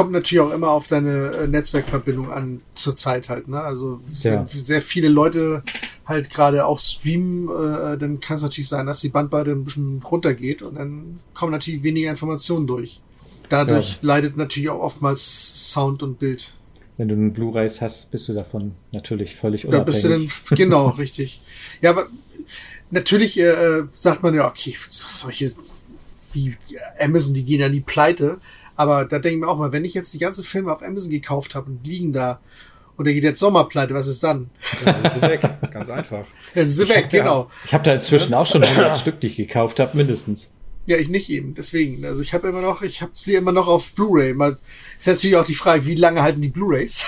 kommt 0.00 0.12
natürlich 0.12 0.40
auch 0.40 0.50
immer 0.50 0.70
auf 0.70 0.86
deine 0.86 1.32
äh, 1.32 1.46
Netzwerkverbindung 1.46 2.32
an 2.32 2.62
zur 2.74 2.96
Zeit 2.96 3.28
halt. 3.28 3.48
Ne? 3.48 3.60
Also 3.60 4.00
ja. 4.22 4.46
wenn 4.50 4.64
sehr 4.64 4.80
viele 4.80 5.08
Leute 5.08 5.62
halt 6.06 6.30
gerade 6.30 6.64
auch 6.64 6.78
streamen, 6.78 7.50
äh, 7.50 7.98
dann 7.98 8.18
kann 8.18 8.36
es 8.36 8.42
natürlich 8.42 8.68
sein, 8.68 8.86
dass 8.86 9.02
die 9.02 9.10
Bandbreite 9.10 9.50
ein 9.50 9.62
bisschen 9.62 10.00
runtergeht 10.02 10.62
und 10.62 10.76
dann 10.76 11.20
kommen 11.34 11.52
natürlich 11.52 11.82
weniger 11.82 12.08
Informationen 12.08 12.66
durch. 12.66 13.02
Dadurch 13.50 13.96
ja. 13.96 14.14
leidet 14.14 14.38
natürlich 14.38 14.70
auch 14.70 14.80
oftmals 14.80 15.70
Sound 15.70 16.02
und 16.02 16.18
Bild. 16.18 16.54
Wenn 16.96 17.08
du 17.08 17.14
einen 17.14 17.34
Blu-rays 17.34 17.82
hast, 17.82 18.10
bist 18.10 18.26
du 18.26 18.32
davon 18.32 18.72
natürlich 18.92 19.36
völlig 19.36 19.66
unabhängig. 19.66 19.84
Da 19.84 19.92
bist 19.92 20.04
du 20.04 20.56
dann, 20.56 20.56
genau, 20.56 20.88
richtig. 20.98 21.42
Ja, 21.82 21.90
aber 21.90 22.06
natürlich 22.90 23.38
äh, 23.38 23.82
sagt 23.92 24.22
man 24.22 24.34
ja, 24.34 24.48
okay, 24.48 24.74
solche 24.88 25.52
wie 26.32 26.56
Amazon, 26.98 27.34
die 27.34 27.44
gehen 27.44 27.60
ja 27.60 27.68
nie 27.68 27.80
pleite. 27.80 28.40
Aber 28.80 29.04
da 29.04 29.18
denke 29.18 29.34
ich 29.34 29.40
mir 29.42 29.46
auch 29.46 29.58
mal, 29.58 29.72
wenn 29.72 29.84
ich 29.84 29.92
jetzt 29.92 30.14
die 30.14 30.18
ganzen 30.18 30.42
Filme 30.42 30.72
auf 30.72 30.82
Amazon 30.82 31.10
gekauft 31.10 31.54
habe 31.54 31.70
und 31.70 31.86
liegen 31.86 32.14
da 32.14 32.40
und 32.96 33.06
da 33.06 33.12
geht 33.12 33.24
jetzt 33.24 33.38
Sommerpleite, 33.38 33.92
was 33.92 34.06
ist 34.06 34.24
dann? 34.24 34.48
Dann 34.86 34.94
sind 35.02 35.12
sie 35.16 35.20
weg, 35.20 35.42
ganz 35.70 35.90
einfach. 35.90 36.24
Dann 36.54 36.66
sind 36.66 36.86
sie 36.86 36.94
weg, 36.94 37.10
genau. 37.10 37.42
Ja, 37.42 37.50
ich 37.66 37.74
habe 37.74 37.84
da 37.84 37.92
inzwischen 37.92 38.32
auch 38.32 38.46
schon 38.46 38.64
100 38.64 38.96
Stück, 38.96 39.20
die 39.20 39.26
ich 39.26 39.36
gekauft 39.36 39.80
habe, 39.80 39.94
mindestens. 39.98 40.50
Ja, 40.86 40.96
ich 40.96 41.10
nicht 41.10 41.28
eben, 41.28 41.52
deswegen. 41.52 42.02
Also 42.06 42.22
ich 42.22 42.32
habe 42.32 42.48
immer 42.48 42.62
noch, 42.62 42.80
ich 42.80 43.02
habe 43.02 43.12
sie 43.12 43.34
immer 43.34 43.52
noch 43.52 43.68
auf 43.68 43.92
Blu-ray. 43.92 44.30
Ist 44.98 45.06
natürlich 45.06 45.36
auch 45.36 45.44
die 45.44 45.54
Frage, 45.54 45.84
wie 45.84 45.94
lange 45.94 46.22
halten 46.22 46.40
die 46.40 46.48
Blu-rays? 46.48 47.04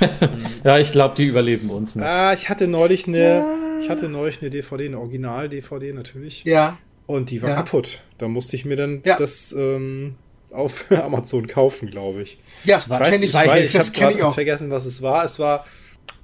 ja, 0.64 0.78
ich 0.78 0.92
glaube, 0.92 1.14
die 1.14 1.26
überleben 1.26 1.68
uns 1.68 1.94
nicht. 1.94 2.06
Ah, 2.06 2.32
ich 2.32 2.48
hatte 2.48 2.68
neulich 2.68 3.06
eine, 3.06 3.18
ja. 3.18 3.80
ich 3.82 3.90
hatte 3.90 4.08
neulich 4.08 4.40
eine 4.40 4.48
DVD, 4.48 4.86
eine 4.86 4.98
Original-DVD 4.98 5.92
natürlich. 5.92 6.42
Ja. 6.44 6.78
Und 7.04 7.28
die 7.28 7.42
war 7.42 7.50
ja. 7.50 7.56
kaputt. 7.56 8.02
Da 8.16 8.28
musste 8.28 8.56
ich 8.56 8.64
mir 8.64 8.76
dann 8.76 9.02
ja. 9.04 9.18
das 9.18 9.52
ähm, 9.52 10.14
auf 10.52 10.90
Amazon 10.90 11.46
kaufen, 11.46 11.90
glaube 11.90 12.22
ich. 12.22 12.38
Ja, 12.64 12.76
das 12.76 12.88
kenne 12.88 13.16
ich. 13.16 13.34
Ich, 13.34 13.74
ich 13.74 14.02
habe 14.02 14.14
gerade 14.14 14.32
vergessen, 14.32 14.70
was 14.70 14.84
es 14.84 15.02
war. 15.02 15.24
Es 15.24 15.38
war 15.38 15.64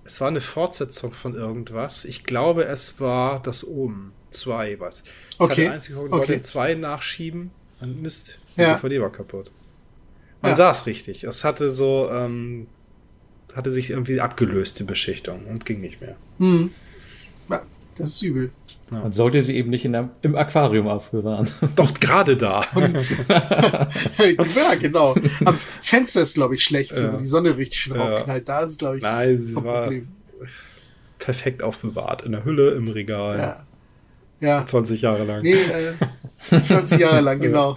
es 0.09 0.23
war 0.23 0.29
eine 0.29 0.41
Fortsetzung 0.41 1.13
von 1.13 1.35
irgendwas. 1.35 2.07
Ich 2.07 2.25
glaube, 2.25 2.65
es 2.65 2.99
war 2.99 3.43
das 3.43 3.67
Omen 3.67 4.13
2, 4.31 4.81
was. 4.81 5.03
Ich 5.33 5.41
okay. 5.41 5.67
hatte 5.67 5.75
einzig 5.75 5.97
okay. 5.97 6.11
wollte 6.11 6.43
2 6.43 6.75
nachschieben 6.75 7.51
und 7.81 8.01
Mist, 8.01 8.39
die 8.57 8.63
ja. 8.63 8.75
DVD 8.75 9.03
war 9.03 9.13
kaputt. 9.13 9.51
Man 10.41 10.53
ja. 10.53 10.57
sah 10.57 10.71
es 10.71 10.87
richtig. 10.87 11.25
Es 11.25 11.45
hatte 11.45 11.71
so, 11.71 12.09
ähm, 12.11 12.69
hatte 13.55 13.71
sich 13.71 13.91
irgendwie 13.91 14.21
abgelöst, 14.21 14.79
die 14.79 14.85
Beschichtung 14.85 15.45
und 15.45 15.67
ging 15.67 15.83
nicht 15.83 16.01
mehr. 16.01 16.17
Hm. 16.39 16.71
Das 17.99 18.11
ist 18.11 18.23
übel. 18.23 18.51
Ja. 18.91 19.01
Man 19.01 19.13
sollte 19.13 19.43
sie 19.43 19.57
eben 19.57 19.71
nicht 19.71 19.85
in 19.85 19.93
der, 19.93 20.09
im 20.23 20.35
Aquarium 20.35 20.89
aufbewahren. 20.89 21.51
Doch 21.77 21.93
gerade 22.01 22.37
da. 22.37 22.65
ja, 22.75 24.75
genau. 24.81 25.15
Am 25.45 25.59
Fenster 25.59 26.23
ist, 26.23 26.35
glaube 26.35 26.55
ich, 26.55 26.65
schlecht, 26.65 26.97
so, 26.97 27.07
ja. 27.07 27.13
wo 27.13 27.19
die 27.19 27.27
Sonne 27.27 27.57
richtig 27.57 27.81
schön 27.81 27.97
ja. 27.97 28.07
raufknallt. 28.07 28.49
Da 28.49 28.61
ist, 28.61 28.79
glaube 28.79 28.99
ich, 28.99 29.03
Nein, 29.03 29.45
sie 29.47 29.55
war, 29.57 29.91
perfekt 31.19 31.63
aufbewahrt. 31.63 32.23
In 32.23 32.33
der 32.33 32.45
Hülle, 32.45 32.71
im 32.71 32.89
Regal. 32.89 33.65
Ja. 34.41 34.41
ja. 34.41 34.67
20 34.67 35.03
Jahre 35.03 35.25
lang. 35.25 35.43
Nee, 35.43 35.57
äh, 36.51 36.61
20 36.61 37.01
Jahre 37.01 37.21
lang, 37.21 37.41
genau. 37.41 37.77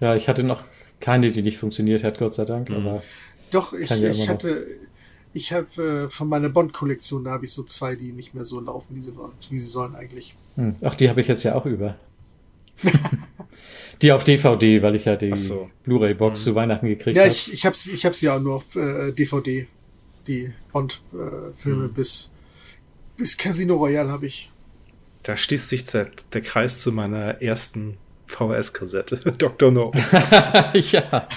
Ja, 0.00 0.16
ich 0.16 0.28
hatte 0.28 0.42
noch 0.42 0.64
keine, 1.00 1.30
die 1.30 1.42
nicht 1.42 1.58
funktioniert 1.58 2.02
hat, 2.02 2.18
Gott 2.18 2.34
sei 2.34 2.44
Dank. 2.44 2.70
Mhm. 2.70 2.76
Aber 2.76 3.02
Doch, 3.50 3.72
ich, 3.72 3.90
ich 3.90 4.28
hatte, 4.28 4.66
ich 5.34 5.52
habe 5.52 6.06
äh, 6.06 6.08
von 6.08 6.28
meiner 6.28 6.48
Bond-Kollektion, 6.48 7.24
da 7.24 7.32
habe 7.32 7.44
ich 7.44 7.52
so 7.52 7.64
zwei, 7.64 7.96
die 7.96 8.12
nicht 8.12 8.34
mehr 8.34 8.44
so 8.44 8.60
laufen, 8.60 8.94
wie 8.96 9.02
sie, 9.02 9.12
wie 9.50 9.58
sie 9.58 9.66
sollen 9.66 9.96
eigentlich. 9.96 10.36
Hm. 10.54 10.76
Ach, 10.80 10.94
die 10.94 11.08
habe 11.10 11.20
ich 11.20 11.28
jetzt 11.28 11.42
ja 11.42 11.56
auch 11.56 11.66
über. 11.66 11.96
die 14.02 14.12
auf 14.12 14.22
DVD, 14.22 14.80
weil 14.80 14.94
ich 14.94 15.04
ja 15.04 15.16
die 15.16 15.34
so. 15.34 15.70
Blu-ray-Box 15.82 16.40
mhm. 16.40 16.44
zu 16.44 16.54
Weihnachten 16.54 16.86
gekriegt 16.86 17.18
habe. 17.18 17.28
Ja, 17.28 17.32
ich, 17.32 17.52
ich 17.52 17.66
habe 17.66 17.76
ich 17.76 18.06
hab 18.06 18.14
sie 18.14 18.26
ja 18.26 18.38
nur 18.38 18.56
auf 18.56 18.76
äh, 18.76 19.12
DVD, 19.12 19.66
die 20.28 20.52
Bond-Filme 20.72 21.84
äh, 21.84 21.88
mhm. 21.88 21.92
bis, 21.92 22.30
bis 23.16 23.36
Casino 23.36 23.74
Royale 23.74 24.10
habe 24.10 24.26
ich. 24.26 24.50
Da 25.24 25.36
schließt 25.36 25.68
sich 25.68 25.84
der, 25.84 26.10
der 26.32 26.42
Kreis 26.42 26.78
zu 26.78 26.92
meiner 26.92 27.42
ersten 27.42 27.96
VHS-Kassette. 28.28 29.16
Dr. 29.38 29.72
No. 29.72 29.90
ja. 30.74 31.28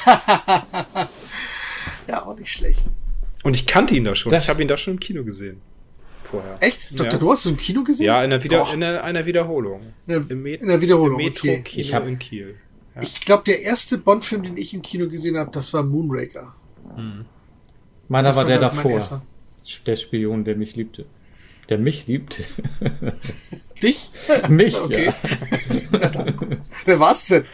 ja, 2.08 2.26
auch 2.26 2.38
nicht 2.38 2.52
schlecht. 2.52 2.92
Und 3.48 3.56
ich 3.56 3.66
kannte 3.66 3.96
ihn 3.96 4.04
da 4.04 4.14
schon. 4.14 4.30
Das 4.30 4.44
ich 4.44 4.50
habe 4.50 4.62
ihn 4.62 4.68
da 4.68 4.76
schon 4.78 4.96
im 4.96 5.00
Kino 5.00 5.24
gesehen. 5.24 5.62
Vorher. 6.22 6.58
Echt? 6.60 7.00
Dr. 7.00 7.14
Ja. 7.14 7.18
Du 7.18 7.32
hast 7.32 7.46
du 7.46 7.52
im 7.52 7.56
Kino 7.56 7.82
gesehen? 7.82 8.08
Ja, 8.08 8.22
in 8.22 8.30
der, 8.30 8.44
Wieder 8.44 8.74
in 8.74 8.82
der, 8.82 9.02
einer 9.06 9.26
Wiederholung. 9.26 9.94
In 10.06 10.28
der, 10.28 10.60
in 10.60 10.68
der 10.68 10.82
Wiederholung. 10.82 11.18
Im 11.18 11.28
Metro 11.28 11.48
okay. 11.48 11.62
Kino 11.62 11.82
ich 11.82 11.94
hab, 11.94 12.06
in 12.06 12.20
Kiel. 12.20 12.56
Ja. 12.94 13.02
Ich 13.02 13.22
glaube, 13.22 13.44
der 13.46 13.62
erste 13.62 14.00
Bond-Film, 14.00 14.44
den 14.44 14.58
ich 14.58 14.74
im 14.74 14.82
Kino 14.82 15.08
gesehen 15.08 15.38
habe, 15.38 15.50
das 15.52 15.74
war 15.74 15.82
Moonraker. 15.84 16.54
Hm. 16.98 17.24
Meiner 18.10 18.32
war, 18.32 18.36
war 18.36 18.44
der 18.44 18.60
davor. 18.60 19.22
Der 19.86 19.96
Spion, 19.96 20.44
der 20.44 20.58
mich 20.58 20.76
liebte. 20.76 21.06
Der 21.70 21.78
mich 21.78 22.06
liebt. 22.06 22.42
Dich? 23.82 24.10
mich, 24.50 24.76
okay. 24.76 25.06
ja. 25.06 26.26
Wer 26.86 27.00
war's 27.00 27.28
denn? 27.28 27.46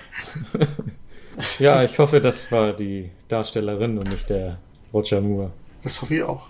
ja, 1.59 1.83
ich 1.83 1.99
hoffe, 1.99 2.19
das 2.19 2.51
war 2.51 2.75
die 2.75 3.11
Darstellerin 3.27 3.99
und 3.99 4.09
nicht 4.09 4.31
der 4.31 4.57
Roger 4.91 5.21
Moore. 5.21 5.51
Das 5.83 6.01
hoffe 6.01 6.15
ich 6.15 6.23
auch. 6.23 6.49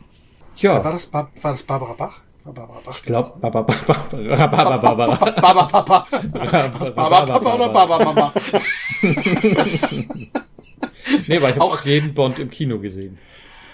Ja. 0.57 0.83
War 0.83 0.91
das, 0.91 1.11
war 1.11 1.31
das 1.41 1.63
Barbara 1.63 1.93
Bach? 1.93 2.21
Barbara 2.43 2.79
Bach? 2.85 2.95
Ich 2.95 3.03
glaube, 3.03 3.33
Barbara 3.39 3.63
Bach. 3.63 4.09
Barbara 4.11 4.77
Barbara. 4.77 5.15
Barbara 5.31 5.65
Papa. 5.65 6.07
Barbara 6.95 7.25
Papa 7.25 7.55
oder 7.55 7.69
Barbara 7.69 8.03
Mama? 8.03 8.33
nee, 11.27 11.37
aber 11.37 11.49
ich 11.49 11.55
habe 11.55 11.61
auch 11.61 11.85
jeden 11.85 12.13
Bond 12.13 12.39
im 12.39 12.49
Kino 12.49 12.79
gesehen. 12.79 13.17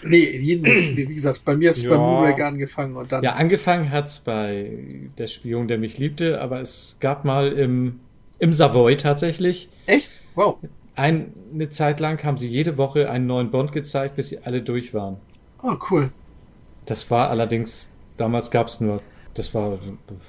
Nee, 0.04 0.38
jeden, 0.38 0.66
wie 0.66 1.06
gesagt, 1.08 1.44
bei 1.44 1.58
mir 1.58 1.72
ist 1.72 1.78
es 1.78 1.84
ja. 1.84 1.90
bei 1.90 1.98
Moonraker 1.98 2.48
angefangen 2.48 2.96
und 2.96 3.12
dann. 3.12 3.24
Ja, 3.24 3.34
angefangen 3.34 3.92
hat's 3.92 4.20
bei 4.20 4.72
Der 5.18 5.28
Spion, 5.28 5.68
der 5.68 5.78
mich 5.78 5.98
liebte, 5.98 6.40
aber 6.40 6.62
es 6.62 6.98
gab 7.00 7.26
mal 7.26 7.52
im, 7.52 8.00
im 8.38 8.54
Savoy 8.54 8.96
tatsächlich. 8.98 9.68
Echt? 9.88 10.24
Wow. 10.36 10.58
Ein, 10.96 11.34
eine 11.54 11.70
Zeit 11.70 12.00
lang 12.00 12.24
haben 12.24 12.38
sie 12.38 12.48
jede 12.48 12.78
Woche 12.78 13.10
einen 13.10 13.26
neuen 13.26 13.52
Bond 13.52 13.74
gezeigt, 13.74 14.16
bis 14.16 14.30
sie 14.30 14.40
alle 14.40 14.62
durch 14.62 14.94
waren. 14.94 15.18
Oh, 15.62 15.76
cool. 15.90 16.12
Das 16.86 17.10
war 17.12 17.30
allerdings, 17.30 17.92
damals 18.18 18.50
gab 18.52 18.68
es 18.68 18.80
nur, 18.80 19.02
das 19.34 19.54
war 19.54 19.80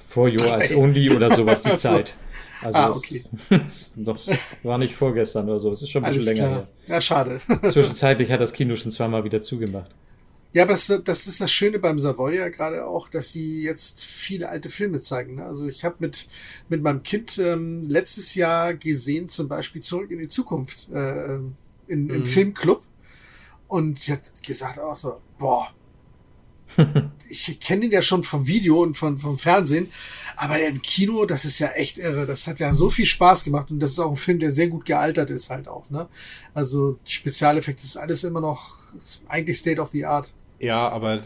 vor 0.08 0.28
You 0.28 0.42
as 0.44 0.70
Only 0.72 1.10
oder 1.10 1.34
sowas 1.34 1.62
die 1.62 1.76
Zeit. 1.76 2.16
Also 2.62 2.78
ah, 2.78 2.90
okay. 2.90 3.24
das, 3.50 3.94
das 3.96 4.26
war 4.62 4.78
nicht 4.78 4.94
vorgestern 4.94 5.48
oder 5.48 5.60
so. 5.60 5.72
Es 5.72 5.82
ist 5.82 5.90
schon 5.90 6.04
ein 6.04 6.12
bisschen 6.14 6.28
Alles 6.28 6.38
länger 6.38 6.48
klar. 6.48 6.68
her. 6.86 6.94
Ja, 6.94 7.00
schade. 7.00 7.40
Zwischenzeitlich 7.70 8.30
hat 8.30 8.40
das 8.40 8.52
Kino 8.52 8.76
schon 8.76 8.92
zweimal 8.92 9.24
wieder 9.24 9.40
zugemacht. 9.40 9.94
Ja, 10.52 10.64
aber 10.64 10.72
das, 10.72 10.86
das 11.04 11.26
ist 11.28 11.40
das 11.40 11.52
Schöne 11.52 11.78
beim 11.78 12.00
Savoy 12.00 12.36
ja 12.36 12.48
gerade 12.48 12.84
auch, 12.84 13.08
dass 13.08 13.32
sie 13.32 13.62
jetzt 13.62 14.04
viele 14.04 14.48
alte 14.48 14.68
Filme 14.68 15.00
zeigen. 15.00 15.36
Ne? 15.36 15.44
Also 15.44 15.68
ich 15.68 15.84
habe 15.84 15.96
mit, 16.00 16.26
mit 16.68 16.82
meinem 16.82 17.04
Kind 17.04 17.38
ähm, 17.38 17.82
letztes 17.88 18.34
Jahr 18.34 18.74
gesehen, 18.74 19.28
zum 19.28 19.46
Beispiel 19.46 19.80
Zurück 19.80 20.10
in 20.10 20.18
die 20.18 20.28
Zukunft 20.28 20.88
äh, 20.92 21.36
in, 21.86 22.04
mhm. 22.04 22.10
im 22.10 22.26
Filmclub. 22.26 22.82
Und 23.70 24.00
sie 24.00 24.12
hat 24.14 24.32
gesagt 24.44 24.80
auch 24.80 24.96
so, 24.96 25.20
boah, 25.38 25.68
ich 27.30 27.60
kenne 27.60 27.84
ihn 27.84 27.92
ja 27.92 28.02
schon 28.02 28.24
vom 28.24 28.48
Video 28.48 28.82
und 28.82 28.96
von, 28.96 29.16
vom 29.16 29.38
Fernsehen, 29.38 29.88
aber 30.36 30.60
im 30.60 30.82
Kino, 30.82 31.24
das 31.24 31.44
ist 31.44 31.60
ja 31.60 31.68
echt 31.68 31.96
irre. 31.96 32.26
Das 32.26 32.48
hat 32.48 32.58
ja 32.58 32.74
so 32.74 32.90
viel 32.90 33.06
Spaß 33.06 33.44
gemacht 33.44 33.70
und 33.70 33.78
das 33.78 33.92
ist 33.92 34.00
auch 34.00 34.10
ein 34.10 34.16
Film, 34.16 34.40
der 34.40 34.50
sehr 34.50 34.66
gut 34.66 34.84
gealtert 34.84 35.30
ist 35.30 35.50
halt 35.50 35.68
auch. 35.68 35.88
Ne? 35.88 36.08
Also 36.52 36.98
Spezialeffekte 37.04 37.84
ist 37.84 37.96
alles 37.96 38.24
immer 38.24 38.40
noch 38.40 38.76
eigentlich 39.28 39.58
State 39.58 39.80
of 39.80 39.90
the 39.90 40.04
Art. 40.04 40.32
Ja, 40.58 40.88
aber 40.88 41.22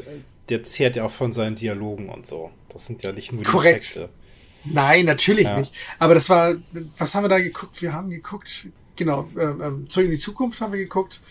der 0.51 0.65
zehrt 0.65 0.97
ja 0.97 1.07
auch 1.07 1.11
von 1.11 1.33
seinen 1.33 1.57
Dialogen 1.57 2.11
und 2.11 2.27
so. 2.27 2.51
Das 2.69 2.85
sind 2.85 3.03
ja 3.03 3.13
nicht 3.13 3.33
nur 3.33 3.43
die 3.43 3.51
Korrekt. 3.51 3.85
Texte. 3.85 4.11
Nein, 4.67 5.07
natürlich 5.07 5.45
ja. 5.45 5.59
nicht. 5.59 5.73
Aber 5.99 6.15
das 6.15 6.29
war, 6.29 6.57
was 6.99 7.15
haben 7.15 7.25
wir 7.25 7.29
da 7.31 7.39
geguckt? 7.39 7.81
Wir 7.81 7.95
haben 7.95 8.11
geguckt, 8.11 8.69
genau, 8.97 9.31
ähm, 9.41 9.63
ähm 9.63 9.89
Zurück 9.89 10.07
in 10.07 10.13
die 10.13 10.19
Zukunft 10.19 10.61
haben 10.61 10.75
wir 10.75 10.81
geguckt. 10.81 11.23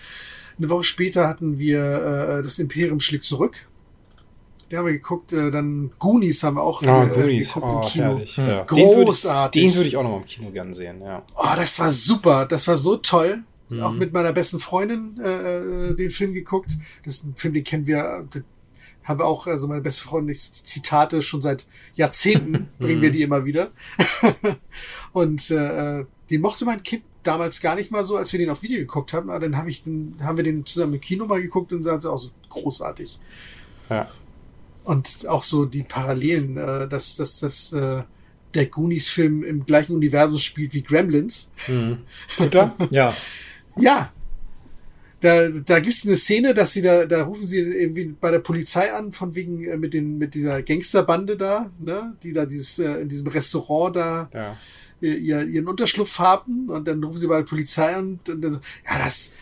Eine 0.57 0.69
Woche 0.69 0.83
später 0.83 1.27
hatten 1.27 1.57
wir 1.57 2.39
äh, 2.39 2.43
das 2.43 2.59
Imperium 2.59 2.99
schlägt 2.99 3.23
zurück. 3.23 3.67
Den 4.69 4.79
haben 4.79 4.85
wir 4.85 4.93
geguckt, 4.93 5.33
äh, 5.33 5.51
dann 5.51 5.91
Goonies 5.99 6.43
haben 6.43 6.55
wir 6.55 6.63
auch 6.63 6.81
ah, 6.83 7.03
äh, 7.03 7.07
Goonies. 7.07 7.53
geguckt 7.53 7.67
oh, 7.67 7.81
im 7.83 7.89
Kino. 7.89 8.21
Ja. 8.47 8.63
Großartig. 8.63 9.61
Den 9.61 9.67
würde 9.67 9.69
ich, 9.69 9.75
würd 9.75 9.87
ich, 9.87 9.97
auch 9.97 10.03
noch 10.03 10.11
mal 10.11 10.17
im 10.17 10.25
Kino 10.25 10.49
gern 10.51 10.73
sehen, 10.73 11.01
ja. 11.01 11.23
Oh, 11.35 11.55
das 11.55 11.79
war 11.79 11.91
super. 11.91 12.45
Das 12.45 12.67
war 12.67 12.77
so 12.77 12.97
toll. 12.97 13.43
Mhm. 13.69 13.81
Auch 13.81 13.91
mit 13.91 14.13
meiner 14.13 14.33
besten 14.33 14.59
Freundin 14.59 15.19
äh, 15.23 15.89
äh 15.89 15.95
den 15.95 16.09
Film 16.09 16.33
geguckt. 16.33 16.77
Das 17.05 17.15
ist 17.15 17.25
ein 17.25 17.35
Film, 17.35 17.53
den 17.53 17.63
kennen 17.63 17.87
wir, 17.87 18.27
haben 19.03 19.19
wir 19.19 19.25
auch, 19.25 19.47
also 19.47 19.67
meine 19.67 19.81
beste 19.81 20.01
Freundin, 20.01 20.35
Zitate 20.35 21.21
schon 21.21 21.41
seit 21.41 21.67
Jahrzehnten 21.93 22.67
bringen 22.79 23.01
wir 23.01 23.09
mhm. 23.09 23.13
die 23.13 23.21
immer 23.21 23.45
wieder. 23.45 23.71
und 25.13 25.51
äh, 25.51 26.05
den 26.29 26.41
mochte 26.41 26.65
mein 26.65 26.81
Kind 26.83 27.03
damals 27.23 27.61
gar 27.61 27.75
nicht 27.75 27.91
mal 27.91 28.03
so, 28.03 28.17
als 28.17 28.31
wir 28.31 28.39
den 28.39 28.49
auf 28.49 28.61
Video 28.61 28.79
geguckt 28.79 29.13
haben. 29.13 29.29
Aber 29.29 29.39
dann 29.39 29.57
hab 29.57 29.67
ich 29.67 29.83
den, 29.83 30.15
haben 30.21 30.37
wir 30.37 30.43
den 30.43 30.65
zusammen 30.65 30.95
im 30.95 31.01
Kino 31.01 31.25
mal 31.25 31.41
geguckt 31.41 31.73
und 31.73 31.83
sagen 31.83 32.01
sie 32.01 32.11
auch 32.11 32.17
so 32.17 32.29
großartig. 32.49 33.19
Ja. 33.89 34.09
Und 34.83 35.27
auch 35.27 35.43
so 35.43 35.65
die 35.65 35.83
Parallelen, 35.83 36.57
äh, 36.57 36.87
dass, 36.87 37.15
dass, 37.15 37.39
dass 37.39 37.73
äh, 37.73 38.03
der 38.53 38.65
Goonies-Film 38.67 39.43
im 39.43 39.65
gleichen 39.65 39.95
Universum 39.95 40.37
spielt 40.37 40.73
wie 40.73 40.83
Gremlins. 40.83 41.51
Mhm. 41.67 41.99
Oder? 42.39 42.75
ja. 42.89 43.13
Ja. 43.77 44.11
Da, 45.21 45.47
da 45.47 45.79
gibt 45.79 45.95
es 45.95 46.05
eine 46.05 46.17
Szene, 46.17 46.53
dass 46.53 46.73
sie 46.73 46.81
da, 46.81 47.05
da 47.05 47.23
rufen 47.23 47.47
sie 47.47 47.59
irgendwie 47.59 48.13
bei 48.19 48.29
der 48.29 48.39
Polizei 48.39 48.91
an, 48.91 49.13
von 49.13 49.33
wegen 49.35 49.63
äh, 49.63 49.77
mit 49.77 49.93
den, 49.93 50.17
mit 50.17 50.33
dieser 50.33 50.61
Gangsterbande 50.61 51.37
da, 51.37 51.71
ne, 51.79 52.13
die 52.21 52.33
da 52.33 52.45
dieses, 52.45 52.77
äh, 52.79 53.01
in 53.01 53.07
diesem 53.07 53.27
Restaurant 53.27 53.95
da 53.95 54.29
ja. 54.33 54.57
Ihr, 55.03 55.47
ihren 55.47 55.67
Unterschlupf 55.67 56.19
haben 56.19 56.69
und 56.69 56.87
dann 56.87 57.03
rufen 57.03 57.19
sie 57.19 57.27
bei 57.27 57.37
der 57.37 57.45
Polizei 57.45 57.97
und, 57.97 58.27
und 58.29 58.43
ja, 58.43 58.97
das, 59.03 59.33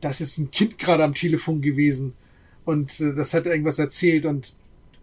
das 0.00 0.20
ist 0.20 0.38
ein 0.38 0.50
Kind 0.50 0.78
gerade 0.78 1.04
am 1.04 1.14
Telefon 1.14 1.60
gewesen 1.60 2.14
und 2.64 3.00
äh, 3.00 3.14
das 3.14 3.34
hat 3.34 3.46
irgendwas 3.46 3.78
erzählt 3.78 4.24
und 4.24 4.54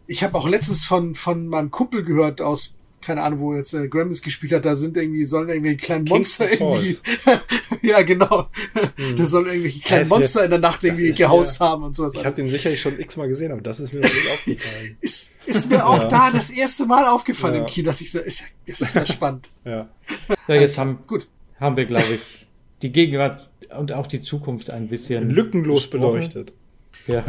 ich 0.07 0.23
habe 0.23 0.37
auch 0.37 0.47
letztens 0.47 0.85
von, 0.85 1.15
von 1.15 1.47
meinem 1.47 1.69
Kumpel 1.69 2.03
gehört 2.03 2.41
aus 2.41 2.73
keine 3.07 3.23
Ahnung, 3.23 3.39
wo 3.39 3.55
jetzt 3.55 3.73
äh, 3.73 3.87
Grammys 3.87 4.21
gespielt 4.21 4.51
hat, 4.51 4.65
da 4.65 4.75
sind 4.75 4.97
irgendwie, 4.97 5.23
sollen 5.23 5.47
irgendwelche 5.47 5.77
kleinen 5.77 6.03
Monster 6.03 6.51
irgendwie. 6.51 6.97
ja, 7.81 8.01
genau. 8.01 8.49
Hm. 8.97 9.15
Da 9.15 9.25
sollen 9.25 9.45
irgendwelche 9.45 9.79
kleinen 9.79 10.09
Monster 10.09 10.43
in 10.43 10.49
der 10.49 10.59
Nacht 10.59 10.83
irgendwie 10.83 11.13
gehaust 11.13 11.61
haben 11.61 11.83
und 11.83 11.95
sowas. 11.95 12.15
Ich 12.15 12.25
habe 12.25 12.35
den 12.35 12.49
sicherlich 12.49 12.81
schon 12.81 12.99
x-mal 12.99 13.29
gesehen, 13.29 13.53
aber 13.53 13.61
das 13.61 13.79
ist 13.79 13.93
mir 13.93 14.01
nicht 14.01 14.13
aufgefallen. 14.13 14.97
Ist, 15.01 15.31
ist 15.45 15.69
mir 15.69 15.87
auch 15.87 16.03
ja. 16.03 16.07
da 16.09 16.31
das 16.31 16.49
erste 16.49 16.85
Mal 16.85 17.05
aufgefallen 17.05 17.55
ja. 17.55 17.59
im 17.61 17.65
Kino. 17.67 17.91
Dachte 17.91 18.03
ich 18.03 18.11
so, 18.11 18.19
ist, 18.19 18.43
ist, 18.65 18.81
ist 18.81 18.95
ja 18.95 19.05
spannend. 19.13 19.47
ja. 19.63 19.87
ja, 20.49 20.55
jetzt 20.55 20.77
haben, 20.77 20.99
gut. 21.07 21.29
haben 21.61 21.77
wir, 21.77 21.85
glaube 21.85 22.13
ich, 22.13 22.47
die 22.81 22.91
Gegenwart 22.91 23.49
und 23.77 23.93
auch 23.93 24.07
die 24.07 24.19
Zukunft 24.19 24.69
ein 24.69 24.89
bisschen 24.89 25.29
lückenlos 25.29 25.89
gesprochen. 25.89 26.13
beleuchtet. 26.13 26.53
Ja. 27.05 27.23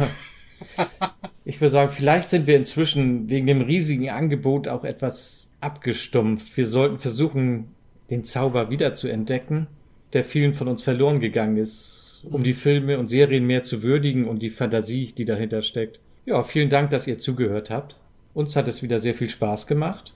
Ich 1.45 1.61
würde 1.61 1.71
sagen, 1.71 1.91
vielleicht 1.91 2.29
sind 2.29 2.47
wir 2.47 2.57
inzwischen 2.57 3.29
wegen 3.29 3.47
dem 3.47 3.61
riesigen 3.61 4.09
Angebot 4.09 4.67
auch 4.67 4.83
etwas 4.83 5.48
abgestumpft. 5.61 6.55
Wir 6.55 6.65
sollten 6.65 6.99
versuchen, 6.99 7.75
den 8.09 8.23
Zauber 8.23 8.69
wieder 8.69 8.93
zu 8.93 9.07
entdecken, 9.07 9.67
der 10.13 10.23
vielen 10.23 10.53
von 10.53 10.67
uns 10.67 10.81
verloren 10.81 11.19
gegangen 11.19 11.57
ist, 11.57 12.25
um 12.29 12.43
die 12.43 12.53
Filme 12.53 12.97
und 12.97 13.07
Serien 13.07 13.45
mehr 13.45 13.63
zu 13.63 13.83
würdigen 13.83 14.27
und 14.27 14.41
die 14.41 14.49
Fantasie, 14.49 15.13
die 15.17 15.25
dahinter 15.25 15.61
steckt. 15.61 15.99
Ja, 16.25 16.43
vielen 16.43 16.69
Dank, 16.69 16.89
dass 16.89 17.07
ihr 17.07 17.19
zugehört 17.19 17.69
habt. 17.69 17.97
Uns 18.33 18.55
hat 18.55 18.67
es 18.67 18.83
wieder 18.83 18.99
sehr 18.99 19.15
viel 19.15 19.29
Spaß 19.29 19.67
gemacht. 19.67 20.13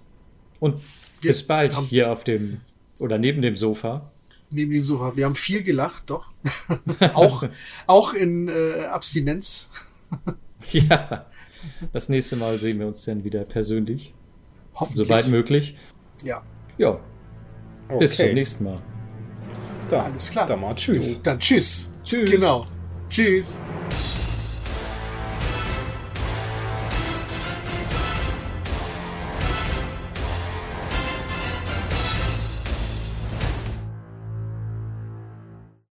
Und 0.60 0.82
wir 1.22 1.32
bis 1.32 1.44
bald 1.44 1.78
hier 1.90 2.12
auf 2.12 2.24
dem 2.24 2.62
oder 3.00 3.18
neben 3.18 3.42
dem 3.42 3.58
Sofa. 3.58 4.12
Neben 4.50 4.72
dem 4.72 4.82
Sofa. 4.82 5.16
Wir 5.16 5.26
haben 5.26 5.36
viel 5.36 5.64
gelacht, 5.64 6.04
doch. 6.08 6.32
auch, 7.14 7.44
auch 7.88 8.14
in 8.14 8.48
äh, 8.48 8.86
Abstinenz. 8.86 9.72
ja. 10.72 11.26
Das 11.92 12.10
nächste 12.10 12.36
Mal 12.36 12.58
sehen 12.60 12.80
wir 12.80 12.88
uns 12.88 13.04
dann 13.06 13.24
wieder 13.24 13.44
persönlich. 13.46 14.14
Hoffentlich. 14.76 15.08
Soweit 15.08 15.28
möglich. 15.28 15.78
Ja. 16.24 16.42
Ja. 16.78 17.00
Okay. 17.88 18.00
Bis 18.00 18.16
zum 18.16 18.34
nächsten 18.34 18.64
Mal. 18.64 18.82
Da, 19.90 20.04
Alles 20.04 20.30
klar. 20.32 20.48
Dann 20.48 20.62
mal 20.62 20.74
tschüss. 20.76 21.22
Dann 21.22 21.40
tschüss. 21.40 21.92
Tschüss. 22.04 22.32
Genau. 22.32 22.66
Tschüss. 23.10 23.60